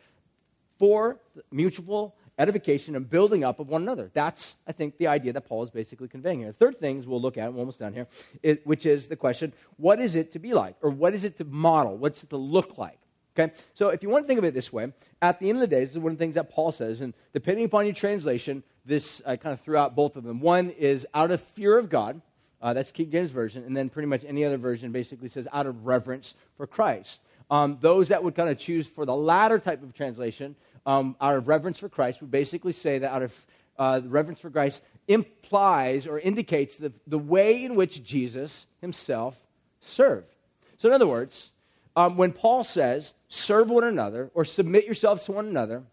for 0.77 1.17
mutual 1.49 2.16
edification 2.37 2.95
and 2.95 3.09
building 3.09 3.43
up 3.43 3.59
of 3.59 3.67
one 3.67 3.81
another. 3.81 4.11
That's, 4.13 4.57
I 4.67 4.71
think, 4.71 4.97
the 4.97 5.07
idea 5.07 5.33
that 5.33 5.41
Paul 5.41 5.63
is 5.63 5.69
basically 5.69 6.07
conveying 6.07 6.39
here. 6.39 6.47
The 6.49 6.53
third 6.53 6.79
things 6.79 7.07
we'll 7.07 7.21
look 7.21 7.37
at, 7.37 7.51
we're 7.51 7.59
almost 7.59 7.79
done 7.79 7.93
here, 7.93 8.07
which 8.63 8.85
is 8.85 9.07
the 9.07 9.15
question 9.15 9.53
what 9.77 9.99
is 9.99 10.15
it 10.15 10.31
to 10.31 10.39
be 10.39 10.53
like? 10.53 10.75
Or 10.81 10.89
what 10.89 11.13
is 11.13 11.23
it 11.23 11.37
to 11.37 11.45
model? 11.45 11.97
What's 11.97 12.23
it 12.23 12.29
to 12.29 12.37
look 12.37 12.77
like? 12.77 12.99
Okay? 13.37 13.53
So 13.73 13.89
if 13.89 14.01
you 14.01 14.09
want 14.09 14.23
to 14.23 14.27
think 14.27 14.39
of 14.39 14.43
it 14.43 14.53
this 14.53 14.73
way, 14.73 14.91
at 15.21 15.39
the 15.39 15.49
end 15.49 15.57
of 15.57 15.61
the 15.61 15.67
day, 15.67 15.81
this 15.81 15.91
is 15.91 15.99
one 15.99 16.11
of 16.11 16.17
the 16.17 16.23
things 16.23 16.35
that 16.35 16.49
Paul 16.49 16.71
says, 16.71 17.01
and 17.01 17.13
depending 17.33 17.65
upon 17.65 17.85
your 17.85 17.93
translation, 17.93 18.63
this 18.85 19.21
I 19.25 19.35
kind 19.35 19.53
of 19.53 19.61
threw 19.61 19.77
out 19.77 19.95
both 19.95 20.15
of 20.15 20.23
them. 20.23 20.39
One 20.39 20.69
is 20.71 21.05
out 21.13 21.31
of 21.31 21.41
fear 21.41 21.77
of 21.77 21.89
God. 21.89 22.21
Uh, 22.59 22.73
that's 22.73 22.91
King 22.91 23.11
James 23.11 23.29
Version. 23.29 23.63
And 23.63 23.77
then 23.77 23.89
pretty 23.89 24.07
much 24.07 24.23
any 24.25 24.43
other 24.43 24.57
version 24.57 24.91
basically 24.91 25.29
says 25.29 25.47
out 25.53 25.67
of 25.67 25.85
reverence 25.85 26.33
for 26.55 26.65
Christ. 26.65 27.21
Um, 27.49 27.77
those 27.79 28.09
that 28.09 28.23
would 28.23 28.35
kind 28.35 28.49
of 28.49 28.57
choose 28.57 28.87
for 28.87 29.05
the 29.05 29.15
latter 29.15 29.59
type 29.59 29.83
of 29.83 29.93
translation 29.93 30.55
um, 30.87 31.17
out 31.21 31.35
of 31.35 31.47
reverence 31.47 31.77
for 31.77 31.89
Christ 31.89 32.21
would 32.21 32.31
basically 32.31 32.71
say 32.71 32.97
that 32.97 33.11
out 33.11 33.21
of 33.21 33.45
uh, 33.77 34.01
reverence 34.05 34.39
for 34.39 34.49
Christ 34.49 34.81
implies 35.07 36.07
or 36.07 36.17
indicates 36.19 36.77
the, 36.77 36.91
the 37.05 37.19
way 37.19 37.63
in 37.63 37.75
which 37.75 38.03
Jesus 38.03 38.65
himself 38.81 39.37
served. 39.81 40.33
So, 40.77 40.87
in 40.87 40.93
other 40.93 41.05
words, 41.05 41.51
um, 41.95 42.15
when 42.17 42.31
Paul 42.31 42.63
says, 42.63 43.13
serve 43.27 43.69
one 43.69 43.83
another 43.83 44.31
or 44.33 44.45
submit 44.45 44.85
yourselves 44.85 45.25
to 45.25 45.33
one 45.33 45.47
another, 45.47 45.83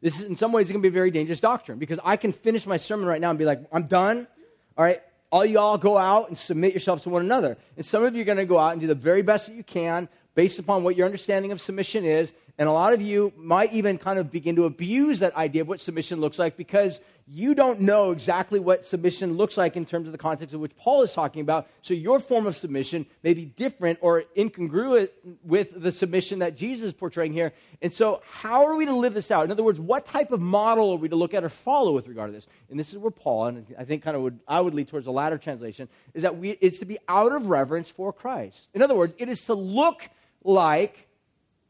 this 0.00 0.20
is 0.20 0.26
in 0.26 0.36
some 0.36 0.52
ways 0.52 0.68
going 0.68 0.80
to 0.80 0.82
be 0.82 0.88
a 0.88 0.92
very 0.92 1.10
dangerous 1.10 1.40
doctrine 1.40 1.78
because 1.78 1.98
I 2.04 2.16
can 2.16 2.32
finish 2.32 2.66
my 2.66 2.76
sermon 2.76 3.06
right 3.06 3.20
now 3.20 3.30
and 3.30 3.38
be 3.38 3.44
like, 3.44 3.60
I'm 3.72 3.84
done. 3.84 4.28
All 4.76 4.84
right, 4.84 5.00
all 5.32 5.44
y'all 5.44 5.76
go 5.76 5.98
out 5.98 6.28
and 6.28 6.38
submit 6.38 6.72
yourselves 6.72 7.02
to 7.02 7.10
one 7.10 7.22
another. 7.22 7.56
And 7.76 7.84
some 7.84 8.04
of 8.04 8.14
you 8.14 8.22
are 8.22 8.24
going 8.24 8.38
to 8.38 8.44
go 8.44 8.60
out 8.60 8.72
and 8.72 8.80
do 8.80 8.86
the 8.86 8.94
very 8.94 9.22
best 9.22 9.48
that 9.48 9.56
you 9.56 9.64
can 9.64 10.08
based 10.36 10.60
upon 10.60 10.84
what 10.84 10.94
your 10.94 11.04
understanding 11.04 11.50
of 11.50 11.60
submission 11.60 12.04
is 12.04 12.32
and 12.58 12.68
a 12.68 12.72
lot 12.72 12.92
of 12.92 13.00
you 13.00 13.32
might 13.36 13.72
even 13.72 13.98
kind 13.98 14.18
of 14.18 14.32
begin 14.32 14.56
to 14.56 14.64
abuse 14.64 15.20
that 15.20 15.36
idea 15.36 15.62
of 15.62 15.68
what 15.68 15.78
submission 15.78 16.20
looks 16.20 16.40
like 16.40 16.56
because 16.56 17.00
you 17.30 17.54
don't 17.54 17.80
know 17.80 18.10
exactly 18.10 18.58
what 18.58 18.84
submission 18.84 19.34
looks 19.34 19.56
like 19.56 19.76
in 19.76 19.86
terms 19.86 20.08
of 20.08 20.12
the 20.12 20.18
context 20.18 20.54
of 20.54 20.60
which 20.60 20.74
Paul 20.76 21.02
is 21.02 21.12
talking 21.12 21.40
about. 21.40 21.68
So 21.82 21.94
your 21.94 22.18
form 22.18 22.46
of 22.46 22.56
submission 22.56 23.06
may 23.22 23.32
be 23.32 23.44
different 23.44 23.98
or 24.00 24.24
incongruent 24.36 25.10
with 25.44 25.80
the 25.80 25.92
submission 25.92 26.40
that 26.40 26.56
Jesus 26.56 26.88
is 26.88 26.92
portraying 26.94 27.32
here. 27.32 27.52
And 27.80 27.94
so, 27.94 28.22
how 28.28 28.66
are 28.66 28.74
we 28.74 28.86
to 28.86 28.94
live 28.94 29.14
this 29.14 29.30
out? 29.30 29.44
In 29.44 29.52
other 29.52 29.62
words, 29.62 29.78
what 29.78 30.06
type 30.06 30.32
of 30.32 30.40
model 30.40 30.92
are 30.92 30.96
we 30.96 31.08
to 31.10 31.16
look 31.16 31.34
at 31.34 31.44
or 31.44 31.50
follow 31.50 31.92
with 31.92 32.08
regard 32.08 32.30
to 32.30 32.32
this? 32.32 32.48
And 32.70 32.80
this 32.80 32.92
is 32.92 32.98
where 32.98 33.12
Paul, 33.12 33.46
and 33.46 33.74
I 33.78 33.84
think 33.84 34.02
kind 34.02 34.16
of 34.16 34.22
would 34.22 34.40
I 34.48 34.60
would 34.60 34.74
lead 34.74 34.88
towards 34.88 35.04
the 35.04 35.12
latter 35.12 35.38
translation, 35.38 35.88
is 36.14 36.22
that 36.22 36.38
we, 36.38 36.50
it's 36.60 36.78
to 36.78 36.86
be 36.86 36.98
out 37.08 37.30
of 37.30 37.50
reverence 37.50 37.88
for 37.88 38.12
Christ. 38.12 38.68
In 38.74 38.82
other 38.82 38.96
words, 38.96 39.14
it 39.18 39.28
is 39.28 39.42
to 39.42 39.54
look 39.54 40.08
like 40.42 41.06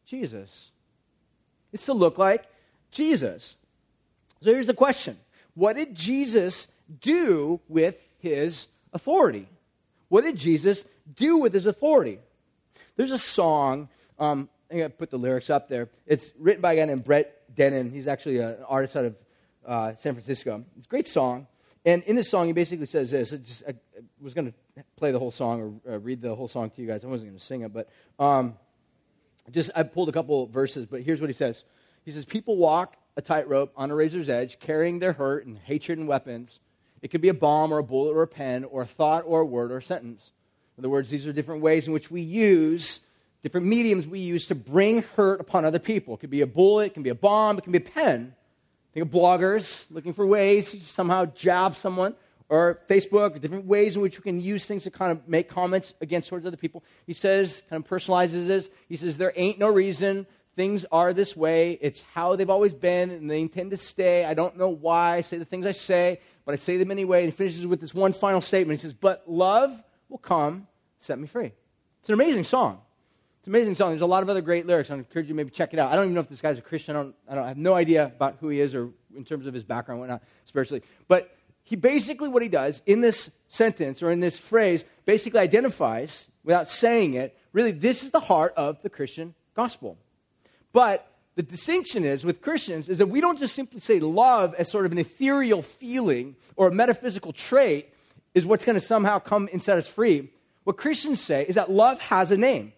Jesus. 0.07 0.71
It's 1.73 1.87
to 1.87 1.93
look 1.93 2.19
like 2.19 2.45
Jesus. 2.91 3.57
So 4.43 4.53
here's 4.53 4.67
the 4.67 4.75
question 4.75 5.17
What 5.55 5.77
did 5.77 5.95
Jesus 5.95 6.69
do 7.01 7.61
with 7.69 8.09
his 8.19 8.67
authority? 8.93 9.49
What 10.09 10.25
did 10.25 10.37
Jesus 10.37 10.85
do 11.15 11.39
with 11.39 11.53
his 11.53 11.67
authority? 11.67 12.19
There's 12.97 13.13
a 13.13 13.19
song, 13.19 13.89
um, 14.19 14.49
I'm 14.71 14.79
going 14.79 14.91
to 14.91 14.97
put 14.97 15.11
the 15.11 15.19
lyrics 15.19 15.51
up 15.51 15.69
there. 15.69 15.89
It's 16.07 16.33
written 16.39 16.61
by 16.61 16.73
a 16.73 16.77
guy 16.77 16.85
named 16.87 17.05
Brett 17.05 17.55
Dennen. 17.55 17.93
He's 17.93 18.07
actually 18.07 18.39
an 18.39 18.57
artist 18.67 18.97
out 18.97 19.05
of 19.05 19.17
uh, 19.67 19.95
San 19.95 20.15
Francisco. 20.15 20.65
It's 20.77 20.87
a 20.87 20.89
great 20.89 21.07
song. 21.07 21.47
And 21.85 22.03
in 22.05 22.17
this 22.17 22.29
song, 22.29 22.47
he 22.47 22.53
basically 22.53 22.87
says 22.87 23.11
this. 23.11 23.31
Just, 23.31 23.63
I 23.69 23.75
was 24.21 24.35
going 24.35 24.53
to 24.53 24.85
play 24.97 25.13
the 25.13 25.19
whole 25.19 25.31
song 25.31 25.81
or 25.87 25.95
uh, 25.95 25.99
read 26.01 26.21
the 26.21 26.35
whole 26.35 26.49
song 26.49 26.71
to 26.71 26.83
you 26.83 26.89
guys. 26.89 27.05
I 27.05 27.09
wasn't 27.09 27.31
going 27.31 27.39
to 27.39 27.45
sing 27.45 27.63
it, 27.63 27.73
but 27.73 27.89
um, 28.19 28.57
just 29.51 29.71
I 29.75 29.83
pulled 29.83 30.09
a 30.09 30.13
couple 30.13 30.47
verses, 30.47 30.87
but 30.87 31.03
here's 31.03 31.21
what 31.21 31.31
he 31.31 31.35
says. 31.35 31.65
He 32.05 32.13
says, 32.13 32.25
People 32.25 32.57
walk 32.57 32.97
a 33.17 33.23
tightrope 33.23 33.73
on 33.77 33.91
a 33.91 33.95
razor's 33.95 34.29
edge, 34.29 34.59
carrying 34.61 34.99
their 34.99 35.13
hurt 35.13 35.47
and 35.47 35.59
hatred 35.59 35.99
and 35.99 36.07
weapons. 36.07 36.61
It 37.03 37.09
could 37.09 37.21
be 37.21 37.29
a 37.29 37.35
bomb 37.35 37.73
or 37.73 37.79
a 37.79 37.83
bullet 37.83 38.13
or 38.13 38.23
a 38.23 38.29
pen 38.29 38.65
or 38.65 38.83
a 38.83 38.87
thought 38.87 39.25
or 39.27 39.41
a 39.41 39.45
word 39.47 39.71
or 39.73 39.79
a 39.79 39.83
sentence. 39.83 40.33
In 40.77 40.83
other 40.83 40.89
words, 40.89 41.11
these 41.11 41.27
are 41.27 41.33
different 41.33 41.63
ways 41.63 41.87
in 41.87 41.93
which 41.93 42.11
we 42.11 42.21
use, 42.21 43.01
different 43.43 43.67
mediums 43.67 44.07
we 44.07 44.21
use 44.21 44.47
to 44.47 44.55
bring 44.55 45.03
hurt 45.17 45.41
upon 45.41 45.65
other 45.65 45.79
people. 45.79 46.15
It 46.15 46.21
could 46.21 46.31
be 46.31 46.41
a 46.41 46.47
bullet, 46.47 46.87
it 46.87 46.95
can 46.95 47.03
be 47.03 47.11
a 47.11 47.15
bomb, 47.15 47.59
it 47.59 47.63
can 47.63 47.73
be 47.73 47.79
a 47.79 47.83
pen. 47.83 48.35
Think 48.95 49.07
of 49.07 49.13
bloggers 49.13 49.87
looking 49.91 50.13
for 50.13 50.27
ways 50.27 50.71
to 50.71 50.81
somehow 50.81 51.27
jab 51.27 51.77
someone, 51.77 52.15
or 52.49 52.81
Facebook, 52.89 53.41
different 53.41 53.67
ways 53.67 53.97
in 53.97 54.03
which 54.03 54.19
we 54.19 54.23
can 54.23 54.41
use 54.41 54.65
things 54.65 54.85
to 54.85 54.91
kind 54.91 55.13
of 55.13 55.29
make 55.29 55.49
comments 55.49 55.95
against 56.01 56.29
towards 56.29 56.47
other 56.47 56.57
people. 56.57 56.83
He 57.07 57.13
says, 57.13 57.63
kind 57.69 57.85
of 57.85 57.91
personalizes 57.91 58.47
this. 58.47 58.71
He 58.89 58.97
says, 58.97 59.17
There 59.17 59.33
ain't 59.37 59.59
no 59.59 59.69
reason 59.69 60.27
things 60.59 60.85
are 60.91 61.13
this 61.13 61.37
way. 61.37 61.79
It's 61.81 62.03
how 62.15 62.35
they've 62.35 62.51
always 62.51 62.75
been, 62.75 63.11
and 63.11 63.31
they 63.31 63.41
intend 63.41 63.71
to 63.71 63.77
stay. 63.77 64.25
I 64.25 64.35
don't 64.35 64.57
know 64.57 64.69
why 64.69 65.19
I 65.19 65.21
say 65.21 65.39
the 65.39 65.45
things 65.45 65.65
I 65.65 65.71
say, 65.71 66.21
but 66.45 66.53
I 66.53 66.57
say 66.57 66.77
them 66.77 66.91
anyway. 66.91 67.21
And 67.23 67.33
he 67.33 67.37
finishes 67.37 67.65
with 67.65 67.81
this 67.81 67.95
one 67.95 68.13
final 68.13 68.41
statement. 68.41 68.81
He 68.81 68.83
says, 68.83 68.93
But 68.93 69.23
love 69.31 69.81
will 70.09 70.19
come, 70.19 70.67
set 70.99 71.17
me 71.17 71.29
free. 71.29 71.53
It's 72.01 72.09
an 72.09 72.15
amazing 72.15 72.43
song. 72.43 72.81
It's 73.39 73.47
an 73.47 73.55
amazing 73.55 73.77
song. 73.77 73.91
There's 73.91 74.03
a 74.03 74.07
lot 74.07 74.25
of 74.25 74.29
other 74.29 74.41
great 74.41 74.67
lyrics. 74.67 74.91
I 74.91 74.95
encourage 74.95 75.29
you 75.29 75.35
maybe 75.37 75.51
check 75.51 75.73
it 75.75 75.79
out. 75.79 75.93
I 75.93 75.95
don't 75.95 76.07
even 76.07 76.15
know 76.15 76.21
if 76.21 76.29
this 76.29 76.41
guy's 76.41 76.59
a 76.59 76.63
Christian. 76.63 76.97
I, 76.97 77.03
don't, 77.03 77.15
I, 77.29 77.35
don't, 77.37 77.45
I 77.45 77.49
have 77.49 77.57
no 77.57 77.75
idea 77.75 78.07
about 78.07 78.39
who 78.41 78.49
he 78.49 78.61
is 78.61 78.75
or 78.75 78.91
in 79.17 79.25
terms 79.25 79.47
of 79.47 79.55
his 79.55 79.63
background, 79.63 80.01
whatnot, 80.01 80.25
spiritually. 80.45 80.83
But 81.07 81.38
he 81.69 81.77
basically, 81.77 82.31
what 82.31 82.43
he 82.43 82.49
does 82.49 82.81
in 82.87 83.03
this 83.03 83.31
sentence 83.51 84.03
or 84.03 84.11
in 84.11 84.21
this 84.21 84.39
phrase, 84.39 84.87
basically 85.05 85.41
identifies, 85.41 86.27
without 86.43 86.71
saying 86.71 87.13
it, 87.13 87.37
really, 87.53 87.73
this 87.73 88.03
is 88.03 88.11
the 88.11 88.21
heart 88.21 88.55
of 88.57 88.81
the 88.81 88.89
Christian 88.89 89.35
gospel. 89.55 89.99
But 90.73 91.07
the 91.35 91.43
distinction 91.43 92.07
is 92.07 92.25
with 92.25 92.41
Christians 92.41 92.89
is 92.89 92.97
that 92.97 93.11
we 93.11 93.21
don't 93.21 93.39
just 93.39 93.55
simply 93.55 93.81
say 93.81 94.01
love 94.01 94.55
as 94.55 94.71
sort 94.71 94.87
of 94.87 94.93
an 94.93 94.99
ethereal 94.99 95.61
feeling 95.61 96.37
or 96.57 96.69
a 96.69 96.73
metaphysical 96.73 97.35
trait 97.35 97.93
is 98.33 98.47
what's 98.47 98.65
going 98.65 98.75
to 98.75 98.81
somehow 98.81 99.19
come 99.19 99.47
and 99.53 99.63
set 99.63 99.77
us 99.77 99.87
free. 99.87 100.31
What 100.65 100.79
Christians 100.79 101.21
say 101.21 101.45
is 101.47 101.57
that 101.57 101.71
love 101.71 102.01
has 102.01 102.31
a 102.31 102.39
name. 102.39 102.73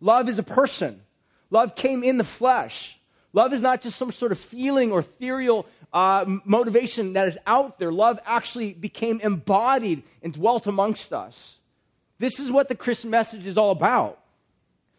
Love 0.00 0.26
is 0.30 0.38
a 0.38 0.42
person. 0.42 1.02
Love 1.50 1.76
came 1.76 2.02
in 2.02 2.16
the 2.16 2.24
flesh. 2.24 2.98
Love 3.34 3.52
is 3.52 3.60
not 3.60 3.82
just 3.82 3.98
some 3.98 4.10
sort 4.10 4.32
of 4.32 4.38
feeling 4.38 4.90
or 4.90 5.00
ethereal 5.00 5.66
uh, 5.92 6.24
motivation 6.44 7.14
that 7.14 7.28
is 7.28 7.38
out 7.46 7.78
there. 7.78 7.92
Love 7.92 8.18
actually 8.24 8.72
became 8.72 9.20
embodied 9.20 10.02
and 10.22 10.32
dwelt 10.32 10.66
amongst 10.66 11.12
us. 11.12 11.56
This 12.18 12.38
is 12.38 12.50
what 12.50 12.68
the 12.68 12.74
Christian 12.74 13.10
message 13.10 13.46
is 13.46 13.56
all 13.56 13.70
about. 13.70 14.18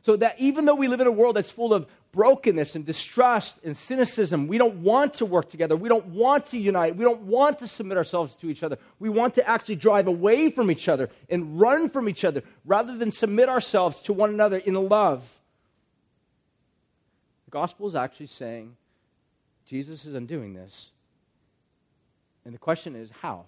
So 0.01 0.15
that 0.15 0.39
even 0.39 0.65
though 0.65 0.75
we 0.75 0.87
live 0.87 0.99
in 1.01 1.07
a 1.07 1.11
world 1.11 1.35
that's 1.35 1.51
full 1.51 1.73
of 1.73 1.87
brokenness 2.11 2.75
and 2.75 2.85
distrust 2.85 3.57
and 3.63 3.75
cynicism. 3.75 4.47
We 4.47 4.57
don't 4.57 4.77
want 4.77 5.15
to 5.15 5.25
work 5.25 5.49
together. 5.49 5.75
We 5.75 5.89
don't 5.89 6.07
want 6.07 6.47
to 6.47 6.57
unite. 6.57 6.95
We 6.95 7.03
don't 7.03 7.21
want 7.21 7.59
to 7.59 7.67
submit 7.67 7.97
ourselves 7.97 8.35
to 8.37 8.49
each 8.49 8.63
other. 8.63 8.77
We 8.99 9.09
want 9.09 9.35
to 9.35 9.47
actually 9.47 9.77
drive 9.77 10.07
away 10.07 10.49
from 10.49 10.69
each 10.69 10.89
other 10.89 11.09
and 11.29 11.59
run 11.59 11.89
from 11.89 12.09
each 12.09 12.25
other 12.25 12.43
rather 12.65 12.97
than 12.97 13.11
submit 13.11 13.49
ourselves 13.49 14.01
to 14.03 14.13
one 14.13 14.29
another 14.29 14.57
in 14.57 14.73
love. 14.73 15.39
The 17.45 17.51
gospel 17.51 17.87
is 17.87 17.95
actually 17.95 18.27
saying 18.27 18.75
Jesus 19.71 20.05
is 20.05 20.15
undoing 20.15 20.53
this. 20.53 20.89
And 22.43 22.53
the 22.53 22.59
question 22.59 22.93
is 22.93 23.09
how? 23.21 23.45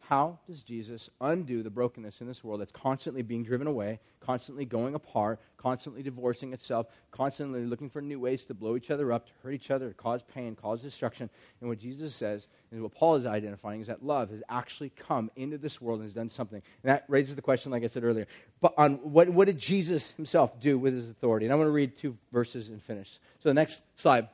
How 0.00 0.38
does 0.46 0.60
Jesus 0.60 1.08
undo 1.22 1.62
the 1.62 1.70
brokenness 1.70 2.20
in 2.20 2.26
this 2.26 2.44
world 2.44 2.60
that's 2.60 2.70
constantly 2.70 3.22
being 3.22 3.42
driven 3.42 3.66
away, 3.66 3.98
constantly 4.20 4.66
going 4.66 4.94
apart, 4.94 5.40
constantly 5.56 6.02
divorcing 6.02 6.52
itself, 6.52 6.88
constantly 7.10 7.64
looking 7.64 7.88
for 7.88 8.02
new 8.02 8.20
ways 8.20 8.44
to 8.44 8.52
blow 8.52 8.76
each 8.76 8.90
other 8.90 9.10
up, 9.10 9.24
to 9.24 9.32
hurt 9.42 9.52
each 9.52 9.70
other, 9.70 9.88
to 9.88 9.94
cause 9.94 10.20
pain, 10.34 10.54
cause 10.54 10.82
destruction? 10.82 11.30
And 11.62 11.70
what 11.70 11.78
Jesus 11.78 12.14
says, 12.14 12.46
and 12.70 12.82
what 12.82 12.94
Paul 12.94 13.14
is 13.14 13.24
identifying, 13.24 13.80
is 13.80 13.86
that 13.86 14.04
love 14.04 14.28
has 14.32 14.42
actually 14.50 14.90
come 14.90 15.30
into 15.34 15.56
this 15.56 15.80
world 15.80 16.00
and 16.00 16.08
has 16.08 16.14
done 16.14 16.28
something. 16.28 16.60
And 16.82 16.90
that 16.90 17.06
raises 17.08 17.36
the 17.36 17.40
question, 17.40 17.72
like 17.72 17.84
I 17.84 17.86
said 17.86 18.04
earlier, 18.04 18.26
but 18.60 18.74
on 18.76 18.96
what, 18.96 19.30
what 19.30 19.46
did 19.46 19.56
Jesus 19.56 20.10
himself 20.10 20.60
do 20.60 20.78
with 20.78 20.92
his 20.92 21.08
authority? 21.08 21.46
And 21.46 21.54
I 21.54 21.56
want 21.56 21.68
to 21.68 21.72
read 21.72 21.96
two 21.96 22.18
verses 22.30 22.68
and 22.68 22.82
finish. 22.82 23.18
So 23.42 23.48
the 23.48 23.54
next 23.54 23.80
slide, 23.94 24.28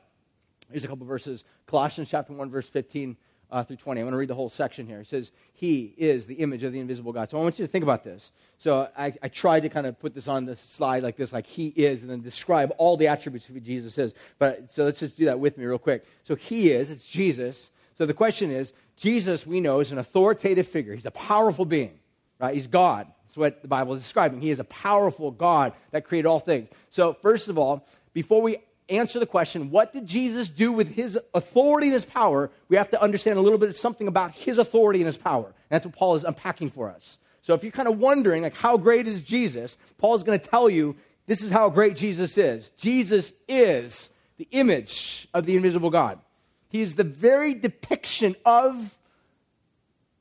here's 0.71 0.85
a 0.85 0.87
couple 0.87 1.05
verses. 1.05 1.43
Colossians 1.67 2.09
chapter 2.09 2.33
1, 2.33 2.49
verse 2.49 2.67
15 2.67 3.17
uh, 3.51 3.63
through 3.63 3.75
20. 3.75 3.99
I'm 3.99 4.05
going 4.05 4.13
to 4.13 4.17
read 4.17 4.29
the 4.29 4.35
whole 4.35 4.49
section 4.49 4.87
here. 4.87 5.01
It 5.01 5.07
says, 5.07 5.31
He 5.53 5.93
is 5.97 6.25
the 6.25 6.35
image 6.35 6.63
of 6.63 6.71
the 6.71 6.79
invisible 6.79 7.11
God. 7.11 7.29
So 7.29 7.39
I 7.39 7.43
want 7.43 7.59
you 7.59 7.65
to 7.65 7.71
think 7.71 7.83
about 7.83 8.03
this. 8.03 8.31
So 8.57 8.87
I, 8.97 9.13
I 9.21 9.27
tried 9.27 9.61
to 9.61 9.69
kind 9.69 9.85
of 9.85 9.99
put 9.99 10.15
this 10.15 10.27
on 10.27 10.45
the 10.45 10.55
slide 10.55 11.03
like 11.03 11.17
this, 11.17 11.33
like 11.33 11.47
He 11.47 11.67
is, 11.67 12.01
and 12.01 12.09
then 12.09 12.21
describe 12.21 12.73
all 12.77 12.97
the 12.97 13.07
attributes 13.07 13.49
of 13.49 13.55
who 13.55 13.61
Jesus 13.61 13.97
is. 13.97 14.13
But 14.39 14.71
so 14.71 14.85
let's 14.85 14.99
just 14.99 15.17
do 15.17 15.25
that 15.25 15.39
with 15.39 15.57
me 15.57 15.65
real 15.65 15.77
quick. 15.77 16.05
So 16.23 16.35
He 16.35 16.71
is, 16.71 16.89
it's 16.89 17.07
Jesus. 17.07 17.69
So 17.95 18.05
the 18.05 18.13
question 18.13 18.51
is, 18.51 18.73
Jesus, 18.95 19.45
we 19.45 19.59
know, 19.59 19.79
is 19.79 19.91
an 19.91 19.97
authoritative 19.97 20.67
figure. 20.67 20.93
He's 20.93 21.05
a 21.05 21.11
powerful 21.11 21.65
being, 21.65 21.99
right? 22.39 22.55
He's 22.55 22.67
God. 22.67 23.07
That's 23.25 23.37
what 23.37 23.61
the 23.61 23.67
Bible 23.67 23.93
is 23.95 24.03
describing. 24.03 24.41
He 24.41 24.51
is 24.51 24.59
a 24.59 24.65
powerful 24.65 25.31
God 25.31 25.73
that 25.91 26.05
created 26.05 26.27
all 26.27 26.39
things. 26.39 26.69
So, 26.89 27.13
first 27.13 27.47
of 27.47 27.57
all, 27.57 27.85
before 28.13 28.41
we 28.41 28.57
answer 28.91 29.19
the 29.19 29.25
question, 29.25 29.71
what 29.71 29.93
did 29.93 30.05
Jesus 30.05 30.49
do 30.49 30.71
with 30.71 30.93
his 30.93 31.17
authority 31.33 31.87
and 31.87 31.93
his 31.93 32.05
power? 32.05 32.51
We 32.69 32.77
have 32.77 32.89
to 32.91 33.01
understand 33.01 33.39
a 33.39 33.41
little 33.41 33.57
bit 33.57 33.69
of 33.69 33.75
something 33.75 34.07
about 34.07 34.31
his 34.31 34.57
authority 34.57 34.99
and 34.99 35.07
his 35.07 35.17
power. 35.17 35.45
And 35.45 35.55
that's 35.69 35.85
what 35.85 35.95
Paul 35.95 36.15
is 36.15 36.23
unpacking 36.23 36.69
for 36.69 36.89
us. 36.89 37.17
So 37.41 37.53
if 37.53 37.63
you're 37.63 37.71
kind 37.71 37.87
of 37.87 37.97
wondering, 37.97 38.43
like, 38.43 38.55
how 38.55 38.77
great 38.77 39.07
is 39.07 39.21
Jesus? 39.21 39.77
Paul 39.97 40.15
is 40.15 40.23
going 40.23 40.39
to 40.39 40.47
tell 40.47 40.69
you 40.69 40.95
this 41.25 41.41
is 41.41 41.51
how 41.51 41.69
great 41.69 41.95
Jesus 41.95 42.37
is. 42.37 42.69
Jesus 42.77 43.33
is 43.47 44.09
the 44.37 44.47
image 44.51 45.27
of 45.33 45.45
the 45.45 45.55
invisible 45.55 45.89
God. 45.89 46.19
He 46.69 46.81
is 46.81 46.95
the 46.95 47.03
very 47.03 47.53
depiction 47.53 48.35
of 48.45 48.97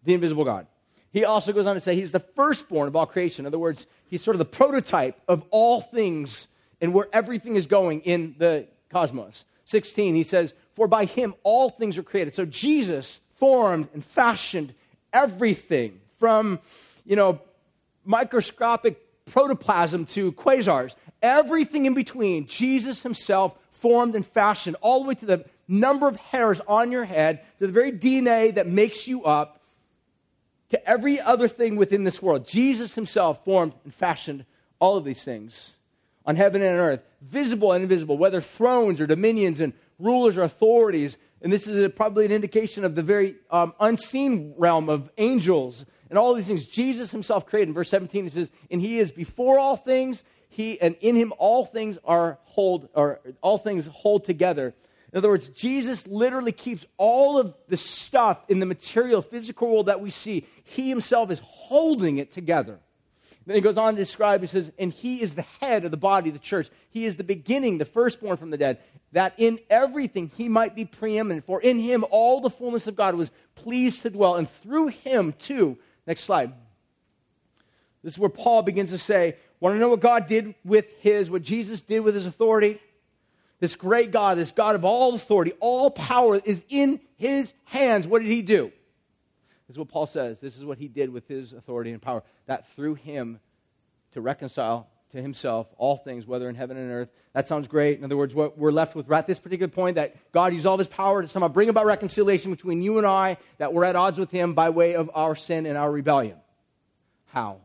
the 0.05 0.15
invisible 0.15 0.45
God. 0.45 0.67
He 1.13 1.25
also 1.25 1.53
goes 1.53 1.67
on 1.67 1.75
to 1.75 1.81
say 1.81 1.95
he's 1.95 2.13
the 2.13 2.21
firstborn 2.21 2.89
of 2.89 2.97
all 2.97 3.07
creation. 3.07 3.45
In 3.45 3.49
other 3.49 3.59
words, 3.59 3.87
he's 4.07 4.23
sort 4.23 4.35
of 4.35 4.39
the 4.39 4.45
prototype 4.45 5.21
of 5.29 5.45
all 5.51 5.81
things 5.81 6.49
and 6.81 6.95
where 6.95 7.09
everything 7.13 7.57
is 7.57 7.67
going 7.67 8.01
in 8.01 8.35
the 8.39 8.67
cosmos. 8.91 9.45
16, 9.67 10.15
he 10.15 10.25
says, 10.25 10.55
For 10.75 10.89
by 10.89 11.05
him 11.05 11.35
all 11.43 11.71
things 11.71 11.99
are 11.99 12.03
created. 12.03 12.35
So 12.35 12.45
Jesus 12.45 13.21
formed 13.37 13.89
and 13.95 14.05
fashioned 14.05 14.75
everything 15.13 16.01
from, 16.19 16.59
you 17.05 17.17
know, 17.17 17.41
microscopic 18.05 19.01
protoplasm 19.27 20.07
to 20.07 20.33
quasars. 20.33 20.95
Everything 21.23 21.87
in 21.87 21.95
between, 21.95 22.47
Jesus 22.47 23.03
himself 23.03 23.57
formed 23.71 24.15
and 24.15 24.27
fashioned, 24.27 24.77
all 24.81 25.03
the 25.03 25.09
way 25.09 25.15
to 25.15 25.27
the 25.27 25.45
number 25.69 26.09
of 26.09 26.17
hairs 26.17 26.61
on 26.67 26.91
your 26.93 27.05
head, 27.05 27.41
to 27.59 27.67
the 27.67 27.73
very 27.73 27.93
DNA 27.93 28.55
that 28.55 28.67
makes 28.67 29.07
you 29.07 29.25
up, 29.25 29.63
to 30.71 30.89
every 30.89 31.21
other 31.21 31.49
thing 31.49 31.77
within 31.77 32.05
this 32.05 32.21
world. 32.21 32.47
Jesus 32.47 32.95
himself 32.95 33.45
formed 33.45 33.73
and 33.85 33.95
fashioned 33.95 34.45
all 34.79 34.97
of 34.97 35.05
these 35.05 35.25
things 35.25 35.75
on 36.31 36.37
heaven 36.37 36.63
and 36.63 36.79
earth, 36.79 37.03
visible 37.23 37.73
and 37.73 37.83
invisible, 37.83 38.17
whether 38.17 38.41
thrones 38.41 39.01
or 39.01 39.07
dominions 39.09 39.59
and 39.59 39.73
rulers 39.99 40.37
or 40.37 40.43
authorities. 40.43 41.19
And 41.43 41.53
this 41.53 41.67
is 41.67 41.83
a, 41.83 41.91
probably 41.91 42.25
an 42.25 42.31
indication 42.31 42.85
of 42.85 42.95
the 42.95 43.03
very 43.03 43.35
um, 43.51 43.75
unseen 43.81 44.55
realm 44.57 44.89
of 44.89 45.11
angels 45.19 45.85
and 46.09 46.17
all 46.17 46.33
these 46.35 46.47
things 46.47 46.67
Jesus 46.67 47.11
himself 47.11 47.47
created. 47.47 47.71
In 47.71 47.75
verse 47.75 47.91
17, 47.91 48.23
he 48.23 48.31
says, 48.31 48.53
And 48.71 48.81
he 48.81 49.01
is 49.01 49.11
before 49.11 49.59
all 49.59 49.75
things, 49.75 50.23
he 50.49 50.81
and 50.81 50.95
in 51.01 51.17
him 51.17 51.33
all 51.37 51.65
things 51.65 51.99
are 52.05 52.39
hold 52.45 52.89
or 52.95 53.21
all 53.41 53.59
things 53.59 53.89
hold 53.89 54.25
together. 54.25 54.73
In 55.13 55.19
other 55.19 55.31
words, 55.31 55.49
Jesus 55.49 56.07
literally 56.07 56.53
keeps 56.53 56.87
all 56.97 57.39
of 57.39 57.55
the 57.67 57.77
stuff 57.77 58.45
in 58.49 58.61
the 58.61 58.67
material, 58.67 59.21
physical 59.21 59.69
world 59.69 59.87
that 59.87 60.01
we 60.01 60.11
see. 60.11 60.47
He 60.63 60.89
himself 60.89 61.33
is 61.33 61.41
holding 61.45 62.19
it 62.19 62.31
together. 62.31 62.79
Then 63.51 63.57
he 63.57 63.63
goes 63.63 63.79
on 63.79 63.97
to 63.97 64.01
describe, 64.01 64.43
he 64.43 64.47
says, 64.47 64.71
and 64.79 64.93
he 64.93 65.23
is 65.23 65.35
the 65.35 65.45
head 65.61 65.85
of 65.85 65.91
the 65.91 65.97
body 65.97 66.29
of 66.29 66.35
the 66.35 66.39
church. 66.39 66.71
He 66.91 67.05
is 67.05 67.17
the 67.17 67.25
beginning, 67.25 67.79
the 67.79 67.85
firstborn 67.85 68.37
from 68.37 68.51
the 68.51 68.57
dead, 68.57 68.79
that 69.11 69.35
in 69.39 69.59
everything 69.69 70.31
he 70.37 70.49
might 70.49 70.77
be 70.77 70.85
preeminent. 70.85 71.47
For 71.47 71.61
in 71.61 71.81
him 71.81 72.05
all 72.13 72.41
the 72.41 72.49
fullness 72.49 72.87
of 72.87 72.95
God 72.95 73.17
was 73.17 73.33
pleased 73.57 74.03
to 74.03 74.11
dwell, 74.11 74.37
and 74.37 74.49
through 74.49 74.87
him 74.87 75.35
too. 75.37 75.79
Next 76.07 76.23
slide. 76.23 76.53
This 78.05 78.13
is 78.13 78.19
where 78.21 78.31
Paul 78.31 78.63
begins 78.63 78.91
to 78.91 78.99
say, 78.99 79.35
Want 79.59 79.75
to 79.75 79.81
know 79.81 79.89
what 79.89 79.99
God 79.99 80.29
did 80.29 80.55
with 80.65 80.89
his, 81.01 81.29
what 81.29 81.43
Jesus 81.43 81.83
did 81.83 82.03
with 82.03 82.15
his 82.15 82.27
authority? 82.27 82.81
This 83.59 83.75
great 83.75 84.13
God, 84.13 84.39
this 84.39 84.53
God 84.53 84.77
of 84.77 84.85
all 84.85 85.13
authority, 85.13 85.55
all 85.59 85.91
power 85.91 86.41
is 86.45 86.63
in 86.69 87.01
his 87.17 87.53
hands. 87.65 88.07
What 88.07 88.23
did 88.23 88.31
he 88.31 88.43
do? 88.43 88.71
This 89.71 89.77
is 89.77 89.79
what 89.79 89.89
Paul 89.89 90.09
says. 90.09 90.41
This 90.41 90.57
is 90.59 90.65
what 90.65 90.79
he 90.79 90.89
did 90.89 91.11
with 91.11 91.29
his 91.29 91.53
authority 91.53 91.93
and 91.93 92.03
power. 92.03 92.25
That 92.47 92.69
through 92.75 92.97
him 92.97 93.39
to 94.15 94.21
reconcile 94.21 94.89
to 95.13 95.23
himself 95.23 95.69
all 95.79 95.97
things, 95.97 96.27
whether 96.27 96.49
in 96.49 96.57
heaven 96.57 96.77
and 96.77 96.91
earth. 96.91 97.09
That 97.35 97.47
sounds 97.47 97.69
great. 97.69 97.97
In 97.97 98.05
other 98.05 98.17
words, 98.17 98.35
what 98.35 98.59
we're 98.59 98.73
left 98.73 98.97
with 98.97 99.09
at 99.13 99.29
this 99.29 99.39
particular 99.39 99.71
point 99.71 99.95
that 99.95 100.17
God 100.33 100.53
used 100.53 100.67
all 100.67 100.77
his 100.77 100.89
power 100.89 101.23
to 101.23 101.29
somehow 101.29 101.47
bring 101.47 101.69
about 101.69 101.87
reconciliation 101.87 102.51
between 102.51 102.83
you 102.83 102.99
and 102.99 103.07
I, 103.07 103.37
that 103.59 103.73
we're 103.73 103.85
at 103.85 103.95
odds 103.95 104.19
with 104.19 104.33
him 104.33 104.55
by 104.55 104.71
way 104.71 104.97
of 104.97 105.09
our 105.15 105.37
sin 105.37 105.67
and 105.67 105.79
our 105.79 105.89
rebellion. 105.89 106.39
How? 107.27 107.61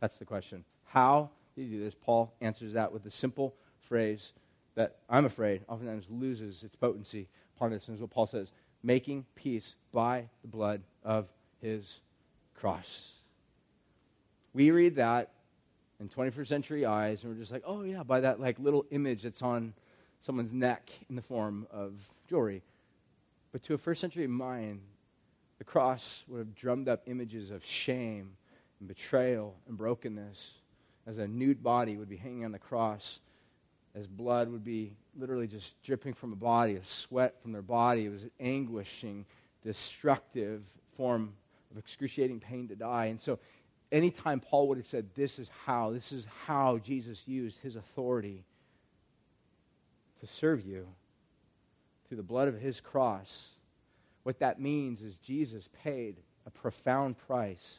That's 0.00 0.18
the 0.18 0.24
question. 0.24 0.64
How 0.86 1.30
did 1.54 1.66
he 1.66 1.70
do 1.70 1.84
this? 1.84 1.94
Paul 1.94 2.34
answers 2.40 2.72
that 2.72 2.92
with 2.92 3.04
the 3.04 3.12
simple 3.12 3.54
phrase 3.82 4.32
that 4.74 4.96
I'm 5.08 5.24
afraid 5.24 5.62
oftentimes 5.68 6.06
loses 6.10 6.64
its 6.64 6.74
potency 6.74 7.28
upon 7.56 7.74
us. 7.74 7.88
Is 7.88 8.00
what 8.00 8.10
Paul 8.10 8.26
says 8.26 8.50
making 8.82 9.24
peace 9.34 9.74
by 9.92 10.28
the 10.42 10.48
blood 10.48 10.82
of 11.04 11.26
his 11.60 12.00
cross. 12.54 13.12
We 14.54 14.70
read 14.70 14.96
that 14.96 15.30
in 16.00 16.08
21st 16.08 16.46
century 16.46 16.86
eyes, 16.86 17.22
and 17.22 17.32
we're 17.32 17.38
just 17.38 17.52
like, 17.52 17.64
oh, 17.66 17.82
yeah, 17.82 18.02
by 18.02 18.20
that 18.20 18.40
like 18.40 18.58
little 18.58 18.86
image 18.90 19.22
that's 19.22 19.42
on 19.42 19.74
someone's 20.20 20.52
neck 20.52 20.90
in 21.08 21.16
the 21.16 21.22
form 21.22 21.66
of 21.72 21.92
jewelry. 22.28 22.62
But 23.52 23.62
to 23.64 23.74
a 23.74 23.78
first 23.78 24.00
century 24.00 24.26
mind, 24.26 24.80
the 25.58 25.64
cross 25.64 26.24
would 26.28 26.38
have 26.38 26.54
drummed 26.54 26.88
up 26.88 27.02
images 27.06 27.50
of 27.50 27.64
shame 27.64 28.30
and 28.78 28.88
betrayal 28.88 29.56
and 29.66 29.76
brokenness 29.76 30.52
as 31.06 31.18
a 31.18 31.26
nude 31.26 31.62
body 31.62 31.96
would 31.96 32.08
be 32.08 32.16
hanging 32.16 32.44
on 32.44 32.52
the 32.52 32.58
cross, 32.58 33.18
as 33.94 34.06
blood 34.06 34.50
would 34.50 34.64
be 34.64 34.92
literally 35.18 35.46
just 35.46 35.80
dripping 35.82 36.14
from 36.14 36.32
a 36.32 36.36
body, 36.36 36.76
of 36.76 36.88
sweat 36.88 37.34
from 37.42 37.52
their 37.52 37.62
body. 37.62 38.06
It 38.06 38.10
was 38.10 38.22
an 38.22 38.30
anguishing, 38.40 39.24
destructive 39.64 40.62
form 40.96 41.32
of 41.70 41.78
excruciating 41.78 42.40
pain 42.40 42.68
to 42.68 42.76
die. 42.76 43.06
And 43.06 43.20
so, 43.20 43.38
anytime 43.90 44.40
Paul 44.40 44.68
would 44.68 44.78
have 44.78 44.86
said, 44.86 45.06
This 45.14 45.38
is 45.38 45.50
how, 45.64 45.90
this 45.90 46.12
is 46.12 46.26
how 46.46 46.78
Jesus 46.78 47.22
used 47.26 47.58
his 47.60 47.76
authority 47.76 48.44
to 50.20 50.26
serve 50.26 50.66
you 50.66 50.86
through 52.08 52.16
the 52.16 52.22
blood 52.22 52.48
of 52.48 52.58
his 52.58 52.80
cross, 52.80 53.50
what 54.22 54.38
that 54.40 54.60
means 54.60 55.02
is 55.02 55.16
Jesus 55.16 55.68
paid 55.82 56.16
a 56.46 56.50
profound 56.50 57.16
price 57.18 57.78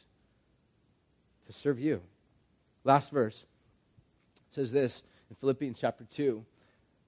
to 1.46 1.52
serve 1.52 1.78
you. 1.80 2.00
Last 2.84 3.10
verse 3.10 3.44
says 4.50 4.72
this 4.72 5.02
in 5.30 5.36
Philippians 5.36 5.78
chapter 5.80 6.04
2. 6.04 6.44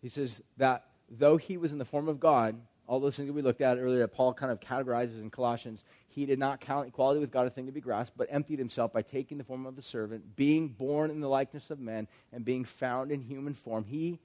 He 0.00 0.08
says 0.08 0.42
that 0.56 0.86
though 1.10 1.36
he 1.36 1.56
was 1.58 1.72
in 1.72 1.78
the 1.78 1.84
form 1.84 2.08
of 2.08 2.20
God, 2.20 2.56
all 2.86 3.00
those 3.00 3.16
things 3.16 3.28
that 3.28 3.32
we 3.32 3.42
looked 3.42 3.60
at 3.60 3.78
earlier 3.78 4.00
that 4.00 4.08
Paul 4.08 4.32
kind 4.34 4.50
of 4.50 4.60
categorizes 4.60 5.20
in 5.20 5.30
Colossians, 5.30 5.84
he 6.08 6.26
did 6.26 6.38
not 6.38 6.60
count 6.60 6.88
equality 6.88 7.20
with 7.20 7.30
God 7.30 7.46
a 7.46 7.50
thing 7.50 7.66
to 7.66 7.72
be 7.72 7.80
grasped, 7.80 8.16
but 8.16 8.28
emptied 8.30 8.58
himself 8.58 8.92
by 8.92 9.02
taking 9.02 9.38
the 9.38 9.44
form 9.44 9.66
of 9.66 9.78
a 9.78 9.82
servant, 9.82 10.36
being 10.36 10.68
born 10.68 11.10
in 11.10 11.20
the 11.20 11.28
likeness 11.28 11.70
of 11.70 11.80
men, 11.80 12.06
and 12.32 12.44
being 12.44 12.64
found 12.64 13.10
in 13.10 13.20
human 13.20 13.54
form. 13.54 13.84
He 13.84 14.18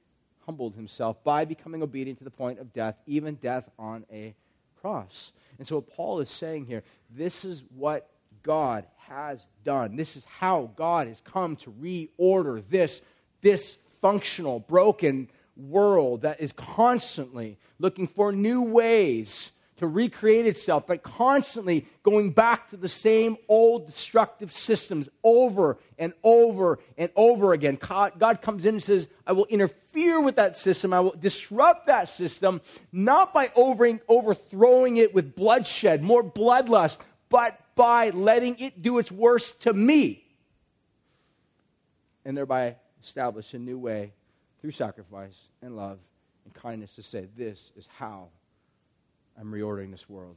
humbled 0.45 0.75
himself 0.75 1.23
by 1.23 1.45
becoming 1.45 1.83
obedient 1.83 2.17
to 2.19 2.23
the 2.23 2.31
point 2.31 2.59
of 2.59 2.73
death, 2.73 2.95
even 3.05 3.35
death 3.35 3.69
on 3.77 4.05
a 4.11 4.33
cross. 4.81 5.31
And 5.59 5.67
so, 5.67 5.75
what 5.75 5.89
Paul 5.89 6.19
is 6.19 6.29
saying 6.29 6.65
here, 6.65 6.83
this 7.09 7.45
is 7.45 7.63
what 7.75 8.09
God 8.43 8.85
has 9.07 9.45
done. 9.63 9.95
This 9.95 10.15
is 10.17 10.25
how 10.25 10.71
God 10.75 11.07
has 11.07 11.21
come 11.21 11.55
to 11.57 11.71
reorder 11.71 12.63
this, 12.69 13.01
this 13.41 13.77
dysfunctional, 14.01 14.65
broken 14.67 15.29
world 15.55 16.21
that 16.21 16.39
is 16.39 16.53
constantly 16.53 17.57
looking 17.79 18.07
for 18.07 18.31
new 18.31 18.61
ways 18.61 19.51
to 19.77 19.87
recreate 19.87 20.47
itself, 20.47 20.87
but 20.87 21.03
constantly 21.03 21.85
going 22.01 22.31
back 22.31 22.69
to 22.71 22.77
the 22.77 22.89
same 22.89 23.37
old 23.47 23.85
destructive 23.85 24.51
systems 24.51 25.07
over 25.23 25.77
and 25.99 26.13
over 26.23 26.79
and 26.97 27.11
over 27.15 27.53
again. 27.53 27.77
God 27.79 28.41
comes 28.41 28.65
in 28.65 28.75
and 28.75 28.83
says, 28.83 29.07
I 29.25 29.33
will 29.33 29.45
interfere 29.45 30.19
with 30.19 30.37
that 30.37 30.57
system. 30.57 30.93
I 30.93 30.99
will 30.99 31.15
disrupt 31.19 31.87
that 31.87 32.09
system, 32.09 32.61
not 32.91 33.33
by 33.35 33.51
over- 33.55 33.99
overthrowing 34.07 34.97
it 34.97 35.13
with 35.13 35.35
bloodshed, 35.35 36.01
more 36.01 36.23
bloodlust, 36.23 36.97
but 37.29 37.59
by 37.75 38.09
letting 38.09 38.57
it 38.57 38.81
do 38.81 38.97
its 38.97 39.11
worst 39.11 39.61
to 39.61 39.73
me. 39.73 40.23
And 42.25 42.35
thereby 42.35 42.77
establish 43.07 43.53
a 43.53 43.59
new 43.59 43.79
way 43.79 44.11
through 44.59 44.71
sacrifice 44.71 45.35
and 45.61 45.75
love 45.75 45.99
and 46.45 46.53
kindness 46.53 46.95
to 46.95 47.03
say, 47.03 47.27
This 47.37 47.71
is 47.77 47.87
how 47.97 48.27
I'm 49.39 49.51
reordering 49.51 49.91
this 49.91 50.09
world. 50.09 50.35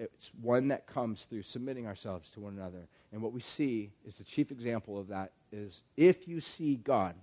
It's 0.00 0.30
one 0.40 0.68
that 0.68 0.86
comes 0.86 1.24
through 1.24 1.42
submitting 1.42 1.86
ourselves 1.86 2.30
to 2.30 2.40
one 2.40 2.56
another. 2.56 2.86
And 3.12 3.22
what 3.22 3.32
we 3.32 3.40
see 3.40 3.90
is 4.06 4.16
the 4.16 4.24
chief 4.24 4.50
example 4.50 4.98
of 4.98 5.08
that 5.08 5.32
is 5.50 5.82
if 5.96 6.28
you 6.28 6.40
see 6.40 6.76
God 6.76 7.14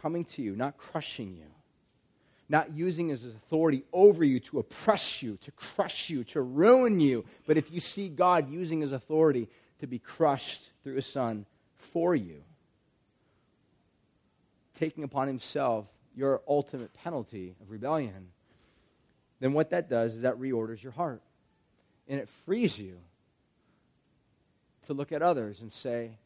coming 0.00 0.24
to 0.26 0.42
you, 0.42 0.54
not 0.54 0.76
crushing 0.76 1.34
you, 1.34 1.46
not 2.50 2.74
using 2.74 3.08
his 3.08 3.24
authority 3.24 3.84
over 3.92 4.22
you 4.22 4.40
to 4.40 4.58
oppress 4.58 5.22
you, 5.22 5.38
to 5.38 5.50
crush 5.52 6.10
you, 6.10 6.24
to 6.24 6.42
ruin 6.42 7.00
you, 7.00 7.24
but 7.46 7.56
if 7.56 7.72
you 7.72 7.80
see 7.80 8.08
God 8.10 8.50
using 8.50 8.82
his 8.82 8.92
authority 8.92 9.48
to 9.80 9.86
be 9.86 9.98
crushed 9.98 10.62
through 10.82 10.94
his 10.94 11.06
son 11.06 11.46
for 11.76 12.14
you, 12.14 12.42
taking 14.74 15.04
upon 15.04 15.26
himself 15.26 15.86
your 16.16 16.42
ultimate 16.48 16.92
penalty 16.94 17.54
of 17.60 17.70
rebellion, 17.70 18.28
then 19.40 19.52
what 19.52 19.70
that 19.70 19.88
does 19.88 20.14
is 20.14 20.22
that 20.22 20.38
reorders 20.38 20.82
your 20.82 20.92
heart. 20.92 21.22
And 22.08 22.20
it 22.20 22.28
frees 22.28 22.78
you 22.78 22.98
to 24.86 24.94
look 24.94 25.12
at 25.12 25.22
others 25.22 25.60
and 25.60 25.72
say, 25.72 26.18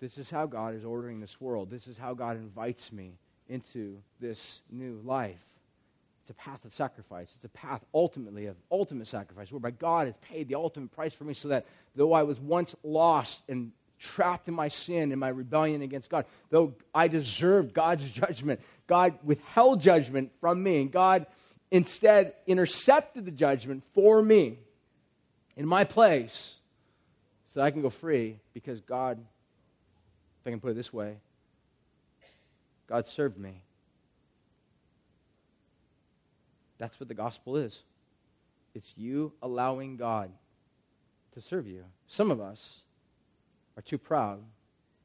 This 0.00 0.18
is 0.18 0.30
how 0.30 0.46
God 0.46 0.74
is 0.74 0.84
ordering 0.84 1.20
this 1.20 1.40
world. 1.40 1.70
This 1.70 1.86
is 1.86 1.98
how 1.98 2.14
God 2.14 2.36
invites 2.36 2.92
me 2.92 3.18
into 3.48 3.98
this 4.20 4.60
new 4.70 5.00
life. 5.04 5.44
It's 6.30 6.38
a 6.38 6.48
path 6.48 6.64
of 6.64 6.72
sacrifice. 6.72 7.32
It's 7.34 7.44
a 7.44 7.48
path 7.48 7.84
ultimately 7.92 8.46
of 8.46 8.54
ultimate 8.70 9.08
sacrifice, 9.08 9.50
whereby 9.50 9.72
God 9.72 10.06
has 10.06 10.14
paid 10.22 10.46
the 10.46 10.54
ultimate 10.54 10.92
price 10.92 11.12
for 11.12 11.24
me 11.24 11.34
so 11.34 11.48
that 11.48 11.66
though 11.96 12.12
I 12.12 12.22
was 12.22 12.38
once 12.38 12.76
lost 12.84 13.42
and 13.48 13.72
trapped 13.98 14.46
in 14.46 14.54
my 14.54 14.68
sin 14.68 15.10
and 15.10 15.18
my 15.18 15.30
rebellion 15.30 15.82
against 15.82 16.08
God, 16.08 16.26
though 16.50 16.74
I 16.94 17.08
deserved 17.08 17.74
God's 17.74 18.08
judgment, 18.12 18.60
God 18.86 19.18
withheld 19.24 19.80
judgment 19.80 20.30
from 20.40 20.62
me, 20.62 20.82
and 20.82 20.92
God 20.92 21.26
instead 21.72 22.34
intercepted 22.46 23.24
the 23.24 23.32
judgment 23.32 23.82
for 23.92 24.22
me 24.22 24.60
in 25.56 25.66
my 25.66 25.82
place 25.82 26.58
so 27.46 27.58
that 27.58 27.66
I 27.66 27.72
can 27.72 27.82
go 27.82 27.90
free 27.90 28.38
because 28.54 28.80
God, 28.82 29.18
if 29.18 30.46
I 30.46 30.50
can 30.50 30.60
put 30.60 30.70
it 30.70 30.74
this 30.74 30.92
way, 30.92 31.16
God 32.86 33.04
served 33.04 33.36
me. 33.36 33.64
That's 36.80 36.98
what 36.98 37.08
the 37.08 37.14
gospel 37.14 37.58
is. 37.58 37.82
It's 38.74 38.94
you 38.96 39.34
allowing 39.42 39.98
God 39.98 40.32
to 41.34 41.40
serve 41.40 41.66
you. 41.66 41.84
Some 42.06 42.30
of 42.30 42.40
us 42.40 42.80
are 43.76 43.82
too 43.82 43.98
proud, 43.98 44.42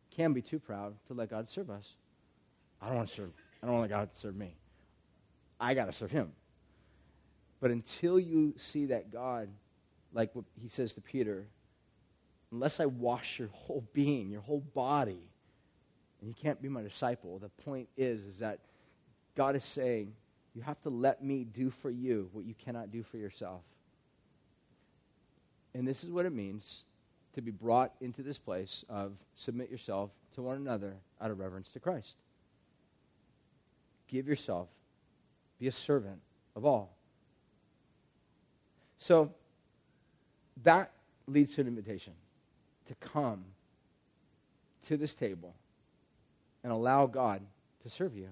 can 0.09 0.31
be 0.31 0.41
too 0.41 0.57
proud 0.57 0.95
to 1.07 1.13
let 1.13 1.29
God 1.29 1.49
serve 1.49 1.69
us. 1.69 1.95
I 2.81 2.87
don't 2.87 2.95
want 2.95 3.09
to 3.09 3.15
serve. 3.15 3.31
I 3.61 3.67
don't 3.67 3.75
want 3.75 3.89
God 3.89 4.11
to 4.13 4.17
serve 4.17 4.37
me. 4.37 4.55
I 5.59 5.73
got 5.73 5.85
to 5.85 5.91
serve 5.91 6.11
Him. 6.11 6.31
But 7.59 7.71
until 7.71 8.19
you 8.19 8.53
see 8.55 8.85
that 8.87 9.11
God, 9.11 9.49
like 10.13 10.33
what 10.33 10.45
He 10.61 10.69
says 10.69 10.93
to 10.93 11.01
Peter, 11.01 11.45
unless 12.53 12.79
I 12.79 12.85
wash 12.85 13.37
your 13.37 13.49
whole 13.49 13.83
being, 13.91 14.29
your 14.29 14.41
whole 14.41 14.63
body, 14.73 15.19
and 16.21 16.29
you 16.29 16.33
can't 16.33 16.61
be 16.61 16.69
my 16.69 16.83
disciple. 16.83 17.37
The 17.37 17.49
point 17.49 17.89
is, 17.97 18.23
is 18.23 18.39
that 18.39 18.59
God 19.35 19.57
is 19.57 19.65
saying, 19.65 20.13
you 20.55 20.61
have 20.61 20.81
to 20.83 20.89
let 20.89 21.23
me 21.23 21.43
do 21.43 21.69
for 21.69 21.89
you 21.89 22.29
what 22.31 22.45
you 22.45 22.55
cannot 22.57 22.89
do 22.89 23.03
for 23.03 23.17
yourself. 23.17 23.61
And 25.73 25.85
this 25.85 26.03
is 26.03 26.09
what 26.09 26.25
it 26.25 26.31
means 26.31 26.83
to 27.33 27.41
be 27.41 27.51
brought 27.51 27.91
into 27.99 28.23
this 28.23 28.39
place 28.39 28.85
of 28.87 29.11
submit 29.35 29.69
yourself 29.69 30.11
to 30.35 30.41
one 30.41 30.55
another 30.55 30.95
out 31.19 31.29
of 31.29 31.39
reverence 31.39 31.69
to 31.73 31.79
Christ. 31.81 32.15
Give 34.07 34.27
yourself, 34.27 34.69
be 35.59 35.67
a 35.67 35.71
servant 35.71 36.21
of 36.55 36.65
all. 36.65 36.95
So 38.97 39.31
that 40.63 40.91
leads 41.27 41.55
to 41.55 41.61
an 41.61 41.67
invitation 41.67 42.13
to 42.87 42.95
come 42.95 43.43
to 44.87 44.95
this 44.95 45.13
table 45.15 45.53
and 46.63 46.71
allow 46.71 47.05
God 47.07 47.41
to 47.83 47.89
serve 47.89 48.15
you. 48.15 48.29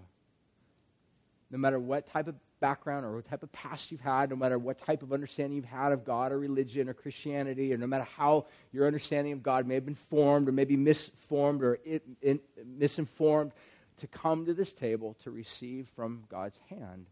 No 1.54 1.60
matter 1.60 1.80
what 1.80 2.08
type 2.08 2.28
of 2.28 2.34
background 2.62 3.06
or 3.06 3.14
what 3.14 3.30
type 3.30 3.44
of 3.44 3.52
past 3.52 3.92
you've 3.92 4.02
had, 4.02 4.32
no 4.32 4.36
matter 4.36 4.58
what 4.58 4.80
type 4.80 5.04
of 5.04 5.14
understanding 5.14 5.56
you've 5.56 5.66
had 5.66 5.92
of 5.92 6.04
God 6.04 6.32
or 6.32 6.40
religion 6.40 6.90
or 6.90 6.96
Christianity, 6.96 7.72
or 7.72 7.78
no 7.78 7.86
matter 7.86 8.08
how 8.18 8.48
your 8.72 8.88
understanding 8.88 9.34
of 9.34 9.44
God 9.44 9.68
may 9.68 9.76
have 9.76 9.86
been 9.86 9.94
formed 9.94 10.50
or 10.50 10.52
maybe 10.52 10.76
misformed 10.76 11.62
or 11.62 11.78
it, 11.86 12.02
it, 12.24 12.42
misinformed, 12.66 13.52
to 13.98 14.08
come 14.08 14.48
to 14.48 14.54
this 14.56 14.74
table 14.74 15.16
to 15.24 15.30
receive 15.30 15.88
from 15.96 16.24
God's 16.28 16.58
hand. 16.72 17.06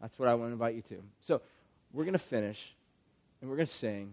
That's 0.00 0.18
what 0.18 0.28
I 0.28 0.34
want 0.34 0.48
to 0.48 0.52
invite 0.54 0.74
you 0.74 0.82
to. 0.82 1.02
So 1.20 1.40
we're 1.92 2.02
going 2.02 2.14
to 2.14 2.18
finish 2.18 2.74
and 3.40 3.48
we're 3.48 3.56
going 3.56 3.68
to 3.68 3.72
sing, 3.72 4.12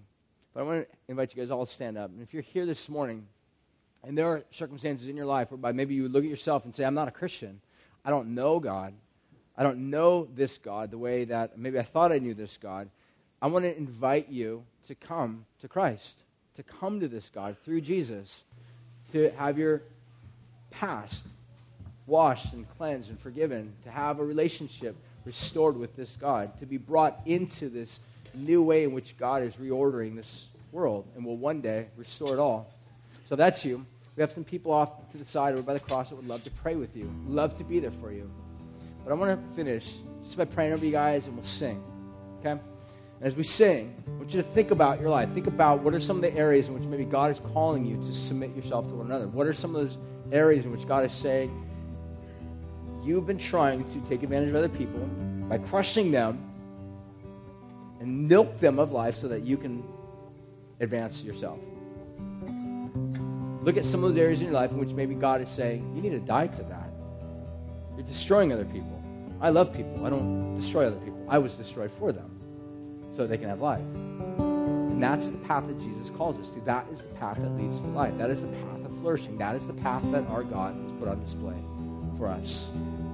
but 0.53 0.59
I 0.59 0.63
want 0.63 0.87
to 0.87 0.95
invite 1.07 1.35
you 1.35 1.41
guys 1.41 1.49
all 1.49 1.65
to 1.65 1.71
stand 1.71 1.97
up. 1.97 2.11
And 2.11 2.21
if 2.21 2.35
you're 2.35 2.43
here 2.43 2.67
this 2.67 2.87
morning, 2.87 3.25
and 4.03 4.15
there 4.15 4.27
are 4.27 4.43
circumstances 4.51 5.07
in 5.07 5.17
your 5.17 5.25
life 5.25 5.49
whereby 5.49 5.71
maybe 5.71 5.95
you 5.95 6.07
look 6.07 6.23
at 6.23 6.29
yourself 6.29 6.65
and 6.65 6.75
say, 6.75 6.83
I'm 6.85 6.93
not 6.93 7.07
a 7.07 7.11
Christian. 7.11 7.61
I 8.05 8.11
don't 8.11 8.35
know 8.35 8.59
God. 8.59 8.93
I 9.57 9.63
don't 9.63 9.89
know 9.89 10.27
this 10.35 10.57
God 10.57 10.91
the 10.91 10.97
way 10.97 11.25
that 11.25 11.57
maybe 11.57 11.77
I 11.77 11.83
thought 11.83 12.11
I 12.11 12.19
knew 12.19 12.33
this 12.33 12.57
God. 12.61 12.89
I 13.41 13.47
want 13.47 13.65
to 13.65 13.77
invite 13.77 14.29
you 14.29 14.63
to 14.87 14.95
come 14.95 15.45
to 15.61 15.67
Christ, 15.67 16.15
to 16.55 16.63
come 16.63 16.99
to 16.99 17.07
this 17.07 17.29
God 17.29 17.55
through 17.63 17.81
Jesus, 17.81 18.43
to 19.11 19.31
have 19.37 19.57
your 19.57 19.83
past 20.71 21.23
washed 22.07 22.53
and 22.53 22.67
cleansed 22.77 23.09
and 23.09 23.19
forgiven, 23.19 23.73
to 23.83 23.91
have 23.91 24.19
a 24.19 24.25
relationship 24.25 24.95
restored 25.25 25.77
with 25.77 25.95
this 25.95 26.17
God, 26.19 26.57
to 26.59 26.65
be 26.65 26.77
brought 26.77 27.19
into 27.25 27.69
this 27.69 27.99
new 28.33 28.63
way 28.63 28.83
in 28.83 28.91
which 28.91 29.15
God 29.17 29.43
is 29.43 29.53
reordering 29.53 30.15
this 30.15 30.47
world 30.71 31.05
and 31.15 31.23
will 31.23 31.37
one 31.37 31.61
day 31.61 31.87
restore 31.95 32.33
it 32.33 32.39
all. 32.39 32.73
So 33.29 33.35
that's 33.35 33.63
you. 33.63 33.85
We 34.15 34.21
have 34.21 34.31
some 34.31 34.43
people 34.43 34.71
off 34.71 35.11
to 35.11 35.17
the 35.17 35.25
side 35.25 35.53
over 35.53 35.61
by 35.61 35.73
the 35.73 35.79
cross 35.79 36.09
that 36.09 36.15
would 36.15 36.27
love 36.27 36.43
to 36.43 36.51
pray 36.51 36.75
with 36.75 36.95
you, 36.95 37.11
love 37.27 37.57
to 37.57 37.63
be 37.63 37.79
there 37.79 37.91
for 37.91 38.11
you. 38.11 38.29
But 39.03 39.11
I 39.11 39.15
want 39.15 39.49
to 39.49 39.55
finish 39.55 39.91
just 40.23 40.37
by 40.37 40.45
praying 40.45 40.73
over 40.73 40.85
you 40.85 40.91
guys 40.91 41.27
and 41.27 41.35
we'll 41.35 41.45
sing. 41.45 41.83
Okay? 42.39 42.51
And 42.51 42.61
as 43.21 43.35
we 43.35 43.43
sing, 43.43 43.95
I 44.07 44.11
want 44.11 44.33
you 44.33 44.41
to 44.41 44.47
think 44.47 44.71
about 44.71 44.99
your 44.99 45.09
life. 45.09 45.31
Think 45.33 45.47
about 45.47 45.81
what 45.81 45.93
are 45.93 45.99
some 45.99 46.17
of 46.17 46.21
the 46.21 46.33
areas 46.33 46.67
in 46.67 46.73
which 46.73 46.83
maybe 46.83 47.05
God 47.05 47.31
is 47.31 47.39
calling 47.53 47.85
you 47.85 47.97
to 47.97 48.13
submit 48.13 48.55
yourself 48.55 48.87
to 48.87 48.95
one 48.95 49.05
another. 49.07 49.27
What 49.27 49.47
are 49.47 49.53
some 49.53 49.75
of 49.75 49.81
those 49.81 49.97
areas 50.31 50.65
in 50.65 50.71
which 50.71 50.87
God 50.87 51.05
is 51.05 51.13
saying, 51.13 51.51
you've 53.03 53.27
been 53.27 53.37
trying 53.37 53.83
to 53.83 53.99
take 54.09 54.23
advantage 54.23 54.49
of 54.49 54.55
other 54.55 54.69
people 54.69 54.99
by 55.49 55.57
crushing 55.57 56.11
them 56.11 56.49
and 57.99 58.27
milk 58.27 58.59
them 58.59 58.79
of 58.79 58.91
life 58.91 59.15
so 59.15 59.27
that 59.27 59.43
you 59.43 59.57
can 59.57 59.83
advance 60.79 61.23
yourself. 61.23 61.59
Look 63.63 63.77
at 63.77 63.85
some 63.85 64.03
of 64.03 64.09
those 64.09 64.19
areas 64.19 64.41
in 64.41 64.47
your 64.47 64.55
life 64.55 64.71
in 64.71 64.77
which 64.77 64.89
maybe 64.89 65.15
God 65.15 65.41
is 65.41 65.49
saying, 65.49 65.95
you 65.95 66.01
need 66.01 66.11
to 66.11 66.19
die 66.19 66.47
to 66.47 66.63
that. 66.63 66.82
You're 67.95 68.05
destroying 68.05 68.51
other 68.51 68.65
people. 68.65 69.01
I 69.41 69.49
love 69.49 69.73
people. 69.73 70.05
I 70.05 70.09
don't 70.09 70.55
destroy 70.55 70.87
other 70.87 70.99
people. 70.99 71.25
I 71.29 71.37
was 71.37 71.53
destroyed 71.53 71.91
for 71.99 72.11
them 72.11 72.29
so 73.11 73.27
they 73.27 73.37
can 73.37 73.49
have 73.49 73.61
life. 73.61 73.81
And 73.81 75.01
that's 75.01 75.29
the 75.29 75.37
path 75.39 75.67
that 75.67 75.79
Jesus 75.79 76.09
calls 76.11 76.39
us 76.39 76.49
to. 76.53 76.61
That 76.61 76.87
is 76.91 77.01
the 77.01 77.07
path 77.15 77.37
that 77.41 77.49
leads 77.57 77.79
to 77.81 77.87
life. 77.87 78.17
That 78.17 78.29
is 78.29 78.41
the 78.41 78.47
path 78.47 78.85
of 78.85 78.97
flourishing. 78.99 79.37
That 79.37 79.55
is 79.55 79.67
the 79.67 79.73
path 79.73 80.03
that 80.11 80.25
our 80.27 80.43
God 80.43 80.75
has 80.75 80.91
put 80.93 81.07
on 81.07 81.23
display 81.23 81.55
for 82.17 82.27
us, 82.27 82.67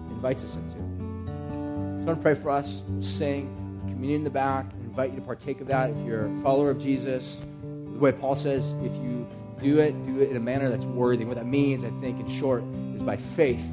invites 0.10 0.44
us 0.44 0.56
into. 0.56 0.78
So 0.78 2.02
I 2.02 2.06
want 2.06 2.20
to 2.20 2.22
pray 2.22 2.36
for 2.36 2.50
us, 2.50 2.82
sing, 3.02 3.56
communion 3.88 4.22
in 4.22 4.24
the 4.24 4.30
back, 4.30 4.66
invite 4.84 5.12
you 5.12 5.18
to 5.18 5.22
partake 5.22 5.62
of 5.62 5.68
that. 5.68 5.90
If 5.90 6.06
you're 6.06 6.26
a 6.26 6.42
follower 6.42 6.70
of 6.70 6.80
Jesus, 6.80 7.38
the 7.62 8.00
way 8.00 8.12
Paul 8.12 8.36
says, 8.36 8.74
if 8.84 8.94
you 8.96 9.28
do 9.60 9.80
it, 9.80 9.92
do 10.06 10.22
it 10.22 10.30
in 10.30 10.38
a 10.38 10.40
manner 10.40 10.70
that's 10.70 10.86
worthy. 10.86 11.26
What 11.26 11.36
that 11.36 11.46
means, 11.46 11.84
I 11.84 11.90
think, 12.02 12.20
in 12.20 12.30
short, 12.30 12.64
is 12.96 13.04
by 13.04 13.18
faith. 13.18 13.64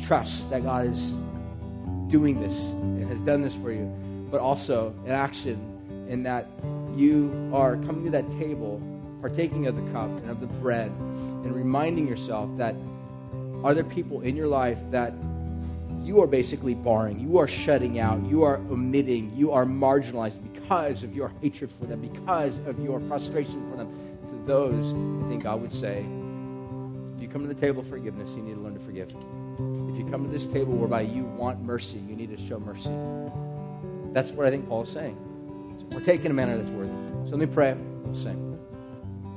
Trust 0.00 0.50
that 0.50 0.62
God 0.62 0.86
is 0.86 1.12
doing 2.08 2.40
this 2.40 2.72
and 2.72 3.08
has 3.08 3.20
done 3.20 3.42
this 3.42 3.54
for 3.54 3.72
you, 3.72 3.86
but 4.30 4.40
also 4.40 4.94
in 5.04 5.12
action, 5.12 6.06
in 6.08 6.22
that 6.22 6.48
you 6.94 7.50
are 7.52 7.76
coming 7.76 8.04
to 8.04 8.10
that 8.10 8.30
table, 8.32 8.80
partaking 9.20 9.66
of 9.66 9.76
the 9.76 9.92
cup 9.92 10.08
and 10.08 10.30
of 10.30 10.40
the 10.40 10.46
bread, 10.46 10.90
and 10.90 11.54
reminding 11.54 12.06
yourself 12.06 12.48
that 12.56 12.74
are 13.64 13.74
there 13.74 13.84
people 13.84 14.20
in 14.20 14.36
your 14.36 14.46
life 14.46 14.78
that 14.90 15.14
you 16.02 16.20
are 16.22 16.26
basically 16.28 16.74
barring, 16.74 17.18
you 17.18 17.38
are 17.38 17.48
shutting 17.48 17.98
out, 17.98 18.24
you 18.26 18.44
are 18.44 18.58
omitting, 18.70 19.34
you 19.34 19.50
are 19.50 19.64
marginalizing 19.64 20.52
because 20.52 21.02
of 21.02 21.16
your 21.16 21.32
hatred 21.42 21.70
for 21.70 21.86
them, 21.86 22.00
because 22.00 22.56
of 22.66 22.78
your 22.78 23.00
frustration 23.00 23.68
for 23.70 23.76
them. 23.76 23.88
To 24.26 24.46
those, 24.46 24.92
I 24.92 25.28
think 25.28 25.42
God 25.42 25.60
would 25.60 25.72
say, 25.72 26.06
if 27.16 27.22
you 27.22 27.28
come 27.28 27.42
to 27.42 27.48
the 27.52 27.60
table 27.60 27.80
of 27.80 27.88
forgiveness, 27.88 28.30
you 28.36 28.42
need 28.42 28.54
to 28.54 28.60
learn 28.60 28.74
to 28.74 28.80
forgive. 28.80 29.10
If 29.96 30.04
you 30.04 30.10
come 30.10 30.24
to 30.24 30.30
this 30.30 30.46
table 30.46 30.74
whereby 30.74 31.00
you 31.00 31.24
want 31.24 31.62
mercy, 31.62 31.96
you 32.06 32.14
need 32.14 32.28
to 32.28 32.46
show 32.46 32.60
mercy. 32.60 32.90
That's 34.12 34.30
what 34.30 34.46
I 34.46 34.50
think 34.50 34.68
Paul 34.68 34.82
is 34.82 34.90
saying. 34.90 35.16
So 35.80 35.86
we're 35.96 36.04
taking 36.04 36.30
a 36.30 36.34
manner 36.34 36.58
that's 36.58 36.68
worthy. 36.68 36.90
So 37.24 37.30
let 37.30 37.38
me 37.38 37.46
pray. 37.46 37.72
We'll 38.04 38.14
sing. 38.14 38.58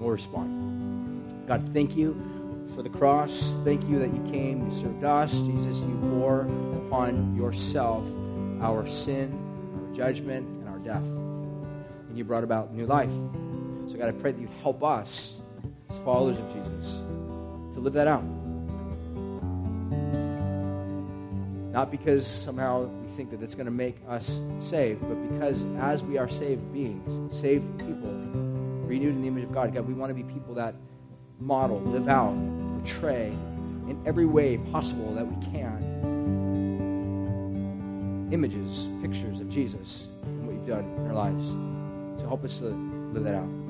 We'll 0.01 0.09
respond. 0.09 1.47
God, 1.47 1.69
thank 1.71 1.95
you 1.95 2.67
for 2.75 2.83
the 2.83 2.89
cross. 2.89 3.55
Thank 3.63 3.87
you 3.87 3.99
that 3.99 4.13
you 4.13 4.21
came, 4.29 4.69
you 4.69 4.77
served 4.81 5.05
us. 5.05 5.31
Jesus, 5.31 5.79
you 5.79 5.95
bore 5.95 6.41
upon 6.87 7.37
yourself 7.37 8.05
our 8.61 8.85
sin, 8.85 9.31
our 9.87 9.95
judgment, 9.95 10.45
and 10.45 10.67
our 10.67 10.79
death. 10.79 11.07
And 11.07 12.17
you 12.17 12.25
brought 12.25 12.43
about 12.43 12.73
new 12.73 12.85
life. 12.85 13.13
So, 13.87 13.95
God, 13.97 14.09
I 14.09 14.11
pray 14.11 14.33
that 14.33 14.41
you 14.41 14.49
help 14.61 14.83
us 14.83 15.35
as 15.89 15.97
followers 15.99 16.37
of 16.37 16.47
Jesus 16.51 16.97
to 17.75 17.79
live 17.79 17.93
that 17.93 18.09
out. 18.09 18.25
Not 21.71 21.91
because 21.91 22.25
somehow 22.25 22.85
we 22.85 23.07
think 23.15 23.31
that 23.31 23.41
it's 23.41 23.55
going 23.55 23.65
to 23.65 23.71
make 23.71 23.97
us 24.07 24.39
saved, 24.59 25.01
but 25.01 25.15
because 25.29 25.63
as 25.79 26.03
we 26.03 26.17
are 26.17 26.27
saved 26.27 26.73
beings, 26.73 27.33
saved 27.33 27.65
people, 27.77 28.11
renewed 28.85 29.15
in 29.15 29.21
the 29.21 29.27
image 29.27 29.43
of 29.43 29.53
God, 29.53 29.73
God, 29.73 29.87
we 29.87 29.93
want 29.93 30.09
to 30.09 30.15
be 30.15 30.23
people 30.23 30.55
that 30.55 30.75
model, 31.39 31.79
live 31.81 32.07
out, 32.07 32.35
portray 32.79 33.27
in 33.27 34.01
every 34.05 34.25
way 34.25 34.57
possible 34.57 35.13
that 35.13 35.25
we 35.25 35.45
can 35.51 35.89
images, 38.31 38.87
pictures 39.01 39.39
of 39.39 39.49
Jesus 39.49 40.07
and 40.23 40.45
what 40.45 40.55
you've 40.55 40.67
done 40.67 40.83
in 40.97 41.07
our 41.07 41.13
lives. 41.13 41.47
So 42.21 42.27
help 42.27 42.43
us 42.43 42.59
to 42.59 42.65
live 43.13 43.23
that 43.23 43.35
out. 43.35 43.68